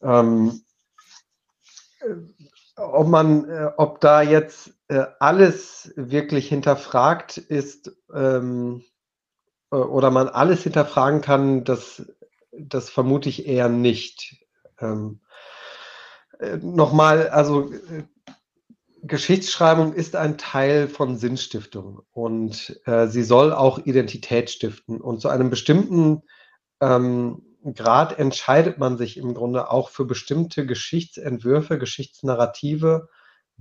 ähm, 0.02 0.62
ob 2.76 3.06
man, 3.06 3.48
äh, 3.48 3.70
ob 3.76 4.00
da 4.00 4.22
jetzt 4.22 4.74
äh, 4.88 5.06
alles 5.18 5.92
wirklich 5.96 6.48
hinterfragt 6.48 7.38
ist, 7.38 7.92
ähm, 8.14 8.84
äh, 8.84 8.91
oder 9.76 10.10
man 10.10 10.28
alles 10.28 10.62
hinterfragen 10.62 11.20
kann, 11.20 11.64
das, 11.64 12.04
das 12.52 12.90
vermute 12.90 13.28
ich 13.28 13.46
eher 13.46 13.68
nicht. 13.68 14.36
Ähm, 14.78 15.20
äh, 16.38 16.58
Nochmal, 16.58 17.28
also 17.28 17.72
äh, 17.72 18.04
Geschichtsschreibung 19.02 19.94
ist 19.94 20.14
ein 20.14 20.38
Teil 20.38 20.88
von 20.88 21.16
Sinnstiftung 21.16 22.02
und 22.12 22.80
äh, 22.84 23.08
sie 23.08 23.24
soll 23.24 23.52
auch 23.52 23.78
Identität 23.78 24.50
stiften. 24.50 25.00
Und 25.00 25.20
zu 25.20 25.28
einem 25.28 25.50
bestimmten 25.50 26.22
ähm, 26.80 27.42
Grad 27.74 28.18
entscheidet 28.18 28.78
man 28.78 28.98
sich 28.98 29.16
im 29.16 29.34
Grunde 29.34 29.70
auch 29.70 29.88
für 29.88 30.04
bestimmte 30.04 30.66
Geschichtsentwürfe, 30.66 31.78
Geschichtsnarrative, 31.78 33.08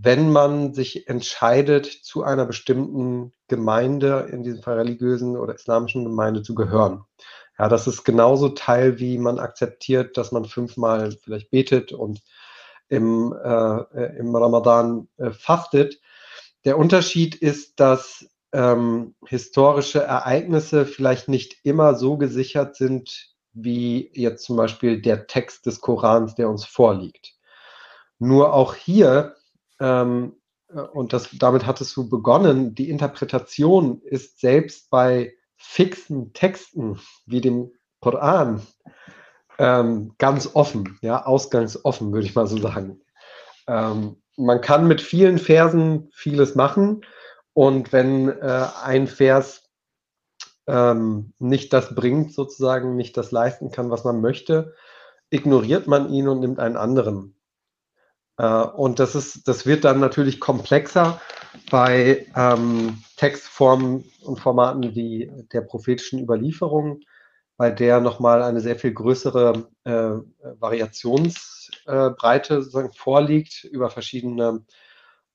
wenn 0.03 0.31
man 0.31 0.73
sich 0.73 1.07
entscheidet, 1.07 1.85
zu 1.85 2.23
einer 2.23 2.45
bestimmten 2.45 3.33
Gemeinde, 3.47 4.29
in 4.31 4.43
diesem 4.43 4.63
Fall 4.63 4.77
religiösen 4.77 5.37
oder 5.37 5.53
islamischen 5.53 6.03
Gemeinde, 6.05 6.41
zu 6.41 6.55
gehören. 6.55 7.03
Ja, 7.59 7.69
das 7.69 7.85
ist 7.87 8.03
genauso 8.03 8.49
Teil, 8.49 8.99
wie 8.99 9.19
man 9.19 9.37
akzeptiert, 9.37 10.17
dass 10.17 10.31
man 10.31 10.45
fünfmal 10.45 11.11
vielleicht 11.23 11.51
betet 11.51 11.91
und 11.91 12.21
im, 12.89 13.33
äh, 13.33 14.17
im 14.17 14.35
Ramadan 14.35 15.07
äh, 15.17 15.29
fastet. 15.31 15.99
Der 16.65 16.79
Unterschied 16.79 17.35
ist, 17.35 17.79
dass 17.79 18.27
ähm, 18.53 19.15
historische 19.27 20.01
Ereignisse 20.01 20.85
vielleicht 20.85 21.27
nicht 21.27 21.57
immer 21.63 21.95
so 21.95 22.17
gesichert 22.17 22.75
sind, 22.75 23.35
wie 23.53 24.09
jetzt 24.13 24.45
zum 24.45 24.57
Beispiel 24.57 25.01
der 25.01 25.27
Text 25.27 25.67
des 25.67 25.79
Korans, 25.79 26.35
der 26.35 26.49
uns 26.49 26.65
vorliegt. 26.65 27.33
Nur 28.17 28.53
auch 28.53 28.75
hier, 28.75 29.35
ähm, 29.81 30.37
äh, 30.69 30.79
und 30.79 31.11
das, 31.11 31.29
damit 31.37 31.65
hattest 31.65 31.95
du 31.97 32.07
begonnen, 32.07 32.75
die 32.75 32.89
Interpretation 32.89 34.01
ist 34.03 34.39
selbst 34.39 34.89
bei 34.89 35.33
fixen 35.57 36.33
Texten 36.33 36.99
wie 37.25 37.41
dem 37.41 37.71
Koran 37.99 38.61
ähm, 39.59 40.13
ganz 40.17 40.51
offen, 40.53 40.97
ja, 41.01 41.25
ausgangsoffen, 41.25 42.13
würde 42.13 42.25
ich 42.25 42.35
mal 42.35 42.47
so 42.47 42.57
sagen. 42.57 43.01
Ähm, 43.67 44.17
man 44.37 44.61
kann 44.61 44.87
mit 44.87 45.01
vielen 45.01 45.37
Versen 45.37 46.09
vieles 46.13 46.55
machen 46.55 47.05
und 47.53 47.91
wenn 47.91 48.29
äh, 48.29 48.67
ein 48.83 49.07
Vers 49.07 49.69
ähm, 50.67 51.33
nicht 51.37 51.73
das 51.73 51.93
bringt, 51.93 52.33
sozusagen, 52.33 52.95
nicht 52.95 53.17
das 53.17 53.31
leisten 53.31 53.71
kann, 53.71 53.91
was 53.91 54.03
man 54.03 54.21
möchte, 54.21 54.73
ignoriert 55.29 55.87
man 55.87 56.09
ihn 56.09 56.27
und 56.27 56.39
nimmt 56.39 56.59
einen 56.59 56.77
anderen. 56.77 57.35
Äh, 58.41 58.63
und 58.75 58.99
das 58.99 59.13
ist, 59.15 59.47
das 59.47 59.65
wird 59.67 59.85
dann 59.85 59.99
natürlich 59.99 60.39
komplexer 60.39 61.21
bei 61.69 62.25
ähm, 62.35 63.03
Textformen 63.17 64.05
und 64.23 64.39
Formaten 64.39 64.95
wie 64.95 65.31
der 65.53 65.61
prophetischen 65.61 66.19
Überlieferung, 66.19 67.01
bei 67.57 67.69
der 67.69 67.99
nochmal 68.01 68.41
eine 68.41 68.61
sehr 68.61 68.77
viel 68.77 68.93
größere 68.93 69.67
äh, 69.83 70.13
Variationsbreite 70.59 72.55
äh, 72.73 72.89
vorliegt 72.97 73.63
über 73.65 73.91
verschiedene 73.91 74.65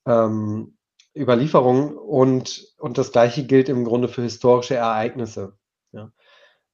ähm, 0.07 0.77
Überlieferungen 1.17 1.97
und, 1.97 2.75
und 2.79 2.99
das 2.99 3.13
gleiche 3.13 3.45
gilt 3.47 3.69
im 3.69 3.85
Grunde 3.85 4.09
für 4.09 4.23
historische 4.23 4.75
Ereignisse. 4.75 5.57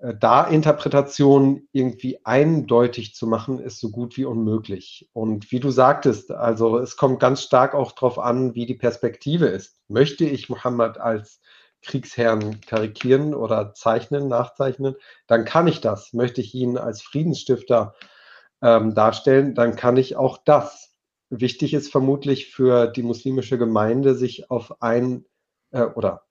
Äh, 0.02 0.14
da 0.18 0.44
Interpretation 0.44 1.68
irgendwie 1.72 2.24
eindeutig 2.24 3.14
zu 3.14 3.26
machen, 3.26 3.58
ist 3.60 3.80
so 3.80 3.90
gut 3.90 4.16
wie 4.16 4.24
unmöglich. 4.24 5.08
Und 5.12 5.50
wie 5.52 5.60
du 5.60 5.70
sagtest, 5.70 6.30
also 6.32 6.78
es 6.78 6.96
kommt 6.96 7.20
ganz 7.20 7.42
stark 7.42 7.74
auch 7.74 7.92
darauf 7.92 8.18
an, 8.18 8.54
wie 8.54 8.66
die 8.66 8.74
Perspektive 8.74 9.46
ist. 9.46 9.78
Möchte 9.88 10.24
ich 10.24 10.48
Mohammed 10.48 10.98
als 10.98 11.40
Kriegsherrn 11.82 12.60
karikieren 12.60 13.34
oder 13.34 13.74
zeichnen, 13.74 14.28
nachzeichnen, 14.28 14.94
dann 15.26 15.44
kann 15.44 15.66
ich 15.66 15.80
das. 15.80 16.12
Möchte 16.12 16.40
ich 16.40 16.54
ihn 16.54 16.78
als 16.78 17.02
Friedensstifter 17.02 17.94
ähm, 18.62 18.94
darstellen, 18.94 19.54
dann 19.54 19.76
kann 19.76 19.96
ich 19.96 20.16
auch 20.16 20.38
das. 20.44 20.94
Wichtig 21.30 21.74
ist 21.74 21.90
vermutlich 21.90 22.50
für 22.52 22.86
die 22.86 23.02
muslimische 23.02 23.58
Gemeinde, 23.58 24.14
sich 24.14 24.50
auf 24.50 24.80
ein 24.80 25.24
äh, 25.72 25.82
oder 25.82 26.22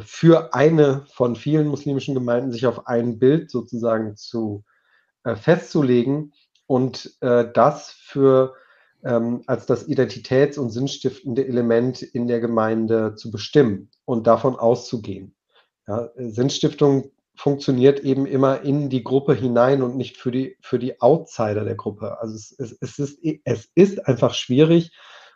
für 0.00 0.54
eine 0.54 1.04
von 1.12 1.36
vielen 1.36 1.68
muslimischen 1.68 2.14
Gemeinden 2.14 2.52
sich 2.52 2.66
auf 2.66 2.86
ein 2.86 3.18
Bild 3.18 3.50
sozusagen 3.50 4.16
zu 4.16 4.64
äh, 5.24 5.34
festzulegen 5.34 6.32
und 6.66 7.16
äh, 7.20 7.50
das 7.52 7.90
für 7.90 8.54
ähm, 9.04 9.42
als 9.46 9.66
das 9.66 9.88
identitäts- 9.88 10.58
und 10.58 10.70
sinnstiftende 10.70 11.46
Element 11.46 12.02
in 12.02 12.26
der 12.26 12.40
Gemeinde 12.40 13.14
zu 13.14 13.30
bestimmen 13.30 13.90
und 14.04 14.26
davon 14.26 14.56
auszugehen. 14.56 15.34
Ja, 15.86 16.10
Sinnstiftung 16.16 17.10
funktioniert 17.34 18.00
eben 18.00 18.26
immer 18.26 18.62
in 18.62 18.90
die 18.90 19.04
Gruppe 19.04 19.34
hinein 19.34 19.82
und 19.82 19.96
nicht 19.96 20.16
für 20.16 20.32
die, 20.32 20.56
für 20.60 20.78
die 20.78 21.00
Outsider 21.00 21.64
der 21.64 21.76
Gruppe. 21.76 22.20
Also 22.20 22.34
es, 22.34 22.52
es, 22.58 22.76
es, 22.80 22.98
ist, 22.98 23.20
es 23.44 23.70
ist 23.74 24.06
einfach 24.06 24.34
schwierig, 24.34 24.90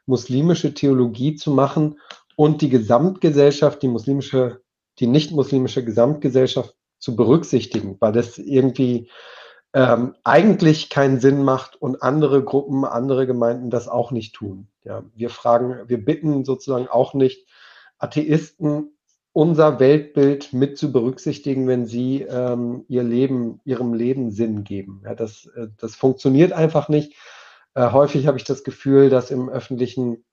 muslimische 0.04 0.74
Theologie 0.74 1.36
zu 1.36 1.52
machen 1.52 2.00
und 2.36 2.62
die 2.62 2.68
Gesamtgesellschaft, 2.68 3.82
die 3.82 3.88
muslimische, 3.88 4.62
die 4.98 5.06
nicht-muslimische 5.06 5.84
Gesamtgesellschaft 5.84 6.74
zu 6.98 7.16
berücksichtigen, 7.16 7.96
weil 8.00 8.12
das 8.12 8.38
irgendwie 8.38 9.10
ähm, 9.74 10.14
eigentlich 10.24 10.90
keinen 10.90 11.20
Sinn 11.20 11.42
macht 11.42 11.80
und 11.80 12.02
andere 12.02 12.44
Gruppen, 12.44 12.84
andere 12.84 13.26
Gemeinden 13.26 13.70
das 13.70 13.88
auch 13.88 14.10
nicht 14.10 14.34
tun. 14.34 14.68
Ja, 14.84 15.04
wir 15.14 15.30
fragen, 15.30 15.88
wir 15.88 16.04
bitten 16.04 16.44
sozusagen 16.44 16.88
auch 16.88 17.14
nicht 17.14 17.48
Atheisten 17.98 18.92
unser 19.32 19.80
Weltbild 19.80 20.52
mit 20.52 20.76
zu 20.76 20.92
berücksichtigen, 20.92 21.66
wenn 21.66 21.86
sie 21.86 22.22
ähm, 22.22 22.84
ihr 22.88 23.02
Leben, 23.02 23.60
ihrem 23.64 23.94
Leben 23.94 24.30
Sinn 24.30 24.62
geben. 24.62 25.00
Ja, 25.04 25.14
das, 25.14 25.46
äh, 25.56 25.68
das 25.78 25.94
funktioniert 25.94 26.52
einfach 26.52 26.88
nicht. 26.88 27.14
Äh, 27.74 27.90
häufig 27.92 28.26
habe 28.26 28.36
ich 28.36 28.44
das 28.44 28.62
Gefühl, 28.62 29.08
dass 29.08 29.30
im 29.30 29.48
öffentlichen 29.48 30.24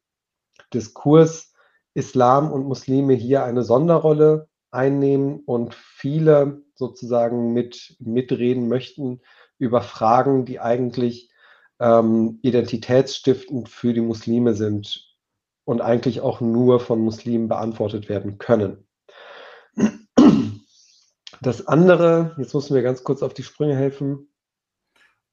Diskurs 0.74 1.49
Islam 1.94 2.52
und 2.52 2.66
Muslime 2.66 3.14
hier 3.14 3.44
eine 3.44 3.64
Sonderrolle 3.64 4.48
einnehmen 4.72 5.42
und 5.46 5.74
viele 5.74 6.62
sozusagen 6.76 7.54
mit 7.54 7.96
mitreden 8.00 8.68
möchten 8.68 9.22
über 9.58 9.82
Fragen, 9.82 10.46
die 10.46 10.60
eigentlich 10.60 11.32
ähm, 11.80 12.40
identitätsstiftend 12.42 13.70
für 13.70 13.94
die 13.94 14.02
Muslime 14.02 14.54
sind 14.54 15.16
und 15.66 15.82
eigentlich 15.82 16.22
auch 16.22 16.42
nur 16.42 16.80
von 16.80 17.00
Muslimen 17.00 17.48
beantwortet 17.48 18.10
werden 18.10 18.38
können. 18.38 18.88
Das 21.42 21.68
andere, 21.68 22.36
jetzt 22.38 22.54
müssen 22.54 22.76
wir 22.76 22.82
ganz 22.82 23.04
kurz 23.04 23.24
auf 23.24 23.34
die 23.34 23.44
Sprünge 23.44 23.76
helfen. 23.76 24.30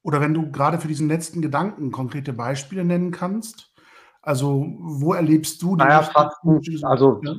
Oder 0.03 0.21
wenn 0.21 0.33
du 0.33 0.51
gerade 0.51 0.79
für 0.79 0.87
diesen 0.87 1.09
letzten 1.09 1.41
Gedanken 1.41 1.91
konkrete 1.91 2.31
Beispiele 2.31 2.85
nennen 2.85 3.11
kannst, 3.11 3.66
also, 4.27 4.65
wo 4.77 5.13
erlebst 5.13 5.61
du 5.61 5.77
die? 5.77 5.85
Naja, 5.85 6.03
Fasten, 6.03 6.59
also 6.83 7.21
ja? 7.23 7.35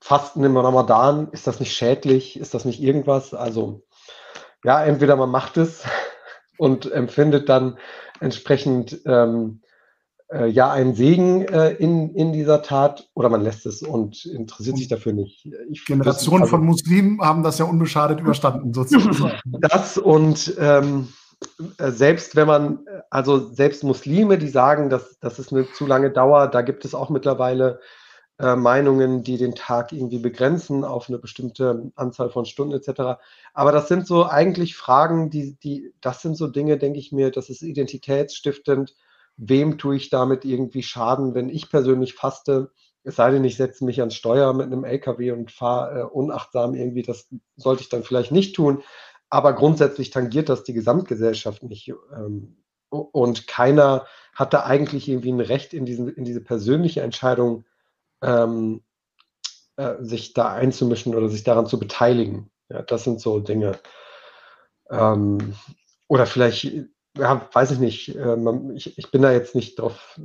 Fasten 0.00 0.42
im 0.42 0.56
Ramadan, 0.56 1.28
ist 1.30 1.46
das 1.46 1.60
nicht 1.60 1.72
schädlich? 1.72 2.38
Ist 2.38 2.54
das 2.54 2.64
nicht 2.64 2.82
irgendwas? 2.82 3.34
Also, 3.34 3.84
ja, 4.64 4.84
entweder 4.84 5.14
man 5.14 5.30
macht 5.30 5.56
es 5.56 5.84
und 6.58 6.90
empfindet 6.90 7.48
dann 7.48 7.78
entsprechend 8.18 9.00
ähm, 9.06 9.60
äh, 10.32 10.48
ja 10.48 10.72
einen 10.72 10.96
Segen 10.96 11.42
äh, 11.42 11.70
in, 11.70 12.14
in 12.16 12.32
dieser 12.32 12.62
Tat 12.62 13.08
oder 13.14 13.28
man 13.28 13.42
lässt 13.42 13.64
es 13.64 13.82
und 13.82 14.24
interessiert 14.24 14.76
sich 14.76 14.88
dafür 14.88 15.12
nicht. 15.12 15.48
Ich, 15.70 15.84
Generationen 15.84 16.42
also, 16.42 16.56
von 16.56 16.64
Muslimen 16.64 17.20
haben 17.20 17.44
das 17.44 17.58
ja 17.58 17.64
unbeschadet 17.64 18.18
überstanden, 18.18 18.74
sozusagen. 18.74 19.38
Das 19.60 19.98
und 19.98 20.52
ähm, 20.58 21.08
äh, 21.08 21.23
selbst 21.78 22.36
wenn 22.36 22.46
man, 22.46 22.86
also 23.10 23.52
selbst 23.52 23.84
Muslime, 23.84 24.38
die 24.38 24.48
sagen, 24.48 24.90
dass 24.90 25.18
das 25.20 25.38
ist 25.38 25.52
eine 25.52 25.70
zu 25.72 25.86
lange 25.86 26.10
Dauer, 26.10 26.48
da 26.48 26.62
gibt 26.62 26.84
es 26.84 26.94
auch 26.94 27.10
mittlerweile 27.10 27.80
äh, 28.38 28.56
Meinungen, 28.56 29.22
die 29.22 29.38
den 29.38 29.54
Tag 29.54 29.92
irgendwie 29.92 30.18
begrenzen 30.18 30.84
auf 30.84 31.08
eine 31.08 31.18
bestimmte 31.18 31.92
Anzahl 31.94 32.30
von 32.30 32.46
Stunden 32.46 32.74
etc. 32.74 33.20
Aber 33.52 33.70
das 33.70 33.86
sind 33.86 34.08
so 34.08 34.26
eigentlich 34.26 34.76
Fragen, 34.76 35.30
die, 35.30 35.54
die, 35.54 35.92
das 36.00 36.20
sind 36.20 36.36
so 36.36 36.48
Dinge, 36.48 36.76
denke 36.76 36.98
ich 36.98 37.12
mir, 37.12 37.30
das 37.30 37.48
ist 37.48 37.62
identitätsstiftend. 37.62 38.94
Wem 39.36 39.78
tue 39.78 39.96
ich 39.96 40.10
damit 40.10 40.44
irgendwie 40.44 40.82
Schaden, 40.82 41.34
wenn 41.34 41.48
ich 41.48 41.70
persönlich 41.70 42.14
faste? 42.14 42.72
Es 43.04 43.16
sei 43.16 43.30
denn, 43.30 43.44
ich 43.44 43.56
setze 43.56 43.84
mich 43.84 44.00
ans 44.00 44.14
Steuer 44.14 44.52
mit 44.52 44.66
einem 44.66 44.84
LKW 44.84 45.30
und 45.30 45.52
fahre 45.52 46.00
äh, 46.00 46.02
unachtsam 46.02 46.74
irgendwie, 46.74 47.02
das 47.02 47.28
sollte 47.56 47.82
ich 47.82 47.88
dann 47.88 48.02
vielleicht 48.02 48.32
nicht 48.32 48.56
tun. 48.56 48.82
Aber 49.34 49.52
grundsätzlich 49.52 50.10
tangiert 50.10 50.48
das 50.48 50.62
die 50.62 50.74
Gesamtgesellschaft 50.74 51.64
nicht. 51.64 51.92
Ähm, 52.16 52.56
und 52.88 53.48
keiner 53.48 54.06
hat 54.32 54.54
da 54.54 54.62
eigentlich 54.62 55.08
irgendwie 55.08 55.32
ein 55.32 55.40
Recht 55.40 55.74
in, 55.74 55.84
diesen, 55.84 56.06
in 56.06 56.24
diese 56.24 56.40
persönliche 56.40 57.00
Entscheidung, 57.00 57.64
ähm, 58.22 58.84
äh, 59.74 59.94
sich 59.98 60.34
da 60.34 60.52
einzumischen 60.52 61.16
oder 61.16 61.28
sich 61.28 61.42
daran 61.42 61.66
zu 61.66 61.80
beteiligen. 61.80 62.52
Ja, 62.68 62.82
das 62.82 63.02
sind 63.02 63.20
so 63.20 63.40
Dinge. 63.40 63.80
Ähm, 64.88 65.56
oder 66.06 66.26
vielleicht, 66.26 66.72
ja, 67.18 67.48
weiß 67.52 67.72
ich 67.72 67.80
nicht, 67.80 68.14
äh, 68.14 68.36
man, 68.36 68.76
ich, 68.76 68.96
ich, 68.96 69.10
bin 69.10 69.22
da 69.22 69.32
jetzt 69.32 69.56
nicht 69.56 69.80
drauf 69.80 70.20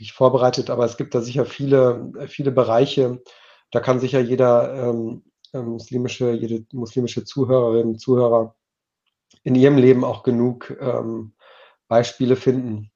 äh, 0.00 0.04
vorbereitet, 0.06 0.70
aber 0.70 0.86
es 0.86 0.96
gibt 0.96 1.14
da 1.14 1.20
sicher 1.20 1.44
viele, 1.44 2.12
viele 2.28 2.50
Bereiche, 2.50 3.20
da 3.70 3.80
kann 3.80 4.00
sicher 4.00 4.20
jeder 4.20 4.88
ähm, 4.88 5.22
muslimische, 5.62 6.32
jede 6.32 6.64
muslimische 6.72 7.24
Zuhörerin, 7.24 7.98
Zuhörer 7.98 8.54
in 9.42 9.54
ihrem 9.54 9.76
Leben 9.76 10.04
auch 10.04 10.22
genug 10.22 10.76
ähm, 10.80 11.32
Beispiele 11.88 12.36
finden. 12.36 12.90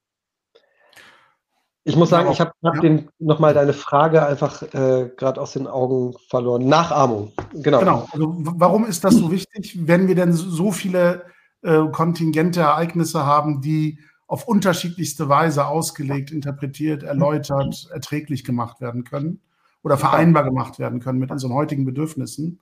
Ich 1.84 1.96
muss 1.96 2.10
sagen, 2.10 2.30
ich 2.30 2.40
habe 2.40 2.52
ja. 2.60 2.98
nochmal 3.18 3.54
deine 3.54 3.72
Frage 3.72 4.26
einfach 4.26 4.62
äh, 4.74 5.10
gerade 5.16 5.40
aus 5.40 5.52
den 5.52 5.66
Augen 5.66 6.14
verloren. 6.28 6.68
Nachahmung, 6.68 7.32
genau. 7.54 7.78
Genau. 7.78 8.08
Also, 8.12 8.34
warum 8.36 8.84
ist 8.84 9.04
das 9.04 9.14
so 9.14 9.30
wichtig, 9.30 9.86
wenn 9.86 10.06
wir 10.06 10.14
denn 10.14 10.34
so 10.34 10.70
viele 10.70 11.24
äh, 11.62 11.84
kontingente 11.90 12.60
Ereignisse 12.60 13.24
haben, 13.24 13.62
die 13.62 14.00
auf 14.26 14.46
unterschiedlichste 14.46 15.30
Weise 15.30 15.66
ausgelegt, 15.66 16.30
interpretiert, 16.30 17.02
erläutert, 17.02 17.88
erträglich 17.90 18.44
gemacht 18.44 18.82
werden 18.82 19.04
können 19.04 19.40
oder 19.82 19.96
vereinbar 19.96 20.44
gemacht 20.44 20.78
werden 20.78 21.00
können 21.00 21.18
mit 21.18 21.30
unseren 21.30 21.52
heutigen 21.52 21.84
Bedürfnissen? 21.84 22.60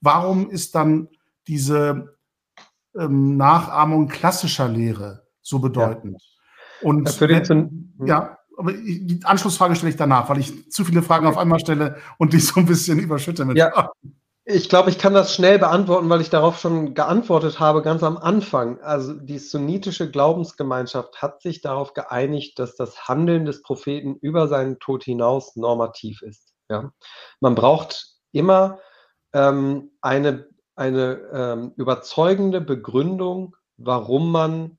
Warum 0.00 0.50
ist 0.50 0.74
dann 0.74 1.08
diese 1.46 2.16
ähm, 2.96 3.36
Nachahmung 3.36 4.08
klassischer 4.08 4.68
Lehre 4.68 5.26
so 5.40 5.58
bedeutend? 5.58 6.22
Ja. 6.22 6.88
Und 6.88 7.20
ja, 7.20 7.48
wenn, 7.48 7.94
ja, 8.04 8.38
aber 8.56 8.72
die 8.72 9.20
Anschlussfrage 9.24 9.76
stelle 9.76 9.90
ich 9.90 9.96
danach, 9.96 10.28
weil 10.28 10.38
ich 10.38 10.70
zu 10.70 10.84
viele 10.84 11.02
Fragen 11.02 11.26
auf 11.26 11.38
einmal 11.38 11.60
stelle 11.60 11.96
und 12.18 12.32
die 12.32 12.40
so 12.40 12.60
ein 12.60 12.66
bisschen 12.66 12.98
überschütte 12.98 13.44
mit 13.44 13.56
ja. 13.56 13.90
Ich 14.50 14.70
glaube, 14.70 14.88
ich 14.88 14.98
kann 14.98 15.12
das 15.12 15.34
schnell 15.34 15.58
beantworten, 15.58 16.08
weil 16.08 16.22
ich 16.22 16.30
darauf 16.30 16.58
schon 16.58 16.94
geantwortet 16.94 17.60
habe, 17.60 17.82
ganz 17.82 18.02
am 18.02 18.16
Anfang. 18.16 18.80
Also 18.80 19.12
die 19.12 19.38
sunnitische 19.38 20.10
Glaubensgemeinschaft 20.10 21.20
hat 21.20 21.42
sich 21.42 21.60
darauf 21.60 21.92
geeinigt, 21.92 22.58
dass 22.58 22.74
das 22.74 23.06
Handeln 23.06 23.44
des 23.44 23.62
Propheten 23.62 24.16
über 24.16 24.48
seinen 24.48 24.78
Tod 24.78 25.04
hinaus 25.04 25.54
normativ 25.54 26.22
ist. 26.22 26.54
Ja? 26.68 26.92
Man 27.40 27.54
braucht 27.54 28.14
immer 28.32 28.78
ähm, 29.32 29.92
eine, 30.00 30.48
eine 30.74 31.20
ähm, 31.32 31.72
überzeugende 31.76 32.60
Begründung, 32.60 33.56
warum 33.76 34.30
man 34.32 34.78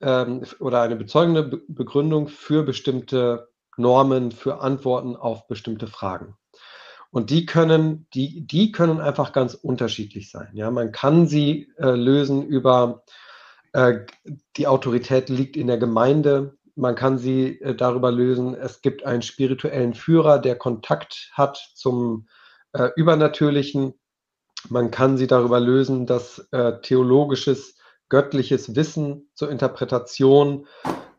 ähm, 0.00 0.44
oder 0.60 0.82
eine 0.82 0.96
bezeugende 0.96 1.62
Begründung 1.68 2.28
für 2.28 2.62
bestimmte 2.62 3.48
Normen, 3.76 4.32
für 4.32 4.60
Antworten 4.60 5.16
auf 5.16 5.46
bestimmte 5.46 5.86
Fragen. 5.86 6.36
Und 7.10 7.30
die 7.30 7.46
können, 7.46 8.06
die, 8.12 8.46
die 8.46 8.70
können 8.70 9.00
einfach 9.00 9.32
ganz 9.32 9.54
unterschiedlich 9.54 10.30
sein. 10.30 10.50
Ja, 10.52 10.70
man 10.70 10.92
kann 10.92 11.26
sie 11.26 11.72
äh, 11.78 11.90
lösen 11.90 12.46
über 12.46 13.02
äh, 13.72 14.00
die 14.56 14.66
Autorität 14.66 15.28
liegt 15.28 15.56
in 15.56 15.68
der 15.68 15.78
Gemeinde. 15.78 16.57
Man 16.78 16.94
kann 16.94 17.18
sie 17.18 17.60
äh, 17.60 17.74
darüber 17.74 18.12
lösen, 18.12 18.54
es 18.54 18.82
gibt 18.82 19.04
einen 19.04 19.22
spirituellen 19.22 19.94
Führer, 19.94 20.38
der 20.38 20.56
Kontakt 20.56 21.30
hat 21.32 21.56
zum 21.74 22.28
äh, 22.72 22.90
Übernatürlichen. 22.94 23.94
Man 24.68 24.92
kann 24.92 25.16
sie 25.16 25.26
darüber 25.26 25.58
lösen, 25.58 26.06
dass 26.06 26.38
äh, 26.52 26.80
theologisches 26.80 27.76
göttliches 28.08 28.76
Wissen 28.76 29.28
zur 29.34 29.50
Interpretation 29.50 30.68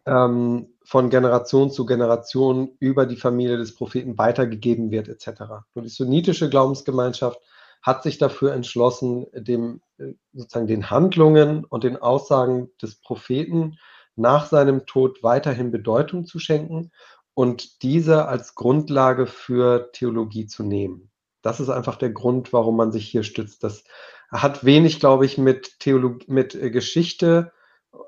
ähm, 0.05 0.69
von 0.85 1.09
Generation 1.09 1.71
zu 1.71 1.85
Generation 1.85 2.77
über 2.79 3.05
die 3.05 3.17
Familie 3.17 3.57
des 3.57 3.75
Propheten 3.75 4.17
weitergegeben 4.17 4.91
wird, 4.91 5.09
etc. 5.09 5.41
Und 5.73 5.83
die 5.83 5.89
sunnitische 5.89 6.49
Glaubensgemeinschaft 6.49 7.37
hat 7.81 8.03
sich 8.03 8.17
dafür 8.17 8.53
entschlossen, 8.53 9.27
dem, 9.33 9.81
äh, 9.97 10.13
sozusagen 10.31 10.67
den 10.67 10.89
Handlungen 10.89 11.65
und 11.65 11.83
den 11.83 11.97
Aussagen 11.97 12.69
des 12.81 13.01
Propheten 13.01 13.77
nach 14.19 14.45
seinem 14.47 14.85
Tod 14.85 15.23
weiterhin 15.23 15.71
Bedeutung 15.71 16.25
zu 16.25 16.39
schenken 16.39 16.91
und 17.33 17.83
diese 17.83 18.27
als 18.27 18.55
Grundlage 18.55 19.25
für 19.25 19.91
Theologie 19.93 20.45
zu 20.45 20.63
nehmen. 20.63 21.09
Das 21.41 21.59
ist 21.59 21.69
einfach 21.69 21.95
der 21.95 22.09
Grund, 22.11 22.51
warum 22.51 22.75
man 22.75 22.91
sich 22.91 23.07
hier 23.07 23.23
stützt. 23.23 23.63
Das 23.63 23.83
hat 24.29 24.65
wenig, 24.65 24.99
glaube 24.99 25.25
ich, 25.25 25.37
mit 25.37 25.79
Theologie, 25.79 26.25
mit 26.27 26.53
äh, 26.53 26.69
Geschichte. 26.69 27.53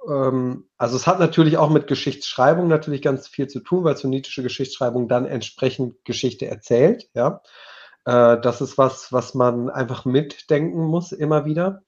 Ähm, 0.08 0.70
also 0.78 0.96
es 0.96 1.08
hat 1.08 1.20
natürlich 1.20 1.58
auch 1.58 1.70
mit 1.70 1.88
Geschichtsschreibung 1.88 2.68
natürlich 2.68 3.02
ganz 3.02 3.28
viel 3.28 3.48
zu 3.48 3.62
tun, 3.62 3.84
weil 3.84 3.98
sunnitische 3.98 4.44
Geschichtsschreibung 4.44 5.08
dann 5.08 5.26
entsprechend 5.26 6.04
Geschichte 6.04 6.48
erzählt. 6.48 7.10
Ja, 7.14 7.42
äh, 8.06 8.40
das 8.42 8.62
ist 8.62 8.78
was, 8.78 9.12
was 9.14 9.34
man 9.34 9.70
einfach 9.70 10.06
mitdenken 10.06 10.86
muss 10.86 11.12
immer 11.12 11.46
wieder. 11.46 11.84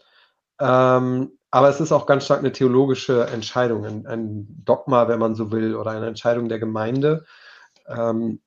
Ähm, 0.60 1.38
aber 1.54 1.70
es 1.70 1.80
ist 1.80 1.92
auch 1.92 2.08
ganz 2.08 2.26
stark 2.26 2.40
eine 2.40 2.52
theologische 2.52 3.28
Entscheidung, 3.28 3.86
ein, 3.86 4.08
ein, 4.08 4.48
Dogma, 4.66 5.08
wenn 5.08 5.20
man 5.20 5.36
so 5.36 5.52
will, 5.52 5.76
oder 5.76 5.92
eine 5.92 6.08
Entscheidung 6.08 6.50
der 6.50 6.58
Gemeinde. 6.58 7.26
Ähm, 7.88 8.42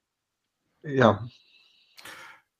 ja. 0.82 1.24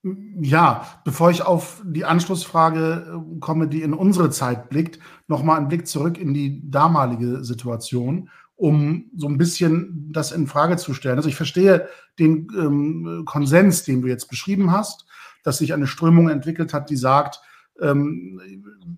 Ja, 0.05 1.01
bevor 1.05 1.33
ich 1.33 1.43
auf 1.43 1.83
die 1.85 2.05
Anschlussfrage 2.05 3.25
äh, 3.37 3.41
komme, 3.41 3.67
die 3.67 3.83
in 3.83 3.93
unsere 3.93 4.31
Zeit 4.31 4.69
blickt, 4.69 5.01
nochmal 5.27 5.57
einen 5.57 5.67
Blick 5.67 5.89
zurück 5.89 6.17
in 6.17 6.33
die 6.33 6.71
damalige 6.71 7.43
Situation, 7.43 8.31
um 8.55 9.11
so 9.17 9.27
ein 9.27 9.39
bisschen 9.39 10.13
das 10.13 10.31
in 10.31 10.47
Frage 10.47 10.77
zu 10.77 10.95
stellen. 10.95 11.17
Also 11.17 11.29
ich 11.29 11.35
verstehe 11.35 11.89
den 12.21 12.47
ähm, 12.57 13.25
Konsens, 13.27 13.83
den 13.83 14.01
du 14.01 14.07
jetzt 14.07 14.29
beschrieben 14.29 14.71
hast, 14.71 15.07
dass 15.43 15.59
sich 15.59 15.73
eine 15.73 15.89
Strömung 15.89 16.29
entwickelt 16.29 16.73
hat, 16.73 16.89
die 16.89 16.97
sagt, 16.97 17.41
ähm, 17.81 18.41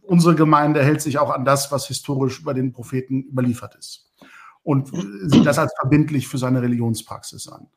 unsere 0.03 0.35
Gemeinde 0.35 0.83
hält 0.83 1.01
sich 1.01 1.19
auch 1.19 1.31
an 1.31 1.45
das, 1.45 1.73
was 1.73 1.87
historisch 1.87 2.41
über 2.41 2.55
den 2.55 2.73
Propheten 2.73 3.25
überliefert 3.25 3.75
ist 3.77 4.13
und 4.63 4.91
sieht 5.23 5.47
das 5.47 5.59
als 5.59 5.73
verbindlich 5.79 6.29
für 6.29 6.39
seine 6.39 6.63
Religionspraxis 6.63 7.49
an. 7.49 7.69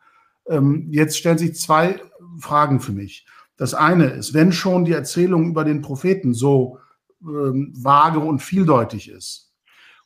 Ähm, 0.47 0.87
jetzt 0.91 1.17
stellen 1.17 1.37
sich 1.37 1.55
zwei 1.55 2.01
Fragen 2.39 2.79
für 2.79 2.91
mich. 2.91 3.25
Das 3.57 3.73
eine 3.73 4.05
ist, 4.05 4.33
wenn 4.33 4.51
schon 4.51 4.85
die 4.85 4.93
Erzählung 4.93 5.49
über 5.49 5.63
den 5.63 5.81
Propheten 5.81 6.33
so 6.33 6.79
ähm, 7.21 7.73
vage 7.75 8.19
und 8.19 8.39
vieldeutig 8.39 9.09
ist 9.09 9.53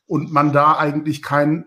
und 0.06 0.32
man 0.32 0.52
da 0.52 0.76
eigentlich 0.76 1.22
kein 1.22 1.66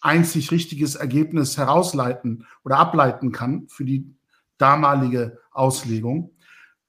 einzig 0.00 0.50
richtiges 0.50 0.96
Ergebnis 0.96 1.56
herausleiten 1.56 2.46
oder 2.64 2.78
ableiten 2.78 3.32
kann 3.32 3.66
für 3.68 3.84
die 3.84 4.14
damalige 4.58 5.38
Auslegung, 5.52 6.32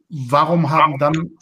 warum 0.10 0.70
haben 0.70 0.98
dann, 1.00 1.38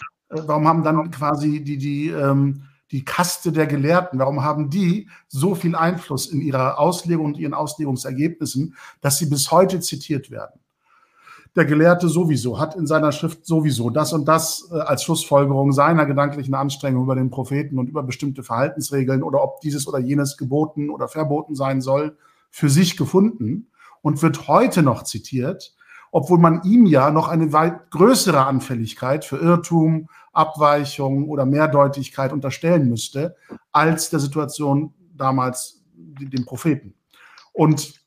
warum 0.46 0.68
haben 0.68 0.84
dann 0.84 1.12
quasi 1.12 1.64
die, 1.64 1.78
die 1.78 2.10
ähm, 2.10 2.64
die 2.94 3.04
Kaste 3.04 3.52
der 3.52 3.66
Gelehrten, 3.66 4.20
warum 4.20 4.44
haben 4.44 4.70
die 4.70 5.10
so 5.28 5.56
viel 5.56 5.76
Einfluss 5.76 6.28
in 6.28 6.42
ihrer 6.42 6.80
Auslegung 6.80 7.26
und 7.26 7.38
ihren 7.40 7.56
Auslegungsergebnissen, 7.56 8.76
dass 9.02 9.18
sie 9.18 9.26
bis 9.26 9.52
heute 9.52 9.80
zitiert 9.80 10.30
werden? 10.30 10.60
Der 11.56 11.66
Gelehrte 11.66 12.08
sowieso 12.08 12.60
hat 12.60 12.76
in 12.76 12.86
seiner 12.88 13.12
Schrift 13.12 13.46
sowieso 13.46 13.90
das 13.90 14.14
und 14.14 14.28
das 14.28 14.70
äh, 14.72 14.80
als 14.80 15.04
Schlussfolgerung 15.04 15.72
seiner 15.72 16.06
gedanklichen 16.06 16.54
Anstrengung 16.54 17.04
über 17.04 17.16
den 17.16 17.32
Propheten 17.32 17.80
und 17.80 17.90
über 17.90 18.04
bestimmte 18.04 18.44
Verhaltensregeln 18.44 19.24
oder 19.24 19.44
ob 19.44 19.60
dieses 19.62 19.88
oder 19.88 20.00
jenes 20.00 20.38
geboten 20.38 20.90
oder 20.90 21.08
verboten 21.08 21.56
sein 21.56 21.82
soll, 21.82 22.18
für 22.52 22.70
sich 22.70 22.96
gefunden 22.96 23.72
und 24.02 24.22
wird 24.22 24.48
heute 24.48 24.84
noch 24.84 25.04
zitiert, 25.04 25.76
obwohl 26.12 26.38
man 26.38 26.62
ihm 26.64 26.86
ja 26.86 27.10
noch 27.10 27.28
eine 27.28 27.54
weit 27.54 27.90
größere 27.90 28.46
Anfälligkeit 28.46 29.26
für 29.26 29.38
Irrtum, 29.38 30.10
Abweichung 30.34 31.30
oder 31.30 31.46
Mehrdeutigkeit 31.46 32.34
unterstellen 32.34 32.90
müsste, 32.90 33.36
als 33.72 34.10
der 34.10 34.20
Situation 34.20 34.94
damals 35.16 35.84
dem 35.96 36.46
Propheten. 36.46 36.96
Und 37.54 38.02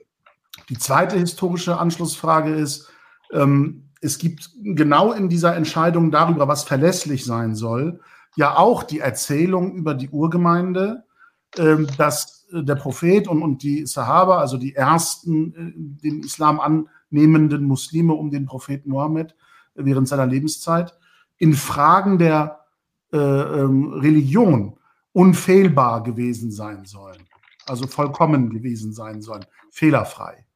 die 0.68 0.78
zweite 0.78 1.16
historische 1.16 1.78
Anschlussfrage 1.78 2.52
ist, 2.54 2.90
ähm, 3.32 3.84
es 4.00 4.18
gibt 4.18 4.50
genau 4.62 5.12
in 5.12 5.28
dieser 5.28 5.56
Entscheidung 5.56 6.10
darüber, 6.10 6.48
was 6.48 6.64
verlässlich 6.64 7.24
sein 7.24 7.54
soll, 7.54 8.00
ja 8.36 8.56
auch 8.56 8.82
die 8.82 9.00
Erzählung 9.00 9.74
über 9.74 9.94
die 9.94 10.10
Urgemeinde, 10.10 11.04
ähm, 11.56 11.86
dass 11.96 12.46
der 12.50 12.74
Prophet 12.74 13.28
und, 13.28 13.42
und 13.42 13.62
die 13.62 13.86
Sahaba, 13.86 14.38
also 14.38 14.56
die 14.56 14.74
ersten 14.74 15.54
äh, 15.54 15.72
den 16.02 16.20
Islam 16.20 16.60
an, 16.60 16.88
nehmenden 17.10 17.64
Muslime 17.64 18.14
um 18.14 18.30
den 18.30 18.46
Propheten 18.46 18.90
Mohammed 18.90 19.34
während 19.74 20.08
seiner 20.08 20.26
Lebenszeit 20.26 20.92
in 21.38 21.54
Fragen 21.54 22.18
der 22.18 22.60
äh, 23.12 23.18
ähm, 23.18 23.92
Religion 23.92 24.78
unfehlbar 25.12 26.02
gewesen 26.02 26.50
sein 26.50 26.84
sollen, 26.84 27.22
also 27.66 27.86
vollkommen 27.86 28.50
gewesen 28.50 28.92
sein 28.92 29.22
sollen, 29.22 29.44
fehlerfrei. 29.70 30.46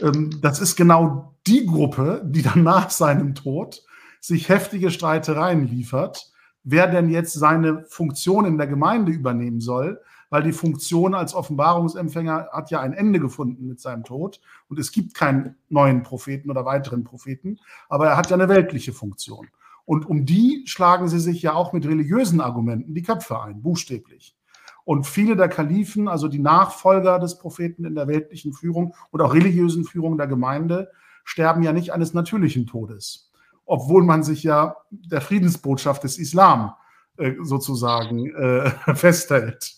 Ähm, 0.00 0.30
das 0.40 0.60
ist 0.60 0.76
genau 0.76 1.34
die 1.46 1.66
Gruppe, 1.66 2.22
die 2.24 2.42
dann 2.42 2.62
nach 2.62 2.90
seinem 2.90 3.34
Tod 3.34 3.82
sich 4.20 4.48
heftige 4.48 4.90
Streitereien 4.90 5.66
liefert, 5.66 6.30
wer 6.64 6.86
denn 6.86 7.08
jetzt 7.08 7.34
seine 7.34 7.84
Funktion 7.88 8.44
in 8.44 8.58
der 8.58 8.66
Gemeinde 8.66 9.12
übernehmen 9.12 9.60
soll, 9.60 10.00
weil 10.30 10.42
die 10.42 10.52
Funktion 10.52 11.14
als 11.14 11.34
Offenbarungsempfänger 11.34 12.48
hat 12.52 12.70
ja 12.70 12.80
ein 12.80 12.92
Ende 12.92 13.20
gefunden 13.20 13.66
mit 13.66 13.80
seinem 13.80 14.04
Tod 14.04 14.40
und 14.68 14.78
es 14.78 14.92
gibt 14.92 15.14
keinen 15.14 15.56
neuen 15.68 16.02
Propheten 16.02 16.50
oder 16.50 16.64
weiteren 16.64 17.04
Propheten, 17.04 17.58
aber 17.88 18.08
er 18.08 18.16
hat 18.16 18.28
ja 18.30 18.36
eine 18.36 18.48
weltliche 18.48 18.92
Funktion. 18.92 19.48
Und 19.88 20.04
um 20.04 20.26
die 20.26 20.64
schlagen 20.66 21.08
sie 21.08 21.18
sich 21.18 21.40
ja 21.40 21.54
auch 21.54 21.72
mit 21.72 21.86
religiösen 21.86 22.42
Argumenten 22.42 22.92
die 22.92 23.02
Köpfe 23.02 23.40
ein, 23.40 23.62
buchstäblich. 23.62 24.36
Und 24.84 25.06
viele 25.06 25.34
der 25.34 25.48
Kalifen, 25.48 26.08
also 26.08 26.28
die 26.28 26.40
Nachfolger 26.40 27.18
des 27.18 27.38
Propheten 27.38 27.86
in 27.86 27.94
der 27.94 28.06
weltlichen 28.06 28.52
Führung 28.52 28.94
und 29.10 29.22
auch 29.22 29.32
religiösen 29.32 29.84
Führung 29.84 30.18
der 30.18 30.26
Gemeinde, 30.26 30.90
sterben 31.24 31.62
ja 31.62 31.72
nicht 31.72 31.94
eines 31.94 32.12
natürlichen 32.12 32.66
Todes, 32.66 33.32
obwohl 33.64 34.04
man 34.04 34.22
sich 34.22 34.42
ja 34.42 34.76
der 34.90 35.22
Friedensbotschaft 35.22 36.04
des 36.04 36.18
Islam 36.18 36.74
äh, 37.16 37.36
sozusagen 37.40 38.26
äh, 38.34 38.70
festhält. 38.94 39.74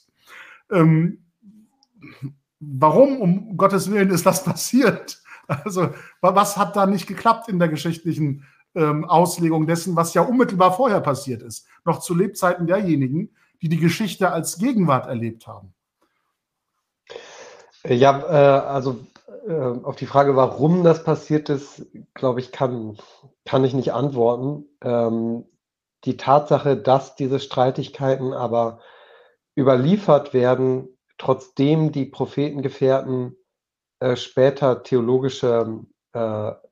Ähm, 0.73 1.19
warum 2.59 3.21
um 3.21 3.57
Gottes 3.57 3.89
Willen 3.93 4.11
ist 4.11 4.27
das 4.27 4.43
passiert? 4.45 5.23
Also 5.47 5.91
was 6.21 6.57
hat 6.57 6.75
da 6.75 6.87
nicht 6.87 7.07
geklappt 7.07 7.49
in 7.49 7.61
der 7.61 7.69
geschichtlichen 7.69 8.45
ähm, 8.75 9.05
Auslegung 9.05 9.67
dessen, 9.67 9.97
was 9.97 10.15
ja 10.15 10.23
unmittelbar 10.23 10.73
vorher 10.73 11.01
passiert 11.01 11.43
ist, 11.43 11.67
noch 11.85 12.01
zu 12.01 12.15
Lebzeiten 12.15 12.67
derjenigen, 12.67 13.35
die 13.63 13.69
die 13.69 13.79
Geschichte 13.79 14.31
als 14.31 14.59
Gegenwart 14.59 15.07
erlebt 15.07 15.47
haben? 15.47 15.75
Ja, 17.85 18.21
äh, 18.21 18.67
also 18.67 19.01
äh, 19.47 19.53
auf 19.53 19.97
die 19.97 20.07
Frage, 20.07 20.37
warum 20.37 20.85
das 20.85 21.05
passiert 21.05 21.49
ist, 21.49 21.87
glaube 22.15 22.41
ich, 22.41 22.53
kann, 22.53 22.99
kann 23.45 23.65
ich 23.65 23.75
nicht 23.75 23.93
antworten. 23.93 24.67
Ähm, 24.83 25.45
die 26.05 26.17
Tatsache, 26.17 26.77
dass 26.77 27.17
diese 27.17 27.41
Streitigkeiten 27.41 28.33
aber 28.33 28.81
überliefert 29.57 30.33
werden, 30.33 30.89
trotzdem 31.19 31.93
die 31.93 32.07
Prophetengefährten 32.07 33.37
äh, 34.01 34.17
später 34.17 34.83
theologische 34.83 35.81
äh, 36.13 36.19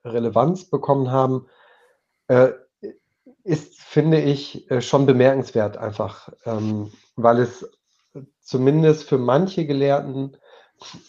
Relevanz 0.04 0.64
bekommen 0.64 1.10
haben, 1.10 1.46
äh, 2.28 2.52
ist, 3.44 3.80
finde 3.80 4.20
ich, 4.20 4.70
äh, 4.70 4.80
schon 4.80 5.06
bemerkenswert 5.06 5.76
einfach, 5.76 6.30
ähm, 6.44 6.92
weil 7.16 7.40
es 7.40 7.68
zumindest 8.40 9.04
für 9.04 9.18
manche 9.18 9.66
Gelehrten 9.66 10.36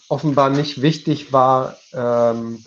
offenbar 0.08 0.50
nicht 0.50 0.82
wichtig 0.82 1.32
war, 1.32 1.76
ähm, 1.92 2.64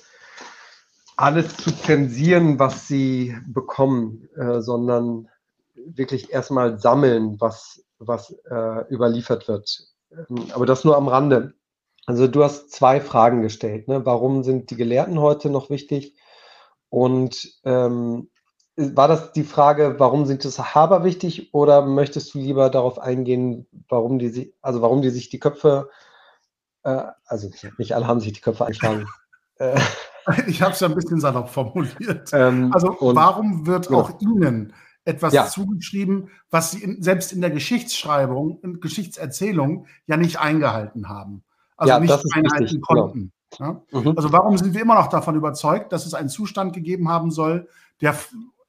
alles 1.16 1.58
zu 1.58 1.72
zensieren, 1.76 2.60
was 2.60 2.88
sie 2.88 3.36
bekommen, 3.48 4.30
äh, 4.36 4.62
sondern 4.62 5.30
wirklich 5.76 6.32
erstmal 6.32 6.80
sammeln, 6.80 7.40
was, 7.40 7.84
was 8.00 8.32
äh, 8.50 8.88
überliefert 8.90 9.48
wird. 9.48 9.88
Ähm, 10.12 10.52
aber 10.54 10.66
das 10.66 10.84
nur 10.84 10.98
am 10.98 11.08
Rande. 11.08 11.54
Also 12.06 12.28
du 12.28 12.44
hast 12.44 12.72
zwei 12.72 13.00
Fragen 13.00 13.42
gestellt. 13.42 13.88
Ne? 13.88 14.06
Warum 14.06 14.44
sind 14.44 14.70
die 14.72 14.76
Gelehrten 14.76 15.20
heute 15.20 15.50
noch 15.50 15.70
wichtig? 15.70 16.16
Und 16.90 17.60
ähm, 17.64 18.30
war 18.76 19.08
das 19.08 19.34
die 19.34 19.44
Frage, 19.44 19.96
warum 20.00 20.26
sind 20.26 20.44
die 20.44 20.50
Sahaba 20.50 21.04
wichtig 21.04 21.54
oder 21.54 21.86
möchtest 21.86 22.34
du 22.34 22.40
lieber 22.40 22.70
darauf 22.70 23.00
eingehen, 23.00 23.68
warum 23.88 24.20
die, 24.20 24.54
also 24.62 24.82
warum 24.82 25.02
die 25.02 25.10
sich 25.10 25.30
die 25.30 25.40
Köpfe 25.40 25.90
äh, 26.84 27.04
also 27.26 27.50
nicht 27.78 27.94
alle 27.94 28.08
haben 28.08 28.20
sich 28.20 28.34
die 28.34 28.42
Köpfe 28.42 28.66
einschlagen. 28.66 29.08
Äh, 29.60 29.80
ich 30.48 30.64
habe 30.64 30.72
es 30.72 30.80
ja 30.80 30.88
ein 30.88 30.96
bisschen 30.96 31.20
salopp 31.20 31.48
formuliert. 31.48 32.32
Ähm, 32.34 32.74
also 32.74 32.92
und, 32.92 33.16
warum 33.16 33.68
wird 33.68 33.88
ja. 33.88 33.98
auch 33.98 34.20
Ihnen 34.20 34.74
etwas 35.06 35.32
ja. 35.32 35.46
zugeschrieben, 35.46 36.32
was 36.50 36.72
Sie 36.72 36.82
in, 36.82 37.04
selbst 37.04 37.32
in 37.32 37.40
der 37.40 37.52
Geschichtsschreibung, 37.52 38.60
in 38.64 38.80
Geschichtserzählung 38.80 39.86
ja 40.08 40.18
nicht 40.18 40.40
eingehalten 40.40 41.08
haben? 41.08 41.44
Also 41.78 41.94
ja, 41.94 42.00
nicht 42.00 42.12
einhalten 42.12 42.64
richtig, 42.64 42.82
genau. 42.82 43.04
konnten. 43.04 43.32
Genau. 43.56 43.86
Mhm. 43.92 44.18
Also 44.18 44.32
warum 44.32 44.58
sind 44.58 44.74
wir 44.74 44.82
immer 44.82 44.96
noch 44.96 45.08
davon 45.08 45.36
überzeugt, 45.36 45.92
dass 45.92 46.08
es 46.08 46.16
einen 46.16 46.30
Zustand 46.30 46.74
gegeben 46.74 47.10
haben 47.10 47.30
soll, 47.30 47.70
der 48.02 48.16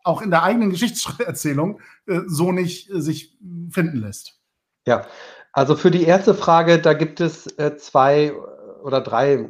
auch 0.05 0.23
in 0.23 0.31
der 0.31 0.43
eigenen 0.43 0.71
Geschichtserzählung 0.71 1.81
äh, 2.07 2.21
so 2.27 2.53
nicht 2.53 2.91
äh, 2.91 3.01
sich 3.01 3.37
finden 3.71 3.99
lässt? 3.99 4.39
Ja, 4.87 5.07
also 5.53 5.77
für 5.77 5.91
die 5.91 6.05
erste 6.05 6.35
Frage, 6.35 6.79
da 6.79 6.93
gibt 6.93 7.21
es 7.21 7.47
äh, 7.59 7.77
zwei 7.77 8.33
oder 8.83 9.01
drei, 9.01 9.49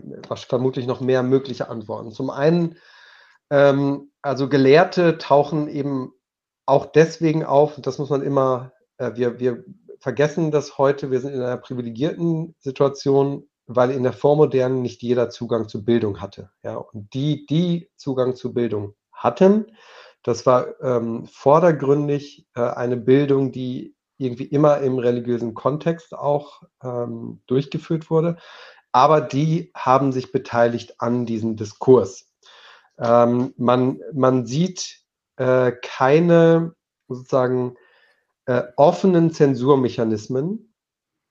vermutlich 0.49 0.87
noch 0.87 1.01
mehr 1.01 1.23
mögliche 1.25 1.69
Antworten. 1.69 2.13
Zum 2.13 2.31
einen, 2.31 2.77
ähm, 3.51 4.13
also 4.23 4.49
Gelehrte 4.49 5.19
tauchen 5.19 5.67
eben 5.67 6.13
auch 6.67 6.87
deswegen 6.87 7.45
auf, 7.45 7.81
das 7.81 7.99
muss 7.99 8.11
man 8.11 8.23
immer, 8.23 8.73
äh, 8.99 9.13
wir, 9.15 9.41
wir 9.41 9.65
vergessen 9.99 10.51
das 10.51 10.79
heute, 10.79 11.11
wir 11.11 11.21
sind 11.21 11.35
in 11.35 11.43
einer 11.43 11.57
privilegierten 11.57 12.55
Situation, 12.61 13.49
weil 13.67 13.91
in 13.91 14.03
der 14.03 14.13
Vormodernen 14.13 14.83
nicht 14.83 15.03
jeder 15.03 15.31
Zugang 15.31 15.69
zu 15.69 15.85
Bildung 15.85 16.21
hatte. 16.21 16.51
Ja? 16.63 16.77
Und 16.77 17.13
die, 17.15 17.47
die 17.47 17.91
Zugang 17.97 18.37
zu 18.37 18.53
Bildung 18.53 18.95
hatten, 19.13 19.67
das 20.25 20.47
war 20.47 20.81
ähm, 20.81 21.27
vordergründig 21.27 22.47
äh, 22.57 22.63
eine 22.63 22.97
Bildung, 22.97 23.53
die 23.53 23.95
irgendwie 24.17 24.45
immer 24.47 24.79
im 24.79 24.99
religiösen 24.99 25.55
Kontext 25.55 26.15
auch 26.15 26.63
ähm, 26.83 27.43
durchgeführt 27.47 28.11
wurde. 28.11 28.37
Aber 28.91 29.21
die 29.21 29.71
haben 29.75 30.13
sich 30.13 30.33
beteiligt 30.33 31.01
an 31.01 31.27
diesem 31.27 31.57
Diskurs. 31.57 32.31
Ähm, 32.99 33.53
man, 33.57 34.01
man 34.13 34.47
sieht 34.47 35.03
äh, 35.37 35.73
keine 35.83 36.75
sozusagen 37.09 37.77
äh, 38.47 38.63
offenen 38.77 39.31
Zensurmechanismen 39.31 40.75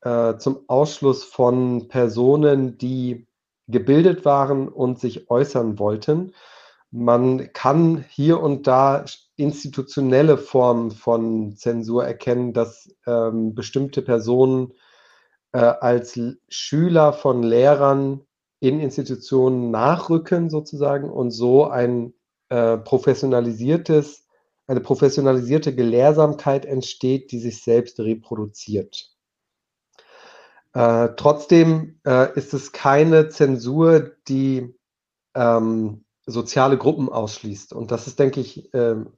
äh, 0.01 0.37
zum 0.37 0.65
Ausschluss 0.67 1.23
von 1.23 1.87
Personen, 1.87 2.77
die 2.77 3.27
gebildet 3.67 4.25
waren 4.25 4.67
und 4.67 4.99
sich 4.99 5.31
äußern 5.31 5.79
wollten. 5.79 6.33
Man 6.95 7.51
kann 7.53 8.05
hier 8.07 8.39
und 8.39 8.67
da 8.67 9.05
institutionelle 9.35 10.37
Formen 10.37 10.91
von 10.91 11.55
Zensur 11.55 12.05
erkennen, 12.05 12.53
dass 12.53 12.87
ähm, 13.07 13.55
bestimmte 13.55 14.03
Personen 14.03 14.73
äh, 15.53 15.57
als 15.57 16.19
Schüler 16.49 17.11
von 17.11 17.41
Lehrern 17.41 18.21
in 18.59 18.79
Institutionen 18.79 19.71
nachrücken 19.71 20.51
sozusagen 20.51 21.09
und 21.09 21.31
so 21.31 21.65
ein 21.65 22.13
äh, 22.49 22.77
professionalisiertes, 22.77 24.27
eine 24.67 24.79
professionalisierte 24.79 25.73
Gelehrsamkeit 25.73 26.63
entsteht, 26.63 27.31
die 27.31 27.39
sich 27.39 27.63
selbst 27.63 27.99
reproduziert. 28.01 29.09
Äh, 30.73 31.09
trotzdem 31.17 31.99
äh, 32.05 32.37
ist 32.37 32.53
es 32.53 32.71
keine 32.71 33.29
Zensur, 33.29 34.11
die 34.27 34.75
ähm, 35.33 36.02
soziale 36.25 36.77
Gruppen 36.77 37.09
ausschließt. 37.09 37.73
Und 37.73 37.91
das 37.91 38.07
ist, 38.07 38.19
denke 38.19 38.39
ich, 38.39 38.73
ähm, 38.73 39.13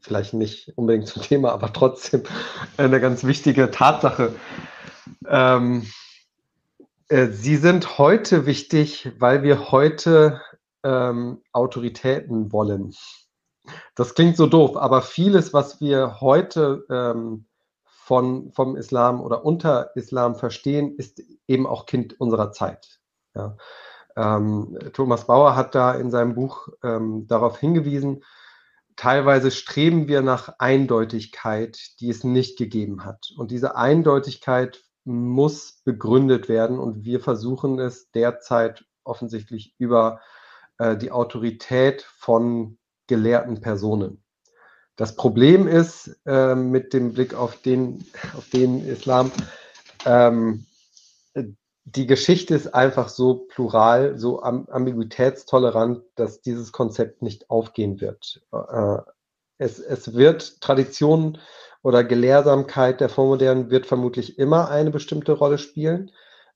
vielleicht 0.00 0.34
nicht 0.34 0.72
unbedingt 0.76 1.06
zum 1.06 1.22
Thema, 1.22 1.52
aber 1.52 1.72
trotzdem 1.72 2.22
eine 2.76 3.00
ganz 3.00 3.24
wichtige 3.24 3.70
Tatsache. 3.70 4.34
Ähm, 5.26 5.86
äh, 7.08 7.28
sie 7.28 7.56
sind 7.56 7.98
heute 7.98 8.46
wichtig, 8.46 9.12
weil 9.18 9.42
wir 9.42 9.70
heute 9.70 10.40
ähm, 10.82 11.42
Autoritäten 11.52 12.52
wollen. 12.52 12.94
Das 13.94 14.14
klingt 14.14 14.36
so 14.36 14.46
doof, 14.46 14.76
aber 14.76 15.02
vieles, 15.02 15.52
was 15.52 15.80
wir 15.80 16.20
heute 16.20 16.84
von, 18.10 18.50
vom 18.50 18.76
Islam 18.76 19.20
oder 19.20 19.44
unter 19.44 19.94
Islam 19.94 20.34
verstehen, 20.34 20.96
ist 20.96 21.22
eben 21.46 21.64
auch 21.64 21.86
Kind 21.86 22.18
unserer 22.18 22.50
Zeit. 22.50 22.98
Ja. 23.36 23.56
Ähm, 24.16 24.78
Thomas 24.92 25.26
Bauer 25.26 25.56
hat 25.56 25.74
da 25.74 25.94
in 25.94 26.10
seinem 26.10 26.34
Buch 26.34 26.68
ähm, 26.82 27.26
darauf 27.26 27.58
hingewiesen, 27.58 28.24
teilweise 28.96 29.50
streben 29.50 30.08
wir 30.08 30.22
nach 30.22 30.54
Eindeutigkeit, 30.58 31.78
die 32.00 32.10
es 32.10 32.24
nicht 32.24 32.58
gegeben 32.58 33.04
hat. 33.04 33.32
Und 33.36 33.50
diese 33.50 33.76
Eindeutigkeit 33.76 34.82
muss 35.04 35.80
begründet 35.84 36.48
werden 36.48 36.78
und 36.78 37.04
wir 37.04 37.20
versuchen 37.20 37.78
es 37.78 38.10
derzeit 38.10 38.84
offensichtlich 39.04 39.74
über 39.78 40.20
äh, 40.78 40.96
die 40.96 41.10
Autorität 41.10 42.02
von 42.02 42.78
gelehrten 43.06 43.60
Personen. 43.60 44.22
Das 44.96 45.16
Problem 45.16 45.66
ist 45.66 46.20
äh, 46.26 46.54
mit 46.54 46.92
dem 46.92 47.14
Blick 47.14 47.32
auf 47.34 47.56
den, 47.62 48.04
auf 48.36 48.50
den 48.50 48.86
Islam, 48.86 49.32
ähm, 50.04 50.66
die 51.84 52.06
Geschichte 52.06 52.54
ist 52.54 52.74
einfach 52.74 53.08
so 53.08 53.46
plural, 53.48 54.18
so 54.18 54.42
ambiguitätstolerant, 54.42 56.02
dass 56.14 56.40
dieses 56.40 56.72
Konzept 56.72 57.22
nicht 57.22 57.50
aufgehen 57.50 58.00
wird. 58.00 58.42
Äh, 58.52 58.98
es, 59.58 59.78
es 59.78 60.14
wird 60.14 60.60
Tradition 60.60 61.38
oder 61.82 62.04
Gelehrsamkeit 62.04 63.00
der 63.00 63.08
Vormodernen 63.08 63.70
wird 63.70 63.86
vermutlich 63.86 64.38
immer 64.38 64.70
eine 64.70 64.90
bestimmte 64.90 65.32
Rolle 65.32 65.58
spielen. 65.58 66.10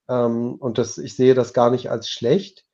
Ähm, 0.08 0.56
und 0.56 0.78
das, 0.78 0.98
ich 0.98 1.16
sehe 1.16 1.34
das 1.34 1.52
gar 1.52 1.70
nicht 1.70 1.90
als 1.90 2.08
schlecht. 2.08 2.64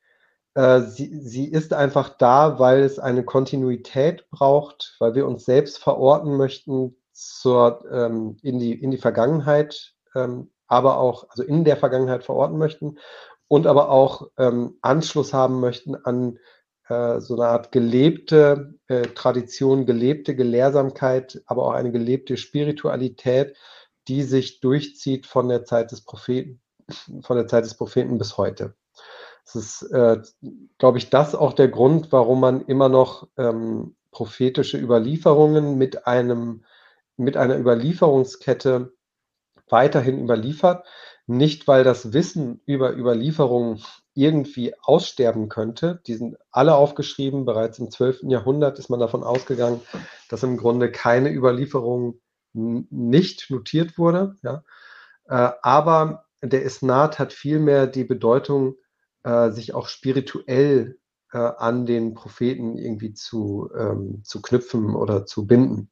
Äh, 0.53 0.81
sie, 0.81 1.19
sie 1.21 1.45
ist 1.45 1.73
einfach 1.73 2.09
da, 2.09 2.59
weil 2.59 2.81
es 2.81 2.99
eine 2.99 3.23
Kontinuität 3.23 4.29
braucht, 4.29 4.95
weil 4.99 5.15
wir 5.15 5.25
uns 5.25 5.45
selbst 5.45 5.79
verorten 5.79 6.35
möchten 6.35 6.97
zur, 7.13 7.85
ähm, 7.91 8.37
in, 8.41 8.59
die, 8.59 8.73
in 8.73 8.91
die 8.91 8.97
Vergangenheit 8.97 9.93
ähm, 10.15 10.51
aber 10.71 10.97
auch, 10.99 11.29
also 11.29 11.43
in 11.43 11.65
der 11.65 11.75
Vergangenheit 11.75 12.23
verorten 12.23 12.57
möchten 12.57 12.97
und 13.49 13.67
aber 13.67 13.89
auch 13.89 14.29
ähm, 14.37 14.77
Anschluss 14.81 15.33
haben 15.33 15.59
möchten 15.59 15.95
an 15.95 16.39
äh, 16.87 17.19
so 17.19 17.35
eine 17.35 17.47
Art 17.47 17.73
gelebte 17.73 18.75
äh, 18.87 19.01
Tradition, 19.01 19.85
gelebte 19.85 20.33
Gelehrsamkeit, 20.33 21.41
aber 21.45 21.65
auch 21.65 21.73
eine 21.73 21.91
gelebte 21.91 22.37
Spiritualität, 22.37 23.57
die 24.07 24.23
sich 24.23 24.61
durchzieht 24.61 25.27
von 25.27 25.49
der 25.49 25.65
Zeit 25.65 25.91
des 25.91 26.05
Propheten, 26.05 26.61
von 27.21 27.35
der 27.35 27.47
Zeit 27.47 27.65
des 27.65 27.75
Propheten 27.75 28.17
bis 28.17 28.37
heute. 28.37 28.73
Es 29.45 29.55
ist, 29.55 29.81
äh, 29.91 30.21
glaube 30.77 30.99
ich, 30.99 31.09
das 31.09 31.35
auch 31.35 31.51
der 31.51 31.67
Grund, 31.67 32.13
warum 32.13 32.39
man 32.39 32.61
immer 32.61 32.87
noch 32.87 33.27
ähm, 33.35 33.97
prophetische 34.11 34.77
Überlieferungen 34.77 35.77
mit 35.77 36.07
einem, 36.07 36.63
mit 37.17 37.35
einer 37.35 37.57
Überlieferungskette 37.57 38.93
weiterhin 39.71 40.19
überliefert, 40.19 40.85
nicht 41.27 41.67
weil 41.67 41.83
das 41.83 42.13
Wissen 42.13 42.61
über 42.65 42.95
Überlieferungen 42.95 43.81
irgendwie 44.13 44.73
aussterben 44.81 45.49
könnte. 45.49 46.01
Die 46.07 46.15
sind 46.15 46.37
alle 46.51 46.75
aufgeschrieben. 46.75 47.45
Bereits 47.45 47.79
im 47.79 47.89
12. 47.89 48.23
Jahrhundert 48.23 48.79
ist 48.79 48.89
man 48.89 48.99
davon 48.99 49.23
ausgegangen, 49.23 49.81
dass 50.29 50.43
im 50.43 50.57
Grunde 50.57 50.91
keine 50.91 51.31
Überlieferung 51.31 52.19
nicht 52.53 53.49
notiert 53.49 53.97
wurde. 53.97 54.35
Ja. 54.43 54.63
Äh, 55.25 55.51
aber 55.61 56.25
der 56.41 56.63
Isnad 56.63 57.19
hat 57.19 57.33
vielmehr 57.33 57.87
die 57.87 58.03
Bedeutung, 58.03 58.75
äh, 59.23 59.51
sich 59.51 59.73
auch 59.73 59.87
spirituell 59.87 60.97
äh, 61.31 61.37
an 61.37 61.85
den 61.85 62.13
Propheten 62.13 62.77
irgendwie 62.77 63.13
zu, 63.13 63.69
ähm, 63.77 64.21
zu 64.23 64.41
knüpfen 64.41 64.95
oder 64.95 65.25
zu 65.25 65.45
binden. 65.45 65.89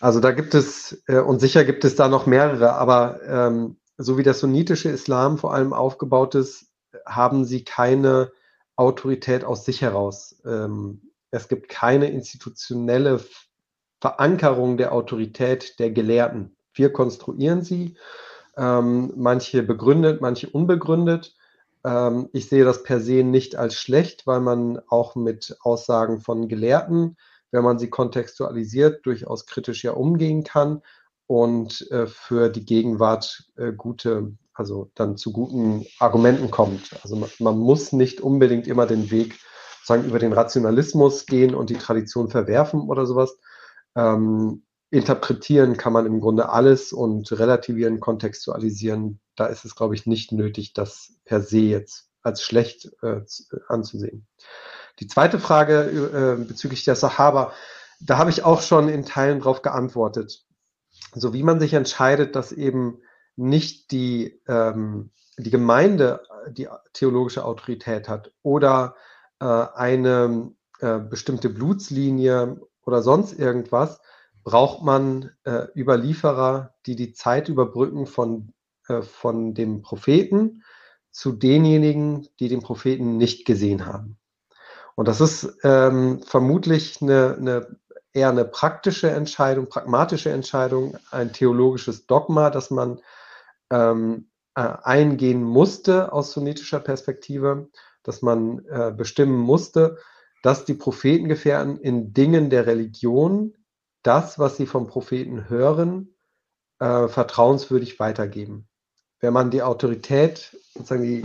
Also 0.00 0.20
da 0.20 0.32
gibt 0.32 0.54
es, 0.54 1.02
äh, 1.06 1.18
und 1.18 1.40
sicher 1.40 1.64
gibt 1.64 1.84
es 1.84 1.96
da 1.96 2.08
noch 2.08 2.26
mehrere, 2.26 2.74
aber 2.74 3.20
ähm, 3.26 3.76
so 3.96 4.16
wie 4.16 4.22
das 4.22 4.40
sunnitische 4.40 4.90
Islam 4.90 5.38
vor 5.38 5.54
allem 5.54 5.72
aufgebaut 5.72 6.34
ist, 6.36 6.66
haben 7.04 7.44
sie 7.44 7.64
keine 7.64 8.30
Autorität 8.76 9.44
aus 9.44 9.64
sich 9.64 9.82
heraus. 9.82 10.40
Ähm, 10.46 11.02
es 11.30 11.48
gibt 11.48 11.68
keine 11.68 12.10
institutionelle 12.10 13.20
Verankerung 14.00 14.76
der 14.76 14.92
Autorität 14.92 15.78
der 15.80 15.90
Gelehrten. 15.90 16.56
Wir 16.72 16.92
konstruieren 16.92 17.62
sie, 17.62 17.96
ähm, 18.56 19.12
manche 19.16 19.64
begründet, 19.64 20.20
manche 20.20 20.48
unbegründet. 20.48 21.34
Ähm, 21.84 22.28
ich 22.32 22.48
sehe 22.48 22.64
das 22.64 22.84
per 22.84 23.00
se 23.00 23.24
nicht 23.24 23.56
als 23.56 23.74
schlecht, 23.74 24.28
weil 24.28 24.40
man 24.40 24.80
auch 24.88 25.16
mit 25.16 25.56
Aussagen 25.60 26.20
von 26.20 26.48
Gelehrten, 26.48 27.16
wenn 27.50 27.64
man 27.64 27.78
sie 27.78 27.90
kontextualisiert, 27.90 29.04
durchaus 29.06 29.46
kritisch 29.46 29.84
ja 29.84 29.92
umgehen 29.92 30.44
kann 30.44 30.82
und 31.26 31.90
äh, 31.90 32.06
für 32.06 32.48
die 32.48 32.64
Gegenwart 32.64 33.44
äh, 33.56 33.72
gute, 33.72 34.32
also 34.52 34.90
dann 34.94 35.16
zu 35.16 35.32
guten 35.32 35.86
Argumenten 35.98 36.50
kommt. 36.50 36.98
Also 37.02 37.16
man, 37.16 37.30
man 37.38 37.58
muss 37.58 37.92
nicht 37.92 38.20
unbedingt 38.20 38.66
immer 38.66 38.86
den 38.86 39.10
Weg 39.10 39.38
sagen 39.84 40.04
über 40.04 40.18
den 40.18 40.32
Rationalismus 40.32 41.26
gehen 41.26 41.54
und 41.54 41.70
die 41.70 41.78
Tradition 41.78 42.28
verwerfen 42.28 42.80
oder 42.82 43.06
sowas. 43.06 43.38
Ähm, 43.96 44.62
interpretieren 44.90 45.76
kann 45.76 45.92
man 45.92 46.06
im 46.06 46.20
Grunde 46.20 46.48
alles 46.48 46.92
und 46.92 47.30
relativieren, 47.32 48.00
kontextualisieren. 48.00 49.20
Da 49.36 49.46
ist 49.46 49.64
es, 49.64 49.74
glaube 49.74 49.94
ich, 49.94 50.06
nicht 50.06 50.32
nötig, 50.32 50.72
das 50.72 51.14
per 51.24 51.42
se 51.42 51.58
jetzt 51.58 52.08
als 52.22 52.42
schlecht 52.42 52.90
äh, 53.02 53.20
anzusehen. 53.68 54.26
Die 55.00 55.06
zweite 55.06 55.38
Frage 55.38 56.36
äh, 56.40 56.44
bezüglich 56.44 56.84
der 56.84 56.96
Sahaba, 56.96 57.52
da 58.00 58.18
habe 58.18 58.30
ich 58.30 58.44
auch 58.44 58.62
schon 58.62 58.88
in 58.88 59.04
Teilen 59.04 59.38
darauf 59.38 59.62
geantwortet. 59.62 60.44
So 61.14 61.32
wie 61.32 61.42
man 61.42 61.60
sich 61.60 61.74
entscheidet, 61.74 62.36
dass 62.36 62.52
eben 62.52 63.00
nicht 63.36 63.92
die, 63.92 64.40
ähm, 64.48 65.10
die 65.36 65.50
Gemeinde 65.50 66.22
die 66.50 66.68
theologische 66.92 67.44
Autorität 67.44 68.08
hat 68.08 68.32
oder 68.42 68.96
äh, 69.40 69.44
eine 69.44 70.52
äh, 70.80 70.98
bestimmte 70.98 71.50
Blutslinie 71.50 72.60
oder 72.84 73.02
sonst 73.02 73.38
irgendwas, 73.38 74.00
braucht 74.44 74.82
man 74.82 75.30
äh, 75.44 75.66
Überlieferer, 75.76 76.74
die 76.86 76.96
die 76.96 77.12
Zeit 77.12 77.48
überbrücken 77.48 78.06
von, 78.06 78.52
äh, 78.88 79.02
von 79.02 79.54
dem 79.54 79.82
Propheten 79.82 80.62
zu 81.10 81.32
denjenigen, 81.32 82.28
die 82.40 82.48
den 82.48 82.62
Propheten 82.62 83.16
nicht 83.16 83.44
gesehen 83.44 83.86
haben. 83.86 84.18
Und 84.98 85.06
das 85.06 85.20
ist 85.20 85.58
ähm, 85.62 86.22
vermutlich 86.22 87.00
eine, 87.00 87.36
eine, 87.38 87.76
eher 88.12 88.30
eine 88.30 88.44
praktische 88.44 89.08
Entscheidung, 89.08 89.68
pragmatische 89.68 90.30
Entscheidung, 90.30 90.98
ein 91.12 91.32
theologisches 91.32 92.08
Dogma, 92.08 92.50
das 92.50 92.72
man 92.72 92.98
ähm, 93.70 94.28
äh, 94.56 94.62
eingehen 94.82 95.44
musste 95.44 96.12
aus 96.12 96.32
sunnitischer 96.32 96.80
Perspektive, 96.80 97.68
dass 98.02 98.22
man 98.22 98.66
äh, 98.66 98.90
bestimmen 98.90 99.38
musste, 99.38 99.98
dass 100.42 100.64
die 100.64 100.74
Prophetengefährten 100.74 101.78
in 101.78 102.12
Dingen 102.12 102.50
der 102.50 102.66
Religion 102.66 103.54
das, 104.02 104.40
was 104.40 104.56
sie 104.56 104.66
vom 104.66 104.88
Propheten 104.88 105.48
hören, 105.48 106.16
äh, 106.80 107.06
vertrauenswürdig 107.06 108.00
weitergeben. 108.00 108.66
Wenn 109.20 109.32
man 109.32 109.52
die 109.52 109.62
Autorität, 109.62 110.56
sozusagen 110.74 111.04
die, 111.04 111.24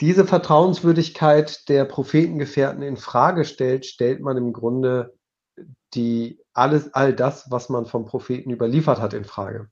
diese 0.00 0.24
Vertrauenswürdigkeit 0.24 1.68
der 1.68 1.84
Prophetengefährten 1.84 2.82
in 2.82 2.96
Frage 2.96 3.44
stellt, 3.44 3.86
stellt 3.86 4.20
man 4.20 4.36
im 4.36 4.52
Grunde 4.52 5.18
die 5.94 6.40
alles, 6.52 6.94
all 6.94 7.14
das, 7.14 7.50
was 7.50 7.68
man 7.68 7.86
vom 7.86 8.04
Propheten 8.04 8.50
überliefert 8.50 9.00
hat, 9.00 9.14
in 9.14 9.24
Frage. 9.24 9.68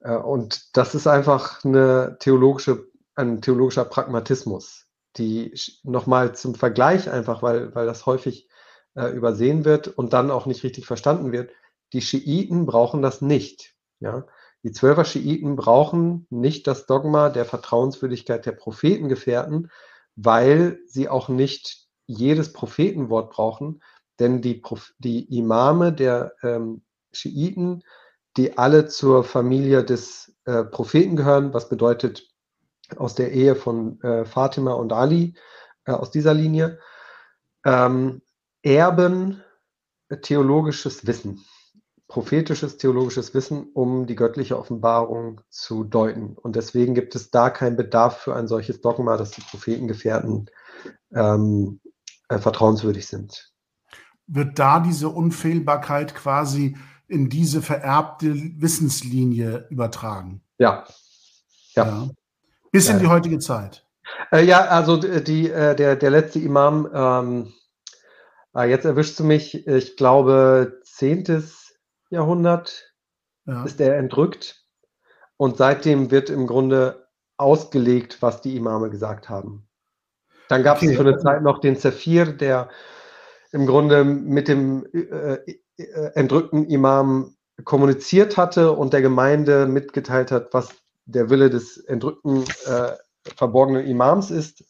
Äh, 0.00 0.16
und 0.16 0.76
das 0.76 0.94
ist 0.94 1.06
einfach 1.06 1.64
eine 1.64 2.16
theologische, 2.20 2.86
ein 3.14 3.40
theologischer 3.40 3.84
Pragmatismus, 3.84 4.86
die 5.16 5.54
nochmal 5.82 6.34
zum 6.34 6.54
Vergleich 6.54 7.10
einfach, 7.10 7.42
weil, 7.42 7.74
weil 7.74 7.86
das 7.86 8.06
häufig 8.06 8.48
äh, 8.94 9.06
übersehen 9.06 9.64
wird 9.64 9.88
und 9.88 10.12
dann 10.12 10.30
auch 10.30 10.46
nicht 10.46 10.62
richtig 10.64 10.86
verstanden 10.86 11.32
wird. 11.32 11.50
Die 11.92 12.02
Schiiten 12.02 12.66
brauchen 12.66 13.02
das 13.02 13.20
nicht. 13.20 13.74
Ja? 14.00 14.26
Die 14.64 14.72
Zwölfer 14.72 15.04
Schiiten 15.04 15.56
brauchen 15.56 16.26
nicht 16.30 16.66
das 16.66 16.86
Dogma 16.86 17.28
der 17.28 17.44
Vertrauenswürdigkeit 17.44 18.46
der 18.46 18.52
Prophetengefährten, 18.52 19.70
weil 20.16 20.80
sie 20.86 21.08
auch 21.08 21.28
nicht 21.28 21.86
jedes 22.06 22.52
Prophetenwort 22.52 23.30
brauchen, 23.30 23.82
denn 24.18 24.40
die, 24.40 24.62
die 24.98 25.36
Imame 25.36 25.92
der 25.92 26.32
ähm, 26.42 26.82
Schiiten, 27.12 27.82
die 28.38 28.56
alle 28.56 28.86
zur 28.86 29.22
Familie 29.22 29.84
des 29.84 30.34
äh, 30.46 30.64
Propheten 30.64 31.16
gehören, 31.16 31.52
was 31.52 31.68
bedeutet 31.68 32.28
aus 32.96 33.14
der 33.14 33.32
Ehe 33.32 33.56
von 33.56 34.00
äh, 34.02 34.24
Fatima 34.24 34.72
und 34.72 34.92
Ali, 34.92 35.34
äh, 35.84 35.92
aus 35.92 36.10
dieser 36.10 36.32
Linie, 36.32 36.78
ähm, 37.64 38.22
erben 38.62 39.42
theologisches 40.22 41.06
Wissen, 41.06 41.44
prophetisches 42.08 42.76
theologisches 42.76 43.34
Wissen, 43.34 43.68
um 43.72 44.06
die 44.06 44.14
göttliche 44.14 44.58
Offenbarung 44.58 45.40
zu 45.48 45.84
deuten. 45.84 46.36
Und 46.36 46.56
deswegen 46.56 46.94
gibt 46.94 47.14
es 47.14 47.30
da 47.30 47.50
keinen 47.50 47.76
Bedarf 47.76 48.18
für 48.18 48.36
ein 48.36 48.46
solches 48.46 48.80
Dogma, 48.80 49.16
dass 49.16 49.30
die 49.30 49.40
Prophetengefährten 49.40 50.50
ähm, 51.14 51.80
äh, 52.28 52.38
vertrauenswürdig 52.38 53.06
sind. 53.06 53.52
Wird 54.26 54.58
da 54.58 54.80
diese 54.80 55.08
Unfehlbarkeit 55.08 56.14
quasi 56.14 56.76
in 57.08 57.28
diese 57.28 57.62
vererbte 57.62 58.34
Wissenslinie 58.34 59.66
übertragen? 59.70 60.42
Ja. 60.58 60.84
Ja. 61.74 61.86
ja. 61.86 62.08
Bis 62.70 62.88
ja. 62.88 62.94
in 62.94 63.00
die 63.00 63.08
heutige 63.08 63.38
Zeit. 63.38 63.86
Äh, 64.30 64.44
ja, 64.44 64.66
also 64.66 64.96
die, 64.96 65.50
äh, 65.50 65.74
der, 65.74 65.96
der 65.96 66.10
letzte 66.10 66.38
Imam, 66.38 66.88
ähm, 66.92 67.52
Ah, 68.56 68.66
jetzt 68.66 68.84
erwischst 68.84 69.18
du 69.18 69.24
mich, 69.24 69.66
ich 69.66 69.96
glaube, 69.96 70.80
10. 70.84 71.42
Jahrhundert 72.14 72.94
ja. 73.46 73.64
ist 73.64 73.80
er 73.80 73.96
entrückt. 73.96 74.64
Und 75.36 75.56
seitdem 75.56 76.10
wird 76.10 76.30
im 76.30 76.46
Grunde 76.46 77.08
ausgelegt, 77.36 78.18
was 78.20 78.40
die 78.40 78.56
Imame 78.56 78.90
gesagt 78.90 79.28
haben. 79.28 79.68
Dann 80.48 80.62
gab 80.62 80.78
es 80.78 80.84
okay. 80.84 80.94
für 80.94 81.02
eine 81.02 81.18
Zeit 81.18 81.42
noch 81.42 81.60
den 81.60 81.76
Zephyr, 81.76 82.26
der 82.26 82.68
im 83.50 83.66
Grunde 83.66 84.04
mit 84.04 84.48
dem 84.48 84.86
äh, 84.92 85.34
äh, 85.76 86.10
entrückten 86.14 86.66
Imam 86.66 87.36
kommuniziert 87.64 88.36
hatte 88.36 88.72
und 88.72 88.92
der 88.92 89.02
Gemeinde 89.02 89.66
mitgeteilt 89.66 90.30
hat, 90.30 90.52
was 90.52 90.70
der 91.06 91.30
Wille 91.30 91.50
des 91.50 91.78
entrückten 91.78 92.44
äh, 92.66 92.92
verborgenen 93.36 93.86
Imams 93.86 94.30
ist 94.30 94.64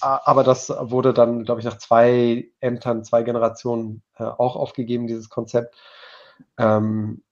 aber 0.00 0.44
das 0.44 0.70
wurde 0.70 1.12
dann, 1.14 1.44
glaube 1.44 1.60
ich, 1.60 1.64
nach 1.64 1.78
zwei 1.78 2.48
Ämtern, 2.60 3.04
zwei 3.04 3.22
Generationen 3.22 4.02
äh, 4.16 4.24
auch 4.24 4.56
aufgegeben, 4.56 5.06
dieses 5.06 5.28
Konzept. 5.28 5.74
Ähm, 6.58 7.22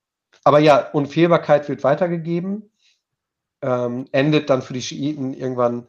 aber 0.45 0.59
ja, 0.59 0.91
Unfehlbarkeit 0.93 1.69
wird 1.69 1.85
weitergegeben, 1.85 2.71
ähm, 3.63 4.07
endet 4.13 4.51
dann 4.51 4.63
für 4.63 4.75
die 4.75 4.83
Schiiten 4.83 5.33
irgendwann, 5.33 5.87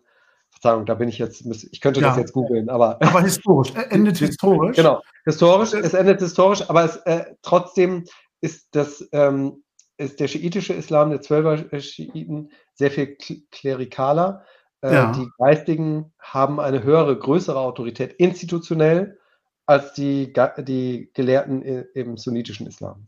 Verzeihung, 0.50 0.86
da 0.86 0.94
bin 0.94 1.10
ich 1.10 1.18
jetzt, 1.18 1.46
ich 1.72 1.82
könnte 1.82 2.00
ja. 2.00 2.08
das 2.08 2.18
jetzt 2.18 2.34
googeln, 2.34 2.70
aber. 2.70 3.02
Aber 3.02 3.22
historisch, 3.24 3.74
endet 3.90 4.18
historisch. 4.18 4.78
Genau, 4.78 5.02
historisch, 5.26 5.74
es 5.74 5.94
endet 5.94 6.22
historisch, 6.22 6.68
aber 6.70 6.86
es, 6.86 6.96
äh, 6.98 7.26
trotzdem 7.42 8.06
ist 8.40 8.70
das, 8.72 9.06
ähm, 9.12 9.64
ist 9.98 10.20
der 10.20 10.28
schiitische 10.28 10.74
Islam, 10.74 11.10
der 11.10 11.22
Zwölfer 11.22 11.80
Schiiten, 11.82 12.52
sehr 12.74 12.92
viel 12.92 13.18
klerikaler. 13.52 14.46
Äh, 14.82 14.94
ja. 14.94 15.12
Die 15.12 15.28
Geistigen 15.38 16.14
haben 16.20 16.60
eine 16.60 16.84
höhere, 16.84 17.18
größere 17.18 17.60
Autorität 17.60 18.14
institutionell 18.14 19.18
als 19.66 19.94
die, 19.94 20.34
die 20.68 21.10
Gelehrten 21.14 21.62
im 21.62 22.18
sunnitischen 22.18 22.68
Islam. 22.68 23.08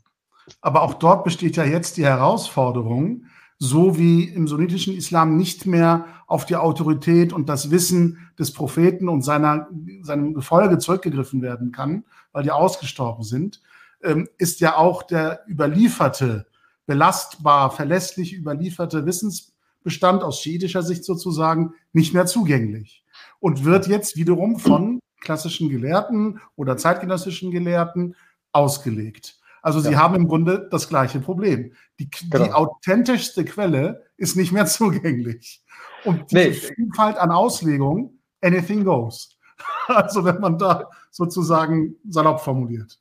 Aber 0.61 0.81
auch 0.81 0.95
dort 0.95 1.23
besteht 1.23 1.57
ja 1.57 1.65
jetzt 1.65 1.97
die 1.97 2.05
Herausforderung, 2.05 3.25
so 3.59 3.97
wie 3.97 4.23
im 4.23 4.47
sunnitischen 4.47 4.95
Islam 4.95 5.35
nicht 5.35 5.65
mehr 5.65 6.05
auf 6.27 6.45
die 6.45 6.55
Autorität 6.55 7.33
und 7.33 7.49
das 7.49 7.71
Wissen 7.71 8.29
des 8.37 8.53
Propheten 8.53 9.09
und 9.09 9.23
seiner, 9.23 9.67
seinem 10.01 10.33
Gefolge 10.33 10.77
zurückgegriffen 10.77 11.41
werden 11.41 11.71
kann, 11.71 12.05
weil 12.31 12.43
die 12.43 12.51
ausgestorben 12.51 13.23
sind, 13.23 13.61
ähm, 14.03 14.29
ist 14.37 14.59
ja 14.59 14.77
auch 14.77 15.01
der 15.01 15.43
überlieferte, 15.47 16.45
belastbar, 16.85 17.71
verlässlich 17.71 18.33
überlieferte 18.33 19.05
Wissens 19.05 19.53
bestand, 19.83 20.23
aus 20.23 20.39
schiitischer 20.39 20.83
Sicht 20.83 21.03
sozusagen, 21.03 21.73
nicht 21.93 22.13
mehr 22.13 22.27
zugänglich 22.27 23.03
und 23.39 23.63
wird 23.63 23.87
jetzt 23.87 24.17
wiederum 24.17 24.59
von 24.59 24.96
klassischen 25.21 25.69
Gelehrten 25.69 26.39
oder 26.55 26.77
zeitgenössischen 26.77 27.51
Gelehrten 27.51 28.15
ausgelegt. 28.51 29.37
Also 29.61 29.79
sie 29.79 29.91
ja. 29.91 29.97
haben 29.97 30.15
im 30.15 30.27
Grunde 30.27 30.67
das 30.71 30.87
gleiche 30.87 31.19
Problem. 31.19 31.73
Die, 31.99 32.09
genau. 32.09 32.45
die, 32.45 32.51
authentischste 32.53 33.43
Quelle 33.43 34.05
ist 34.15 34.35
nicht 34.35 34.51
mehr 34.51 34.65
zugänglich. 34.67 35.63
Und 36.05 36.31
die 36.31 36.35
nee. 36.35 36.51
Vielfalt 36.53 37.17
an 37.17 37.31
Auslegung, 37.31 38.19
anything 38.41 38.83
goes. 38.83 39.33
Also 39.87 40.23
wenn 40.23 40.39
man 40.39 40.57
da 40.59 40.89
sozusagen 41.11 41.95
salopp 42.07 42.41
formuliert. 42.41 42.99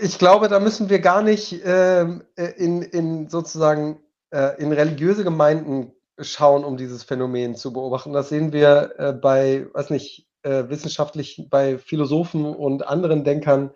Ich 0.00 0.18
glaube, 0.18 0.48
da 0.48 0.58
müssen 0.58 0.88
wir 0.88 0.98
gar 1.00 1.22
nicht 1.22 1.60
ähm, 1.64 2.22
äh, 2.36 2.52
in, 2.56 2.82
in 2.82 3.28
sozusagen 3.28 4.00
äh, 4.30 4.60
in 4.60 4.72
religiöse 4.72 5.24
Gemeinden 5.24 5.92
schauen, 6.18 6.64
um 6.64 6.76
dieses 6.76 7.02
Phänomen 7.02 7.54
zu 7.54 7.72
beobachten. 7.72 8.12
Das 8.12 8.28
sehen 8.28 8.52
wir 8.52 8.94
äh, 8.98 9.12
bei, 9.12 9.66
weiß 9.72 9.90
nicht, 9.90 10.29
äh, 10.42 10.68
wissenschaftlich, 10.68 11.46
bei 11.50 11.78
Philosophen 11.78 12.44
und 12.44 12.86
anderen 12.86 13.24
Denkern. 13.24 13.70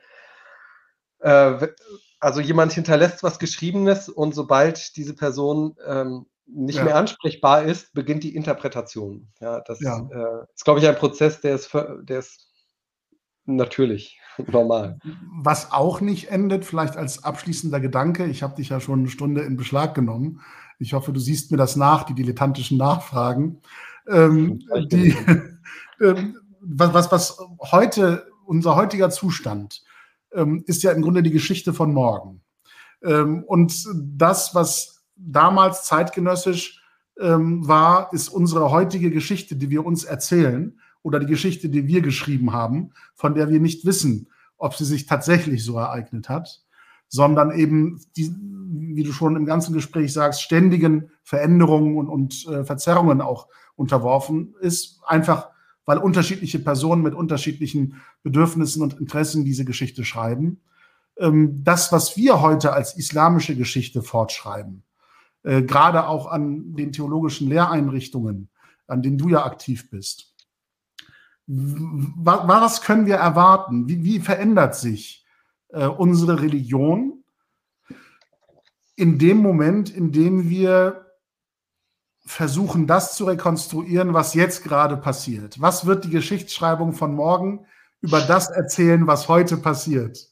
Äh, 1.20 1.68
also 2.20 2.40
jemand 2.40 2.72
hinterlässt 2.72 3.22
was 3.22 3.38
Geschriebenes 3.38 4.08
und 4.08 4.34
sobald 4.34 4.96
diese 4.96 5.14
Person 5.14 5.76
ähm, 5.86 6.26
nicht 6.46 6.76
ja. 6.76 6.84
mehr 6.84 6.96
ansprechbar 6.96 7.64
ist, 7.64 7.92
beginnt 7.94 8.24
die 8.24 8.34
Interpretation. 8.34 9.28
Ja, 9.40 9.60
das 9.60 9.80
ja. 9.80 9.98
Äh, 9.98 10.44
ist, 10.54 10.64
glaube 10.64 10.80
ich, 10.80 10.88
ein 10.88 10.96
Prozess, 10.96 11.40
der 11.40 11.54
ist, 11.54 11.72
der 11.74 12.18
ist 12.18 12.48
natürlich 13.46 14.20
normal. 14.46 14.98
Was 15.42 15.72
auch 15.72 16.00
nicht 16.00 16.30
endet, 16.30 16.64
vielleicht 16.64 16.96
als 16.96 17.24
abschließender 17.24 17.80
Gedanke, 17.80 18.26
ich 18.26 18.42
habe 18.42 18.56
dich 18.56 18.70
ja 18.70 18.80
schon 18.80 19.00
eine 19.00 19.08
Stunde 19.08 19.42
in 19.42 19.56
Beschlag 19.56 19.94
genommen. 19.94 20.40
Ich 20.78 20.92
hoffe, 20.92 21.12
du 21.12 21.20
siehst 21.20 21.50
mir 21.50 21.56
das 21.56 21.76
nach, 21.76 22.04
die 22.04 22.14
dilettantischen 22.14 22.78
Nachfragen. 22.78 23.60
Ähm, 24.08 24.60
die, 24.90 25.16
ähm, 26.00 26.36
was, 26.66 26.94
was, 26.94 27.12
was 27.12 27.38
heute, 27.60 28.26
unser 28.46 28.76
heutiger 28.76 29.10
Zustand, 29.10 29.82
ähm, 30.32 30.64
ist 30.66 30.82
ja 30.82 30.92
im 30.92 31.02
Grunde 31.02 31.22
die 31.22 31.30
Geschichte 31.30 31.72
von 31.72 31.92
morgen. 31.92 32.42
Ähm, 33.02 33.44
und 33.44 33.86
das, 33.94 34.54
was 34.54 35.04
damals 35.16 35.84
zeitgenössisch 35.84 36.82
ähm, 37.20 37.66
war, 37.66 38.12
ist 38.12 38.28
unsere 38.28 38.70
heutige 38.70 39.10
Geschichte, 39.10 39.56
die 39.56 39.70
wir 39.70 39.84
uns 39.86 40.04
erzählen 40.04 40.78
oder 41.02 41.20
die 41.20 41.26
Geschichte, 41.26 41.68
die 41.68 41.86
wir 41.86 42.00
geschrieben 42.00 42.52
haben, 42.52 42.92
von 43.14 43.34
der 43.34 43.50
wir 43.50 43.60
nicht 43.60 43.84
wissen, 43.84 44.28
ob 44.56 44.74
sie 44.74 44.84
sich 44.84 45.06
tatsächlich 45.06 45.64
so 45.64 45.78
ereignet 45.78 46.28
hat, 46.28 46.62
sondern 47.08 47.52
eben, 47.52 48.00
die, 48.16 48.34
wie 48.34 49.02
du 49.04 49.12
schon 49.12 49.36
im 49.36 49.44
ganzen 49.44 49.74
Gespräch 49.74 50.12
sagst, 50.12 50.42
ständigen 50.42 51.10
Veränderungen 51.22 51.96
und, 51.96 52.08
und 52.08 52.46
äh, 52.48 52.64
Verzerrungen 52.64 53.20
auch 53.20 53.48
unterworfen 53.76 54.54
ist, 54.60 55.00
einfach 55.04 55.50
weil 55.86 55.98
unterschiedliche 55.98 56.58
Personen 56.58 57.02
mit 57.02 57.14
unterschiedlichen 57.14 58.02
Bedürfnissen 58.22 58.82
und 58.82 58.98
Interessen 58.98 59.44
diese 59.44 59.64
Geschichte 59.64 60.04
schreiben. 60.04 60.60
Ähm, 61.18 61.62
das, 61.62 61.92
was 61.92 62.16
wir 62.16 62.40
heute 62.40 62.72
als 62.72 62.96
islamische 62.96 63.56
Geschichte 63.56 64.02
fortschreiben, 64.02 64.82
äh, 65.42 65.62
gerade 65.62 66.08
auch 66.08 66.26
an 66.26 66.74
den 66.74 66.92
theologischen 66.92 67.48
Lehreinrichtungen, 67.48 68.48
an 68.86 69.02
denen 69.02 69.18
du 69.18 69.28
ja 69.28 69.44
aktiv 69.44 69.90
bist. 69.90 70.34
Was 71.46 72.80
können 72.80 73.04
wir 73.04 73.16
erwarten? 73.16 73.86
Wie, 73.86 74.18
verändert 74.18 74.76
sich 74.76 75.26
äh, 75.68 75.86
unsere 75.86 76.40
Religion 76.40 77.22
in 78.96 79.18
dem 79.18 79.38
Moment, 79.38 79.90
in 79.90 80.10
dem 80.10 80.48
wir 80.48 81.03
versuchen, 82.26 82.86
das 82.86 83.16
zu 83.16 83.26
rekonstruieren, 83.26 84.14
was 84.14 84.34
jetzt 84.34 84.64
gerade 84.64 84.96
passiert? 84.96 85.60
Was 85.60 85.86
wird 85.86 86.04
die 86.04 86.10
Geschichtsschreibung 86.10 86.92
von 86.92 87.14
morgen 87.14 87.66
über 88.00 88.20
das 88.20 88.50
erzählen, 88.50 89.06
was 89.06 89.28
heute 89.28 89.56
passiert? 89.56 90.30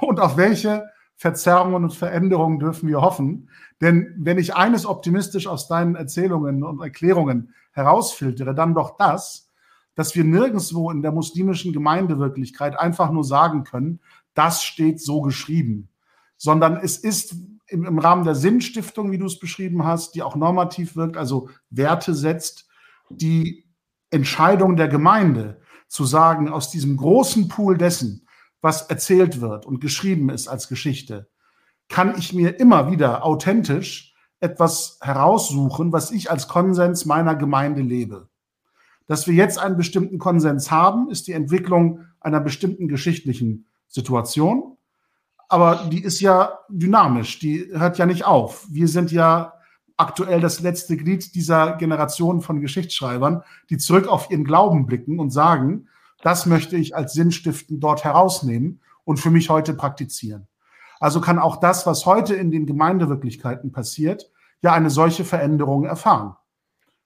Und 0.00 0.20
auf 0.20 0.36
welche 0.36 0.84
Verzerrungen 1.16 1.84
und 1.84 1.94
Veränderungen 1.94 2.58
dürfen 2.58 2.88
wir 2.88 3.02
hoffen? 3.02 3.50
Denn 3.80 4.14
wenn 4.18 4.38
ich 4.38 4.56
eines 4.56 4.86
optimistisch 4.86 5.46
aus 5.46 5.68
deinen 5.68 5.94
Erzählungen 5.94 6.62
und 6.62 6.80
Erklärungen 6.80 7.54
herausfiltere, 7.72 8.54
dann 8.54 8.74
doch 8.74 8.96
das, 8.96 9.50
dass 9.94 10.14
wir 10.14 10.24
nirgendwo 10.24 10.90
in 10.90 11.02
der 11.02 11.12
muslimischen 11.12 11.72
Gemeindewirklichkeit 11.72 12.78
einfach 12.78 13.10
nur 13.10 13.24
sagen 13.24 13.64
können, 13.64 14.00
das 14.34 14.64
steht 14.64 15.00
so 15.00 15.20
geschrieben, 15.20 15.88
sondern 16.36 16.76
es 16.76 16.96
ist 16.96 17.36
im, 17.66 17.98
Rahmen 17.98 18.24
der 18.24 18.34
Sinnstiftung, 18.34 19.10
wie 19.10 19.18
du 19.18 19.26
es 19.26 19.38
beschrieben 19.38 19.84
hast, 19.84 20.14
die 20.14 20.22
auch 20.22 20.36
normativ 20.36 20.96
wirkt, 20.96 21.16
also 21.16 21.48
Werte 21.70 22.14
setzt, 22.14 22.68
die 23.10 23.66
Entscheidung 24.10 24.76
der 24.76 24.88
Gemeinde 24.88 25.60
zu 25.88 26.04
sagen, 26.04 26.48
aus 26.48 26.70
diesem 26.70 26.96
großen 26.96 27.48
Pool 27.48 27.78
dessen, 27.78 28.26
was 28.60 28.82
erzählt 28.82 29.40
wird 29.40 29.66
und 29.66 29.80
geschrieben 29.80 30.30
ist 30.30 30.48
als 30.48 30.68
Geschichte, 30.68 31.28
kann 31.88 32.16
ich 32.18 32.32
mir 32.32 32.58
immer 32.58 32.90
wieder 32.90 33.24
authentisch 33.24 34.14
etwas 34.40 34.98
heraussuchen, 35.00 35.92
was 35.92 36.10
ich 36.10 36.30
als 36.30 36.48
Konsens 36.48 37.04
meiner 37.04 37.34
Gemeinde 37.34 37.82
lebe. 37.82 38.28
Dass 39.06 39.26
wir 39.26 39.34
jetzt 39.34 39.58
einen 39.58 39.76
bestimmten 39.76 40.18
Konsens 40.18 40.70
haben, 40.70 41.10
ist 41.10 41.26
die 41.26 41.32
Entwicklung 41.32 42.04
einer 42.20 42.40
bestimmten 42.40 42.88
geschichtlichen 42.88 43.66
Situation. 43.88 44.76
Aber 45.48 45.88
die 45.90 46.02
ist 46.02 46.20
ja 46.20 46.58
dynamisch, 46.68 47.38
die 47.38 47.68
hört 47.72 47.98
ja 47.98 48.06
nicht 48.06 48.24
auf. 48.24 48.66
Wir 48.70 48.88
sind 48.88 49.12
ja 49.12 49.54
aktuell 49.96 50.40
das 50.40 50.60
letzte 50.60 50.96
Glied 50.96 51.34
dieser 51.34 51.76
Generation 51.76 52.40
von 52.40 52.60
Geschichtsschreibern, 52.60 53.42
die 53.70 53.78
zurück 53.78 54.08
auf 54.08 54.30
ihren 54.30 54.44
Glauben 54.44 54.86
blicken 54.86 55.20
und 55.20 55.30
sagen, 55.30 55.88
das 56.22 56.46
möchte 56.46 56.76
ich 56.76 56.96
als 56.96 57.12
Sinnstiften 57.12 57.80
dort 57.80 58.02
herausnehmen 58.04 58.80
und 59.04 59.18
für 59.18 59.30
mich 59.30 59.50
heute 59.50 59.74
praktizieren. 59.74 60.48
Also 60.98 61.20
kann 61.20 61.38
auch 61.38 61.56
das, 61.56 61.86
was 61.86 62.06
heute 62.06 62.34
in 62.34 62.50
den 62.50 62.66
Gemeindewirklichkeiten 62.66 63.72
passiert, 63.72 64.30
ja 64.62 64.72
eine 64.72 64.90
solche 64.90 65.24
Veränderung 65.24 65.84
erfahren. 65.84 66.34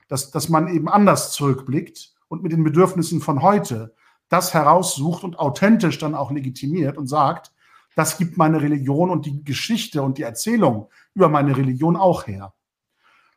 Dass, 0.06 0.30
dass 0.30 0.48
man 0.48 0.68
eben 0.68 0.88
anders 0.88 1.32
zurückblickt 1.32 2.14
und 2.28 2.42
mit 2.42 2.52
den 2.52 2.64
Bedürfnissen 2.64 3.20
von 3.20 3.42
heute 3.42 3.94
das 4.28 4.54
heraussucht 4.54 5.24
und 5.24 5.38
authentisch 5.38 5.98
dann 5.98 6.14
auch 6.14 6.30
legitimiert 6.30 6.96
und 6.96 7.08
sagt, 7.08 7.52
das 7.96 8.18
gibt 8.18 8.36
meine 8.36 8.62
Religion 8.62 9.10
und 9.10 9.26
die 9.26 9.44
Geschichte 9.44 10.02
und 10.02 10.18
die 10.18 10.22
Erzählung 10.22 10.88
über 11.14 11.28
meine 11.28 11.56
Religion 11.56 11.96
auch 11.96 12.26
her. 12.26 12.54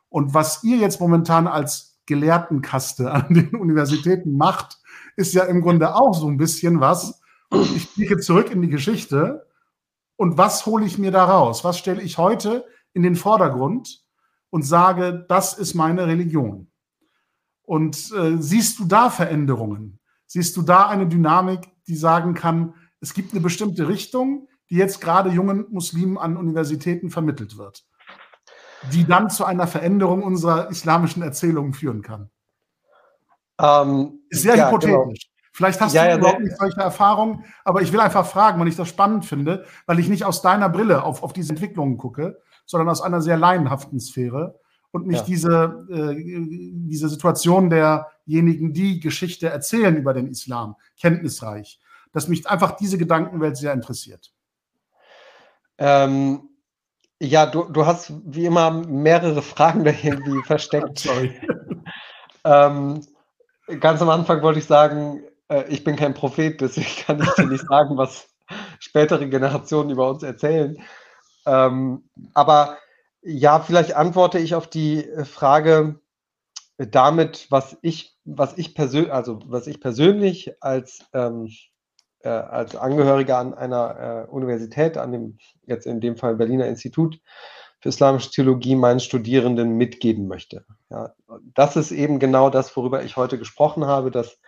Und 0.09 0.33
was 0.33 0.63
ihr 0.63 0.77
jetzt 0.77 0.99
momentan 0.99 1.47
als 1.47 1.99
Gelehrtenkaste 2.05 3.11
an 3.11 3.33
den 3.33 3.55
Universitäten 3.55 4.37
macht, 4.37 4.79
ist 5.15 5.33
ja 5.33 5.43
im 5.43 5.61
Grunde 5.61 5.95
auch 5.95 6.13
so 6.13 6.27
ein 6.27 6.37
bisschen 6.37 6.79
was. 6.79 7.21
Ich 7.75 7.93
blicke 7.93 8.19
zurück 8.19 8.51
in 8.51 8.61
die 8.61 8.69
Geschichte 8.69 9.47
und 10.15 10.37
was 10.37 10.65
hole 10.65 10.85
ich 10.85 10.97
mir 10.97 11.11
da 11.11 11.25
raus? 11.25 11.63
Was 11.63 11.79
stelle 11.79 12.01
ich 12.01 12.17
heute 12.17 12.65
in 12.93 13.01
den 13.01 13.15
Vordergrund 13.15 14.03
und 14.51 14.63
sage, 14.63 15.25
das 15.27 15.57
ist 15.57 15.73
meine 15.73 16.05
Religion? 16.05 16.69
Und 17.63 18.11
äh, 18.11 18.37
siehst 18.37 18.77
du 18.79 18.85
da 18.85 19.09
Veränderungen? 19.09 19.99
Siehst 20.27 20.55
du 20.57 20.61
da 20.61 20.87
eine 20.87 21.07
Dynamik, 21.07 21.71
die 21.87 21.95
sagen 21.95 22.33
kann, 22.33 22.75
es 23.01 23.13
gibt 23.13 23.33
eine 23.33 23.41
bestimmte 23.41 23.87
Richtung, 23.87 24.47
die 24.69 24.75
jetzt 24.75 25.01
gerade 25.01 25.29
jungen 25.29 25.65
Muslimen 25.69 26.17
an 26.17 26.37
Universitäten 26.37 27.09
vermittelt 27.09 27.57
wird, 27.57 27.83
die 28.93 29.05
dann 29.05 29.29
zu 29.29 29.43
einer 29.43 29.67
Veränderung 29.67 30.23
unserer 30.23 30.69
islamischen 30.69 31.23
Erzählungen 31.23 31.73
führen 31.73 32.03
kann? 32.03 32.29
Ähm, 33.59 34.21
ist 34.29 34.43
sehr 34.43 34.55
ja, 34.55 34.67
hypothetisch. 34.67 34.95
Genau. 34.95 35.31
Vielleicht 35.53 35.81
hast 35.81 35.93
ja, 35.93 36.03
du 36.03 36.09
ja, 36.09 36.17
überhaupt 36.17 36.39
nicht 36.39 36.57
solche 36.57 36.79
Erfahrungen, 36.79 37.43
aber 37.65 37.81
ich 37.81 37.91
will 37.91 37.99
einfach 37.99 38.25
fragen, 38.25 38.59
weil 38.59 38.69
ich 38.69 38.77
das 38.77 38.87
spannend 38.87 39.25
finde, 39.25 39.65
weil 39.85 39.99
ich 39.99 40.07
nicht 40.07 40.23
aus 40.23 40.41
deiner 40.41 40.69
Brille 40.69 41.03
auf, 41.03 41.23
auf 41.23 41.33
diese 41.33 41.51
Entwicklungen 41.51 41.97
gucke, 41.97 42.41
sondern 42.65 42.87
aus 42.87 43.01
einer 43.01 43.21
sehr 43.21 43.35
laienhaften 43.35 43.99
Sphäre 43.99 44.59
und 44.91 45.07
mich 45.07 45.21
diese, 45.21 45.85
äh, 45.89 46.15
diese 46.17 47.09
Situation 47.09 47.69
derjenigen, 47.69 48.73
die 48.73 48.99
Geschichte 49.01 49.49
erzählen 49.49 49.97
über 49.97 50.13
den 50.13 50.27
Islam, 50.27 50.75
kenntnisreich, 50.99 51.79
dass 52.11 52.27
mich 52.27 52.47
einfach 52.47 52.77
diese 52.77 52.97
Gedankenwelt 52.97 53.57
sehr 53.57 53.73
interessiert. 53.73 54.31
Ähm, 55.77 56.49
ja, 57.19 57.45
du, 57.45 57.65
du 57.65 57.85
hast 57.85 58.13
wie 58.25 58.45
immer 58.45 58.71
mehrere 58.71 59.41
Fragen 59.41 59.83
da 59.85 59.91
irgendwie 59.91 60.41
versteckt. 60.43 60.99
Sorry. 60.99 61.39
ähm, 62.43 63.05
ganz 63.79 64.01
am 64.01 64.09
Anfang 64.09 64.41
wollte 64.41 64.59
ich 64.59 64.65
sagen, 64.65 65.23
äh, 65.47 65.65
ich 65.69 65.83
bin 65.83 65.95
kein 65.95 66.13
Prophet, 66.13 66.59
deswegen 66.61 66.87
kann 67.05 67.21
ich 67.21 67.29
dir 67.33 67.47
nicht 67.47 67.67
sagen, 67.67 67.97
was 67.97 68.27
spätere 68.79 69.27
Generationen 69.27 69.91
über 69.91 70.09
uns 70.09 70.23
erzählen. 70.23 70.77
Ähm, 71.45 72.03
aber 72.33 72.77
ja, 73.21 73.59
vielleicht 73.59 73.95
antworte 73.95 74.39
ich 74.39 74.55
auf 74.55 74.67
die 74.67 75.07
Frage 75.23 75.99
damit, 76.77 77.47
was 77.49 77.77
ich, 77.81 78.17
was 78.25 78.57
ich 78.57 78.73
persönlich, 78.73 79.13
also 79.13 79.39
was 79.45 79.67
ich 79.67 79.79
persönlich 79.79 80.55
als, 80.61 81.05
ähm, 81.13 81.47
äh, 82.23 82.29
als 82.29 82.75
Angehöriger 82.75 83.37
an 83.37 83.53
einer 83.53 84.27
äh, 84.27 84.31
Universität, 84.31 84.97
an 84.97 85.11
dem 85.11 85.37
jetzt 85.65 85.85
in 85.85 86.01
dem 86.01 86.17
Fall 86.17 86.35
Berliner 86.35 86.67
Institut 86.67 87.19
für 87.79 87.89
islamische 87.89 88.29
Theologie 88.29 88.75
meinen 88.75 88.99
Studierenden 88.99 89.75
mitgeben 89.75 90.27
möchte. 90.27 90.65
Ja, 90.89 91.13
das 91.55 91.75
ist 91.75 91.91
eben 91.91 92.19
genau 92.19 92.49
das, 92.49 92.75
worüber 92.77 93.03
ich 93.03 93.17
heute 93.17 93.39
gesprochen 93.39 93.85
habe, 93.85 94.11
dass, 94.11 94.39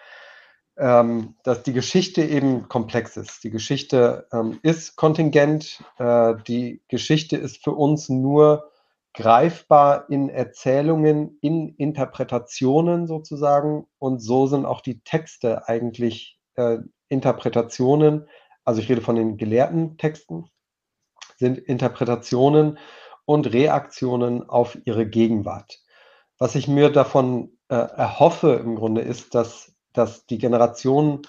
ähm, 0.78 1.36
dass 1.44 1.64
die 1.64 1.74
Geschichte 1.74 2.24
eben 2.24 2.70
komplex 2.70 3.18
ist. 3.18 3.44
Die 3.44 3.50
Geschichte 3.50 4.28
ähm, 4.32 4.60
ist 4.62 4.96
kontingent, 4.96 5.84
äh, 5.98 6.36
die 6.48 6.84
Geschichte 6.88 7.38
ist 7.38 7.64
für 7.64 7.72
uns 7.72 8.08
nur 8.08 8.70
greifbar 9.14 10.10
in 10.10 10.30
Erzählungen, 10.30 11.38
in 11.42 11.70
Interpretationen 11.76 13.08
sozusagen. 13.08 13.88
Und 14.00 14.20
so 14.20 14.48
sind 14.48 14.66
auch 14.66 14.82
die 14.82 15.02
Texte 15.02 15.68
eigentlich 15.68 16.40
äh, 16.56 16.78
Interpretationen. 17.14 18.28
Also 18.66 18.82
ich 18.82 18.90
rede 18.90 19.02
von 19.02 19.16
den 19.16 19.38
gelehrten 19.38 19.98
Texten, 19.98 20.46
sind 21.38 21.58
Interpretationen 21.58 22.80
und 23.26 23.54
Reaktionen 23.54 24.50
auf 24.50 24.78
ihre 24.86 25.08
Gegenwart. 25.08 25.80
Was 26.38 26.56
ich 26.56 26.68
mir 26.68 26.90
davon 26.90 27.58
äh, 27.70 27.76
erhoffe 27.76 28.54
im 28.56 28.76
Grunde 28.76 29.02
ist, 29.02 29.36
dass, 29.36 29.74
dass 29.94 30.26
die 30.26 30.40
Generation 30.40 31.22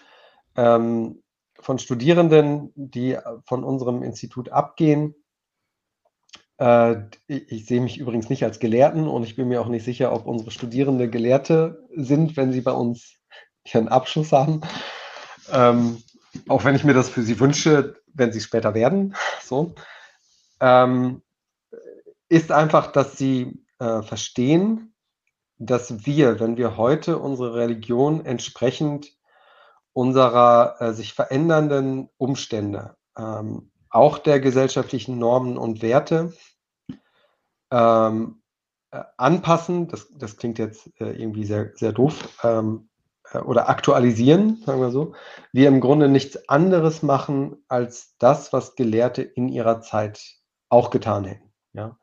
ähm, 0.57 1.23
von 1.61 1.79
Studierenden, 1.79 2.73
die 2.75 3.19
von 3.45 3.63
unserem 3.63 4.03
Institut 4.03 4.49
abgehen, 4.49 5.15
äh, 6.59 6.97
ich, 7.27 7.51
ich 7.51 7.67
sehe 7.67 7.81
mich 7.81 7.99
übrigens 7.99 8.29
nicht 8.29 8.45
als 8.45 8.59
Gelehrten 8.59 9.09
und 9.09 9.25
ich 9.25 9.37
bin 9.37 9.49
mir 9.49 9.61
auch 9.61 9.69
nicht 9.69 9.85
sicher, 9.85 10.13
ob 10.13 10.27
unsere 10.27 10.51
Studierende 10.51 11.09
Gelehrte 11.09 11.87
sind, 11.95 12.37
wenn 12.37 12.53
sie 12.53 12.61
bei 12.61 12.73
uns 12.73 13.17
ihren 13.73 13.89
Abschluss 13.89 14.33
haben. 14.33 14.61
Ähm, 15.51 16.03
auch 16.49 16.65
wenn 16.65 16.75
ich 16.75 16.85
mir 16.85 16.95
das 16.95 17.09
für 17.09 17.23
sie 17.23 17.39
wünsche, 17.41 18.01
wenn 18.13 18.33
sie 18.33 18.41
später 18.41 18.75
werden. 18.75 19.15
So. 19.43 19.75
Ähm, 20.61 21.23
ist 22.29 22.51
einfach, 22.51 22.93
dass 22.93 23.17
sie 23.17 23.65
äh, 23.79 24.03
verstehen, 24.03 24.95
dass 25.59 26.07
wir, 26.07 26.41
wenn 26.41 26.57
wir 26.57 26.77
heute 26.77 27.19
unsere 27.19 27.55
Religion 27.55 28.25
entsprechend 28.25 29.13
unserer 29.93 30.77
äh, 30.81 30.93
sich 30.93 31.15
verändernden 31.15 32.09
Umstände 32.17 32.97
ähm, 33.17 33.71
auch 33.91 34.19
der 34.19 34.41
gesellschaftlichen 34.41 35.19
Normen 35.19 35.57
und 35.57 35.81
Werte 35.83 36.33
ähm, 37.71 38.43
äh, 38.91 39.05
anpassen. 39.17 39.89
Das, 39.89 40.09
das 40.17 40.37
klingt 40.37 40.59
jetzt 40.59 40.89
äh, 41.01 41.13
irgendwie 41.13 41.45
sehr, 41.45 41.71
sehr 41.77 41.93
doof. 41.93 42.37
Ähm, 42.43 42.89
äh, 42.89 42.94
oder 43.33 43.69
aktualisieren, 43.69 44.63
sagen 44.65 44.81
wir 44.81 44.91
so. 44.91 45.15
Wir 45.53 45.69
im 45.69 45.81
Grunde 45.81 46.09
nichts 46.09 46.49
anderes 46.49 47.03
machen 47.03 47.65
als 47.69 48.17
das, 48.19 48.53
was 48.53 48.77
Gelehrte 48.77 49.23
in 49.23 49.49
ihrer 49.49 49.81
Zeit 49.81 50.21
auch 50.69 50.91
getan 50.91 51.25
hätten. 51.25 51.53
Ja? 51.73 51.99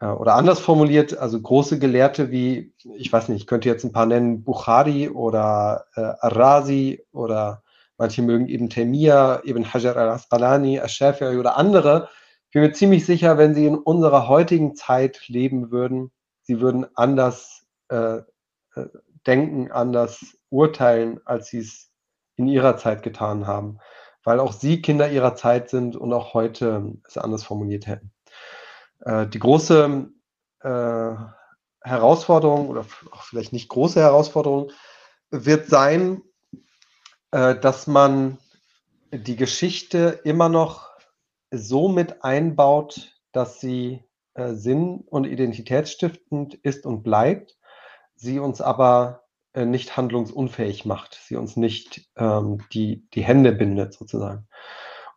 Äh, 0.00 0.06
oder 0.06 0.34
anders 0.34 0.60
formuliert, 0.60 1.16
also 1.16 1.40
große 1.40 1.78
Gelehrte 1.78 2.30
wie, 2.30 2.74
ich 2.96 3.12
weiß 3.12 3.28
nicht, 3.28 3.42
ich 3.42 3.46
könnte 3.46 3.68
jetzt 3.68 3.84
ein 3.84 3.92
paar 3.92 4.06
nennen, 4.06 4.44
Bukhari 4.44 5.08
oder 5.08 5.86
äh, 5.96 6.00
Arazi 6.00 7.04
oder 7.12 7.64
Manche 7.96 8.22
mögen 8.22 8.48
eben 8.48 8.70
Temia, 8.70 9.42
eben 9.44 9.72
Hajar 9.72 9.96
al-Asqalani, 9.96 10.80
al-Shafi'i 10.80 11.38
oder 11.38 11.56
andere. 11.56 12.08
Ich 12.46 12.52
bin 12.52 12.62
mir 12.62 12.72
ziemlich 12.72 13.06
sicher, 13.06 13.38
wenn 13.38 13.54
sie 13.54 13.66
in 13.66 13.76
unserer 13.76 14.26
heutigen 14.28 14.74
Zeit 14.74 15.28
leben 15.28 15.70
würden, 15.70 16.10
sie 16.42 16.60
würden 16.60 16.86
anders 16.94 17.64
äh, 17.88 18.16
äh, 18.16 18.22
denken, 19.26 19.70
anders 19.70 20.36
urteilen, 20.50 21.20
als 21.24 21.48
sie 21.48 21.58
es 21.58 21.90
in 22.36 22.48
ihrer 22.48 22.76
Zeit 22.76 23.02
getan 23.02 23.46
haben. 23.46 23.78
Weil 24.22 24.40
auch 24.40 24.52
sie 24.52 24.80
Kinder 24.80 25.10
ihrer 25.10 25.34
Zeit 25.34 25.70
sind 25.70 25.96
und 25.96 26.12
auch 26.12 26.34
heute 26.34 26.94
es 27.06 27.18
anders 27.18 27.44
formuliert 27.44 27.86
hätten. 27.86 28.12
Äh, 29.00 29.26
die 29.26 29.38
große 29.38 30.08
äh, 30.60 31.14
Herausforderung 31.82 32.68
oder 32.68 32.86
auch 33.10 33.22
vielleicht 33.22 33.52
nicht 33.52 33.68
große 33.68 34.00
Herausforderung 34.00 34.72
wird 35.30 35.68
sein, 35.68 36.22
äh, 37.30 37.54
dass 37.54 37.86
man 37.86 38.38
die 39.12 39.36
Geschichte 39.36 40.20
immer 40.24 40.48
noch 40.48 40.90
so 41.50 41.88
mit 41.88 42.24
einbaut, 42.24 43.12
dass 43.32 43.60
sie 43.60 44.02
äh, 44.34 44.54
sinn- 44.54 45.04
und 45.06 45.24
identitätsstiftend 45.24 46.54
ist 46.54 46.86
und 46.86 47.02
bleibt, 47.02 47.56
sie 48.14 48.38
uns 48.38 48.60
aber 48.60 49.24
äh, 49.52 49.64
nicht 49.64 49.96
handlungsunfähig 49.96 50.84
macht, 50.84 51.18
sie 51.26 51.36
uns 51.36 51.56
nicht 51.56 52.08
ähm, 52.16 52.58
die, 52.72 53.08
die 53.14 53.22
Hände 53.24 53.52
bindet 53.52 53.94
sozusagen. 53.94 54.48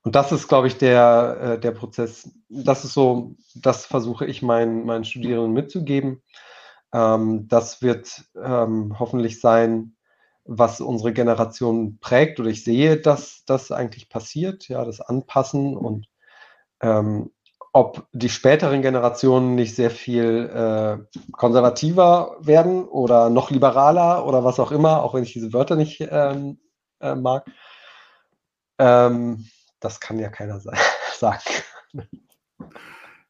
Und 0.03 0.15
das 0.15 0.31
ist, 0.31 0.47
glaube 0.47 0.67
ich, 0.67 0.77
der, 0.77 1.37
äh, 1.41 1.59
der 1.59 1.71
Prozess. 1.71 2.31
Das 2.49 2.85
ist 2.85 2.93
so, 2.93 3.35
das 3.55 3.85
versuche 3.85 4.25
ich 4.25 4.41
meinen, 4.41 4.85
meinen 4.85 5.03
Studierenden 5.03 5.53
mitzugeben. 5.53 6.23
Ähm, 6.93 7.47
das 7.47 7.81
wird 7.81 8.23
ähm, 8.41 8.97
hoffentlich 8.99 9.41
sein, 9.41 9.95
was 10.45 10.79
unsere 10.79 11.11
Generation 11.11 11.99
prägt 11.99 12.39
oder 12.39 12.49
ich 12.49 12.63
sehe, 12.63 12.97
dass 12.97 13.43
das 13.45 13.71
eigentlich 13.71 14.07
passiert, 14.07 14.69
ja, 14.69 14.85
das 14.85 15.01
Anpassen 15.01 15.75
und 15.75 16.07
ähm, 16.81 17.31
ob 17.73 18.07
die 18.11 18.29
späteren 18.29 18.81
Generationen 18.81 19.55
nicht 19.55 19.75
sehr 19.75 19.91
viel 19.91 20.49
äh, 20.49 21.19
konservativer 21.31 22.37
werden 22.39 22.85
oder 22.85 23.29
noch 23.29 23.51
liberaler 23.51 24.25
oder 24.25 24.43
was 24.43 24.59
auch 24.59 24.71
immer, 24.71 25.03
auch 25.03 25.13
wenn 25.13 25.23
ich 25.23 25.33
diese 25.33 25.53
Wörter 25.53 25.75
nicht 25.75 25.99
ähm, 26.09 26.59
äh, 26.99 27.15
mag. 27.15 27.45
Ähm, 28.79 29.47
das 29.79 29.99
kann 29.99 30.19
ja 30.19 30.29
keiner 30.29 30.59
sagen. 31.17 31.41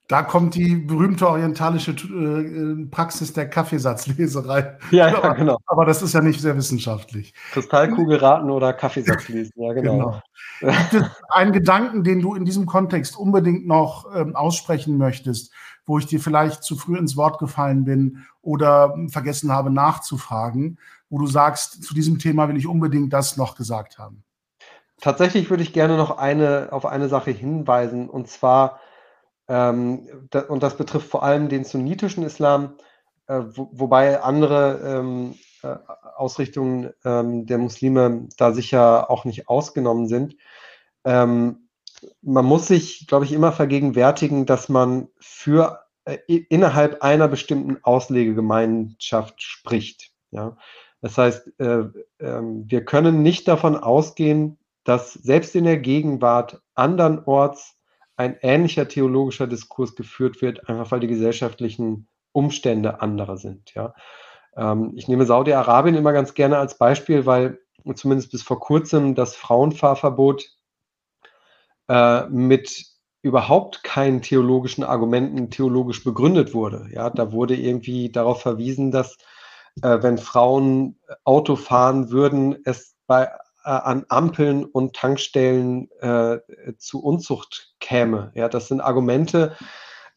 Da 0.08 0.24
kommt 0.24 0.56
die 0.56 0.76
berühmte 0.76 1.28
orientalische 1.28 1.92
äh, 1.92 2.86
Praxis 2.90 3.34
der 3.34 3.50
Kaffeesatzleserei. 3.50 4.78
Ja, 4.92 5.10
ja, 5.10 5.34
genau. 5.34 5.58
Aber 5.66 5.86
das 5.86 6.02
ist 6.02 6.14
ja 6.14 6.22
nicht 6.22 6.40
sehr 6.40 6.56
wissenschaftlich. 6.56 7.34
Kristallkugel 7.52 8.18
raten 8.18 8.50
oder 8.50 8.72
Kaffeesatz 8.72 9.28
lesen, 9.28 9.52
ja, 9.58 9.74
genau. 9.74 10.22
genau. 10.62 10.78
Gibt 10.90 10.94
es 10.94 11.04
einen 11.30 11.52
Gedanken, 11.52 12.04
den 12.06 12.22
du 12.22 12.36
in 12.36 12.46
diesem 12.46 12.66
Kontext 12.66 13.18
unbedingt 13.18 13.68
noch 13.68 14.08
ähm, 14.16 14.34
aussprechen 14.36 14.98
möchtest, 14.98 15.52
wo 15.86 15.98
ich 16.00 16.06
dir 16.06 16.22
vielleicht 16.22 16.64
zu 16.64 16.78
früh 16.78 16.98
ins 16.98 17.18
Wort 17.18 17.38
gefallen 17.38 17.84
bin 17.84 18.26
oder 18.42 18.96
vergessen 19.10 19.52
habe 19.52 19.72
nachzufragen, 19.72 20.80
wo 21.10 21.20
du 21.20 21.28
sagst, 21.28 21.84
zu 21.84 21.94
diesem 21.94 22.18
Thema 22.18 22.48
will 22.48 22.58
ich 22.58 22.68
unbedingt 22.68 23.12
das 23.12 23.36
noch 23.36 23.56
gesagt 23.56 24.00
haben? 24.00 24.24
Tatsächlich 25.02 25.50
würde 25.50 25.64
ich 25.64 25.74
gerne 25.74 25.98
noch 25.98 26.18
eine, 26.18 26.70
auf 26.72 26.86
eine 26.86 27.10
Sache 27.10 27.32
hinweisen, 27.32 28.10
und 28.10 28.30
zwar, 28.30 28.80
ähm, 29.48 30.08
da, 30.30 30.42
und 30.42 30.64
das 30.64 30.78
betrifft 30.78 31.08
vor 31.10 31.24
allem 31.24 31.50
den 31.50 31.64
sunnitischen 31.64 32.24
Islam, 32.24 32.76
äh, 33.28 33.42
wo, 33.54 33.70
wobei 33.72 34.22
andere 34.22 34.80
ähm, 34.84 35.36
äh, 35.64 35.76
Ausrichtungen 36.16 36.92
ähm, 37.06 37.46
der 37.46 37.58
Muslime 37.58 38.28
da 38.38 38.54
sicher 38.54 39.10
auch 39.10 39.26
nicht 39.26 39.48
ausgenommen 39.48 40.08
sind. 40.08 40.36
Ähm, 41.04 41.70
man 42.22 42.46
muss 42.46 42.68
sich, 42.68 43.08
glaube 43.08 43.26
ich, 43.26 43.32
immer 43.32 43.52
vergegenwärtigen, 43.52 44.46
dass 44.46 44.70
man 44.70 45.08
für 45.20 45.84
äh, 46.06 46.18
innerhalb 46.28 47.02
einer 47.02 47.28
bestimmten 47.28 47.84
Auslegegemeinschaft 47.84 49.42
spricht. 49.42 50.12
Ja? 50.32 50.58
Das 51.02 51.18
heißt, 51.18 51.60
äh, 51.60 51.86
ähm, 52.20 52.66
wir 52.68 52.86
können 52.86 53.24
nicht 53.24 53.48
davon 53.48 53.76
ausgehen, 53.78 54.58
dass 54.84 55.14
selbst 55.14 55.56
in 55.56 55.66
der 55.66 55.78
Gegenwart 55.78 56.62
andernorts 56.76 57.77
ein 58.18 58.38
ähnlicher 58.42 58.88
theologischer 58.88 59.48
Diskurs 59.48 59.96
geführt 59.96 60.42
wird, 60.42 60.68
einfach 60.68 60.92
weil 60.92 61.00
die 61.00 61.08
gesellschaftlichen 61.08 62.08
Umstände 62.32 63.02
andere 63.02 63.38
sind. 63.38 63.74
Ja. 63.74 63.94
Ähm, 64.56 64.94
ich 64.96 65.08
nehme 65.08 65.26
Saudi-Arabien 65.26 65.96
immer 65.96 66.14
ganz 66.14 66.34
gerne 66.34 66.58
als 66.58 66.78
Beispiel, 66.78 67.26
weil 67.26 67.60
zumindest 67.96 68.32
bis 68.32 68.44
vor 68.44 68.60
kurzem 68.60 69.16
das 69.16 69.36
Frauenfahrverbot 69.36 70.50
äh, 71.88 72.26
mit 72.28 72.86
überhaupt 73.22 73.84
keinen 73.84 74.22
theologischen 74.22 74.84
Argumenten 74.84 75.50
theologisch 75.50 76.04
begründet 76.04 76.54
wurde. 76.54 76.88
Ja, 76.92 77.10
da 77.10 77.32
wurde 77.32 77.56
irgendwie 77.56 78.12
darauf 78.12 78.42
verwiesen, 78.42 78.92
dass 78.92 79.18
äh, 79.82 80.02
wenn 80.02 80.18
Frauen 80.18 81.00
Auto 81.24 81.56
fahren 81.56 82.10
würden, 82.10 82.58
es 82.66 82.96
bei 83.06 83.30
an 83.68 84.06
Ampeln 84.10 84.66
und 84.66 84.96
Tankstellen 84.96 85.90
äh, 86.00 86.40
zu 86.78 87.04
Unzucht 87.04 87.76
käme. 87.80 88.32
Ja, 88.36 88.50
das 88.50 88.68
sind 88.68 88.82
Argumente, 88.82 89.56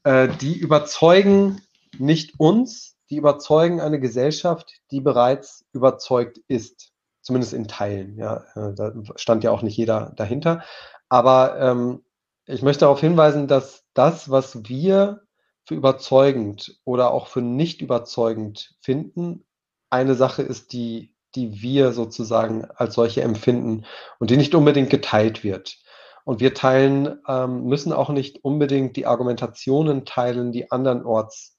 äh, 0.04 0.28
die 0.40 0.56
überzeugen 0.56 1.60
nicht 1.98 2.38
uns, 2.38 2.96
die 3.10 3.16
überzeugen 3.16 3.80
eine 3.80 3.98
Gesellschaft, 3.98 4.80
die 4.90 5.00
bereits 5.00 5.64
überzeugt 5.72 6.38
ist. 6.48 6.92
Zumindest 7.22 7.52
in 7.52 7.68
Teilen. 7.68 8.16
Ja, 8.16 8.44
äh, 8.54 8.72
da 8.74 8.92
stand 9.16 9.44
ja 9.44 9.50
auch 9.50 9.62
nicht 9.62 9.76
jeder 9.76 10.12
dahinter. 10.16 10.62
Aber 11.08 11.58
ähm, 11.60 12.04
ich 12.46 12.62
möchte 12.62 12.80
darauf 12.80 13.00
hinweisen, 13.00 13.46
dass 13.46 13.84
das, 13.94 14.30
was 14.30 14.68
wir 14.68 15.22
für 15.66 15.74
überzeugend 15.74 16.80
oder 16.84 17.10
auch 17.10 17.26
für 17.26 17.42
nicht 17.42 17.82
überzeugend 17.82 18.74
finden, 18.80 19.44
eine 19.90 20.14
Sache 20.14 20.42
ist, 20.42 20.72
die 20.72 21.14
die 21.34 21.62
wir 21.62 21.92
sozusagen 21.92 22.64
als 22.64 22.94
solche 22.94 23.22
empfinden 23.22 23.84
und 24.18 24.30
die 24.30 24.36
nicht 24.36 24.54
unbedingt 24.54 24.90
geteilt 24.90 25.44
wird. 25.44 25.78
Und 26.24 26.40
wir 26.40 26.54
teilen, 26.54 27.18
ähm, 27.26 27.64
müssen 27.64 27.92
auch 27.92 28.10
nicht 28.10 28.44
unbedingt 28.44 28.96
die 28.96 29.06
Argumentationen 29.06 30.04
teilen, 30.04 30.52
die 30.52 30.70
andernorts 30.70 31.58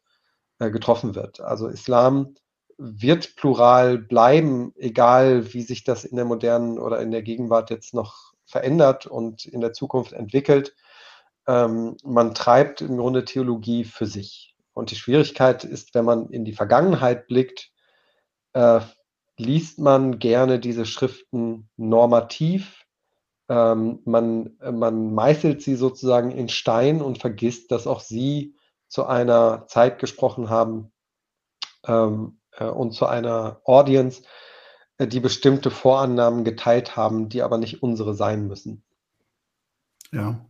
äh, 0.60 0.70
getroffen 0.70 1.16
wird. 1.16 1.42
Also 1.42 1.68
Islam 1.68 2.36
wird 2.78 3.36
plural 3.36 3.98
bleiben, 3.98 4.74
egal 4.76 5.54
wie 5.54 5.62
sich 5.62 5.84
das 5.84 6.04
in 6.04 6.16
der 6.16 6.26
modernen 6.26 6.80
oder 6.80 7.00
in 7.00 7.12
der 7.12 7.22
Gegenwart 7.22 7.70
jetzt 7.70 7.94
noch 7.94 8.34
verändert 8.46 9.06
und 9.06 9.46
in 9.46 9.62
der 9.62 9.74
Zukunft 9.74 10.14
entwickelt. 10.14 10.76
Ähm, 11.48 11.98
man 12.04 12.34
treibt 12.34 12.82
im 12.82 12.98
Grunde 12.98 13.26
Theologie 13.26 13.84
für 13.84 14.06
sich. 14.06 14.56
Und 14.74 14.92
die 14.92 14.96
Schwierigkeit 14.96 15.64
ist, 15.64 15.94
wenn 15.96 16.06
man 16.06 16.30
in 16.30 16.46
die 16.46 16.54
Vergangenheit 16.54 17.28
blickt, 17.28 17.72
äh, 18.54 18.82
liest 19.38 19.80
man 19.80 20.20
gerne 20.20 20.60
diese 20.60 20.86
Schriften 20.86 21.70
normativ. 21.78 22.86
Ähm, 23.50 24.00
man, 24.06 24.58
man 24.60 25.14
meißelt 25.14 25.62
sie 25.62 25.76
sozusagen 25.76 26.32
in 26.32 26.50
Stein 26.50 27.02
und 27.02 27.20
vergisst, 27.20 27.72
dass 27.72 27.88
auch 27.88 28.00
sie 28.00 28.56
zu 28.88 29.06
einer 29.06 29.66
Zeit 29.68 30.00
gesprochen 30.00 30.50
haben 30.50 30.92
ähm, 31.88 32.40
äh, 32.58 32.66
und 32.66 32.94
zu 32.94 33.06
einer 33.06 33.62
Audience, 33.66 34.24
äh, 34.98 35.08
die 35.08 35.20
bestimmte 35.20 35.72
Vorannahmen 35.72 36.44
geteilt 36.44 36.96
haben, 36.96 37.30
die 37.30 37.42
aber 37.42 37.58
nicht 37.58 37.82
unsere 37.82 38.14
sein 38.14 38.48
müssen. 38.48 38.84
Ja. 40.12 40.46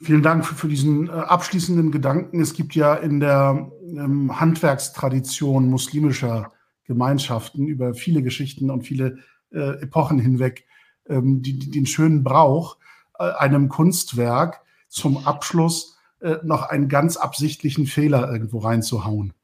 Vielen 0.00 0.22
Dank 0.22 0.44
für, 0.44 0.54
für 0.54 0.68
diesen 0.68 1.08
äh, 1.08 1.12
abschließenden 1.12 1.92
Gedanken. 1.92 2.40
Es 2.40 2.54
gibt 2.54 2.74
ja 2.74 2.94
in 2.94 3.20
der 3.20 3.70
ähm, 3.82 4.38
Handwerkstradition 4.38 5.70
muslimischer 5.70 6.52
Gemeinschaften 6.86 7.66
über 7.66 7.94
viele 7.94 8.22
Geschichten 8.22 8.70
und 8.70 8.82
viele 8.82 9.18
äh, 9.52 9.82
Epochen 9.82 10.18
hinweg 10.18 10.66
ähm, 11.08 11.42
die, 11.42 11.58
die, 11.58 11.70
den 11.70 11.86
schönen 11.86 12.24
Brauch, 12.24 12.78
äh, 13.18 13.24
einem 13.24 13.68
Kunstwerk 13.68 14.62
zum 14.88 15.26
Abschluss 15.26 15.98
äh, 16.20 16.36
noch 16.42 16.62
einen 16.62 16.88
ganz 16.88 17.16
absichtlichen 17.16 17.86
Fehler 17.86 18.30
irgendwo 18.32 18.58
reinzuhauen. 18.58 19.34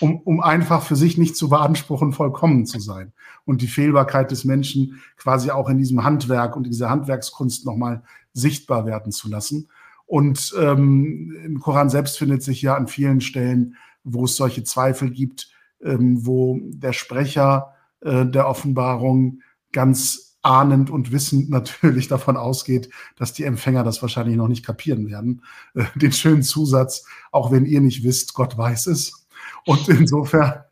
Um, 0.00 0.18
um 0.20 0.40
einfach 0.40 0.82
für 0.82 0.96
sich 0.96 1.16
nicht 1.16 1.36
zu 1.36 1.48
beanspruchen, 1.48 2.12
vollkommen 2.12 2.66
zu 2.66 2.80
sein. 2.80 3.12
Und 3.44 3.62
die 3.62 3.68
Fehlbarkeit 3.68 4.32
des 4.32 4.44
Menschen 4.44 5.00
quasi 5.16 5.52
auch 5.52 5.68
in 5.68 5.78
diesem 5.78 6.02
Handwerk 6.02 6.56
und 6.56 6.66
dieser 6.66 6.90
Handwerkskunst 6.90 7.64
nochmal 7.64 8.02
sichtbar 8.32 8.84
werden 8.84 9.12
zu 9.12 9.28
lassen. 9.28 9.68
Und 10.06 10.54
ähm, 10.58 11.36
im 11.44 11.60
Koran 11.60 11.88
selbst 11.88 12.18
findet 12.18 12.42
sich 12.42 12.62
ja 12.62 12.74
an 12.74 12.88
vielen 12.88 13.20
Stellen, 13.20 13.76
wo 14.02 14.24
es 14.24 14.34
solche 14.34 14.64
Zweifel 14.64 15.10
gibt, 15.10 15.51
wo 15.82 16.60
der 16.62 16.92
Sprecher 16.92 17.74
äh, 18.00 18.26
der 18.26 18.48
Offenbarung 18.48 19.40
ganz 19.72 20.36
ahnend 20.42 20.90
und 20.90 21.12
wissend 21.12 21.50
natürlich 21.50 22.08
davon 22.08 22.36
ausgeht, 22.36 22.90
dass 23.16 23.32
die 23.32 23.44
Empfänger 23.44 23.84
das 23.84 24.02
wahrscheinlich 24.02 24.36
noch 24.36 24.48
nicht 24.48 24.64
kapieren 24.64 25.08
werden. 25.08 25.42
Äh, 25.74 25.84
den 25.94 26.12
schönen 26.12 26.42
Zusatz, 26.42 27.04
auch 27.30 27.50
wenn 27.50 27.64
ihr 27.64 27.80
nicht 27.80 28.02
wisst, 28.02 28.34
Gott 28.34 28.56
weiß 28.58 28.88
es. 28.88 29.26
Und 29.66 29.88
insofern 29.88 30.64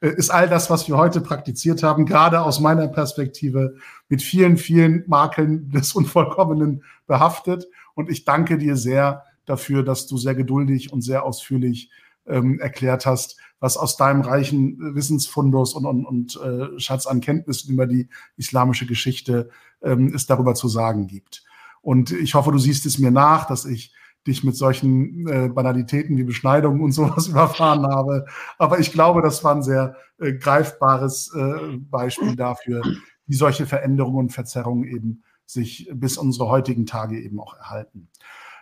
äh, 0.00 0.08
ist 0.10 0.30
all 0.30 0.48
das, 0.48 0.70
was 0.70 0.88
wir 0.88 0.96
heute 0.96 1.20
praktiziert 1.20 1.82
haben, 1.82 2.06
gerade 2.06 2.40
aus 2.40 2.60
meiner 2.60 2.88
Perspektive 2.88 3.76
mit 4.08 4.22
vielen, 4.22 4.56
vielen 4.56 5.04
Makeln 5.06 5.70
des 5.70 5.94
Unvollkommenen 5.94 6.84
behaftet. 7.06 7.66
Und 7.94 8.10
ich 8.10 8.24
danke 8.24 8.58
dir 8.58 8.76
sehr 8.76 9.24
dafür, 9.44 9.82
dass 9.82 10.06
du 10.06 10.16
sehr 10.18 10.34
geduldig 10.34 10.92
und 10.92 11.02
sehr 11.02 11.24
ausführlich 11.24 11.90
ähm, 12.28 12.60
erklärt 12.60 13.06
hast, 13.06 13.38
was 13.60 13.76
aus 13.76 13.96
deinem 13.96 14.20
reichen 14.20 14.94
Wissensfundus 14.94 15.74
und, 15.74 15.84
und, 15.86 16.04
und 16.06 16.40
äh, 16.40 16.78
Schatz 16.78 17.06
an 17.06 17.20
Kenntnissen 17.20 17.72
über 17.72 17.86
die 17.86 18.08
islamische 18.36 18.86
Geschichte 18.86 19.50
ähm, 19.82 20.12
es 20.14 20.26
darüber 20.26 20.54
zu 20.54 20.68
sagen 20.68 21.06
gibt. 21.06 21.44
Und 21.82 22.12
ich 22.12 22.34
hoffe, 22.34 22.52
du 22.52 22.58
siehst 22.58 22.86
es 22.86 22.98
mir 22.98 23.10
nach, 23.10 23.46
dass 23.46 23.64
ich 23.64 23.94
dich 24.26 24.44
mit 24.44 24.56
solchen 24.56 25.26
äh, 25.26 25.48
Banalitäten 25.48 26.16
wie 26.16 26.24
Beschneidungen 26.24 26.82
und 26.82 26.92
sowas 26.92 27.26
überfahren 27.28 27.86
habe. 27.86 28.26
Aber 28.58 28.78
ich 28.78 28.92
glaube, 28.92 29.22
das 29.22 29.42
war 29.42 29.54
ein 29.54 29.62
sehr 29.62 29.96
äh, 30.18 30.34
greifbares 30.34 31.32
äh, 31.34 31.78
Beispiel 31.78 32.36
dafür, 32.36 32.82
wie 33.26 33.34
solche 33.34 33.66
Veränderungen 33.66 34.18
und 34.18 34.32
Verzerrungen 34.32 34.84
eben 34.84 35.22
sich 35.46 35.90
bis 35.94 36.18
unsere 36.18 36.48
heutigen 36.48 36.84
Tage 36.84 37.18
eben 37.18 37.40
auch 37.40 37.56
erhalten. 37.56 38.08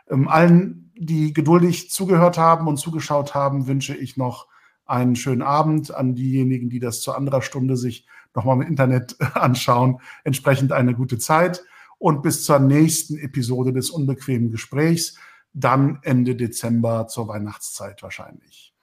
Ähm, 0.09 0.29
allen, 0.29 0.86
die 0.97 1.33
geduldig 1.33 1.91
zugehört 1.91 2.39
haben 2.39 2.67
und 2.67 2.79
zugeschaut 2.79 3.35
haben, 3.35 3.67
wünsche 3.67 3.95
ich 3.95 4.17
noch 4.17 4.49
einen 4.87 5.17
schönen 5.17 5.43
Abend 5.43 5.95
an 5.95 6.15
diejenigen, 6.15 6.71
die 6.71 6.81
das 6.81 7.01
zu 7.01 7.13
anderer 7.13 7.43
Stunde 7.43 7.77
sich 7.77 8.07
nochmal 8.35 8.57
im 8.57 8.63
Internet 8.63 9.17
anschauen. 9.35 10.01
Entsprechend 10.25 10.73
eine 10.73 10.95
gute 10.95 11.19
Zeit 11.19 11.63
und 11.99 12.23
bis 12.23 12.45
zur 12.45 12.59
nächsten 12.59 13.19
Episode 13.19 13.73
des 13.73 13.91
unbequemen 13.91 14.51
Gesprächs, 14.51 15.19
dann 15.53 15.99
Ende 16.03 16.37
Dezember 16.37 17.09
zur 17.09 17.29
Weihnachtszeit 17.29 18.03
wahrscheinlich. 18.03 18.75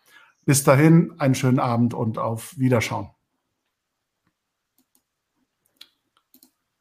Bis 0.46 0.64
dahin 0.64 1.14
einen 1.20 1.36
schönen 1.36 1.60
Abend 1.60 1.94
und 1.94 2.18
auf 2.18 2.58
Wiederschauen. 2.58 3.10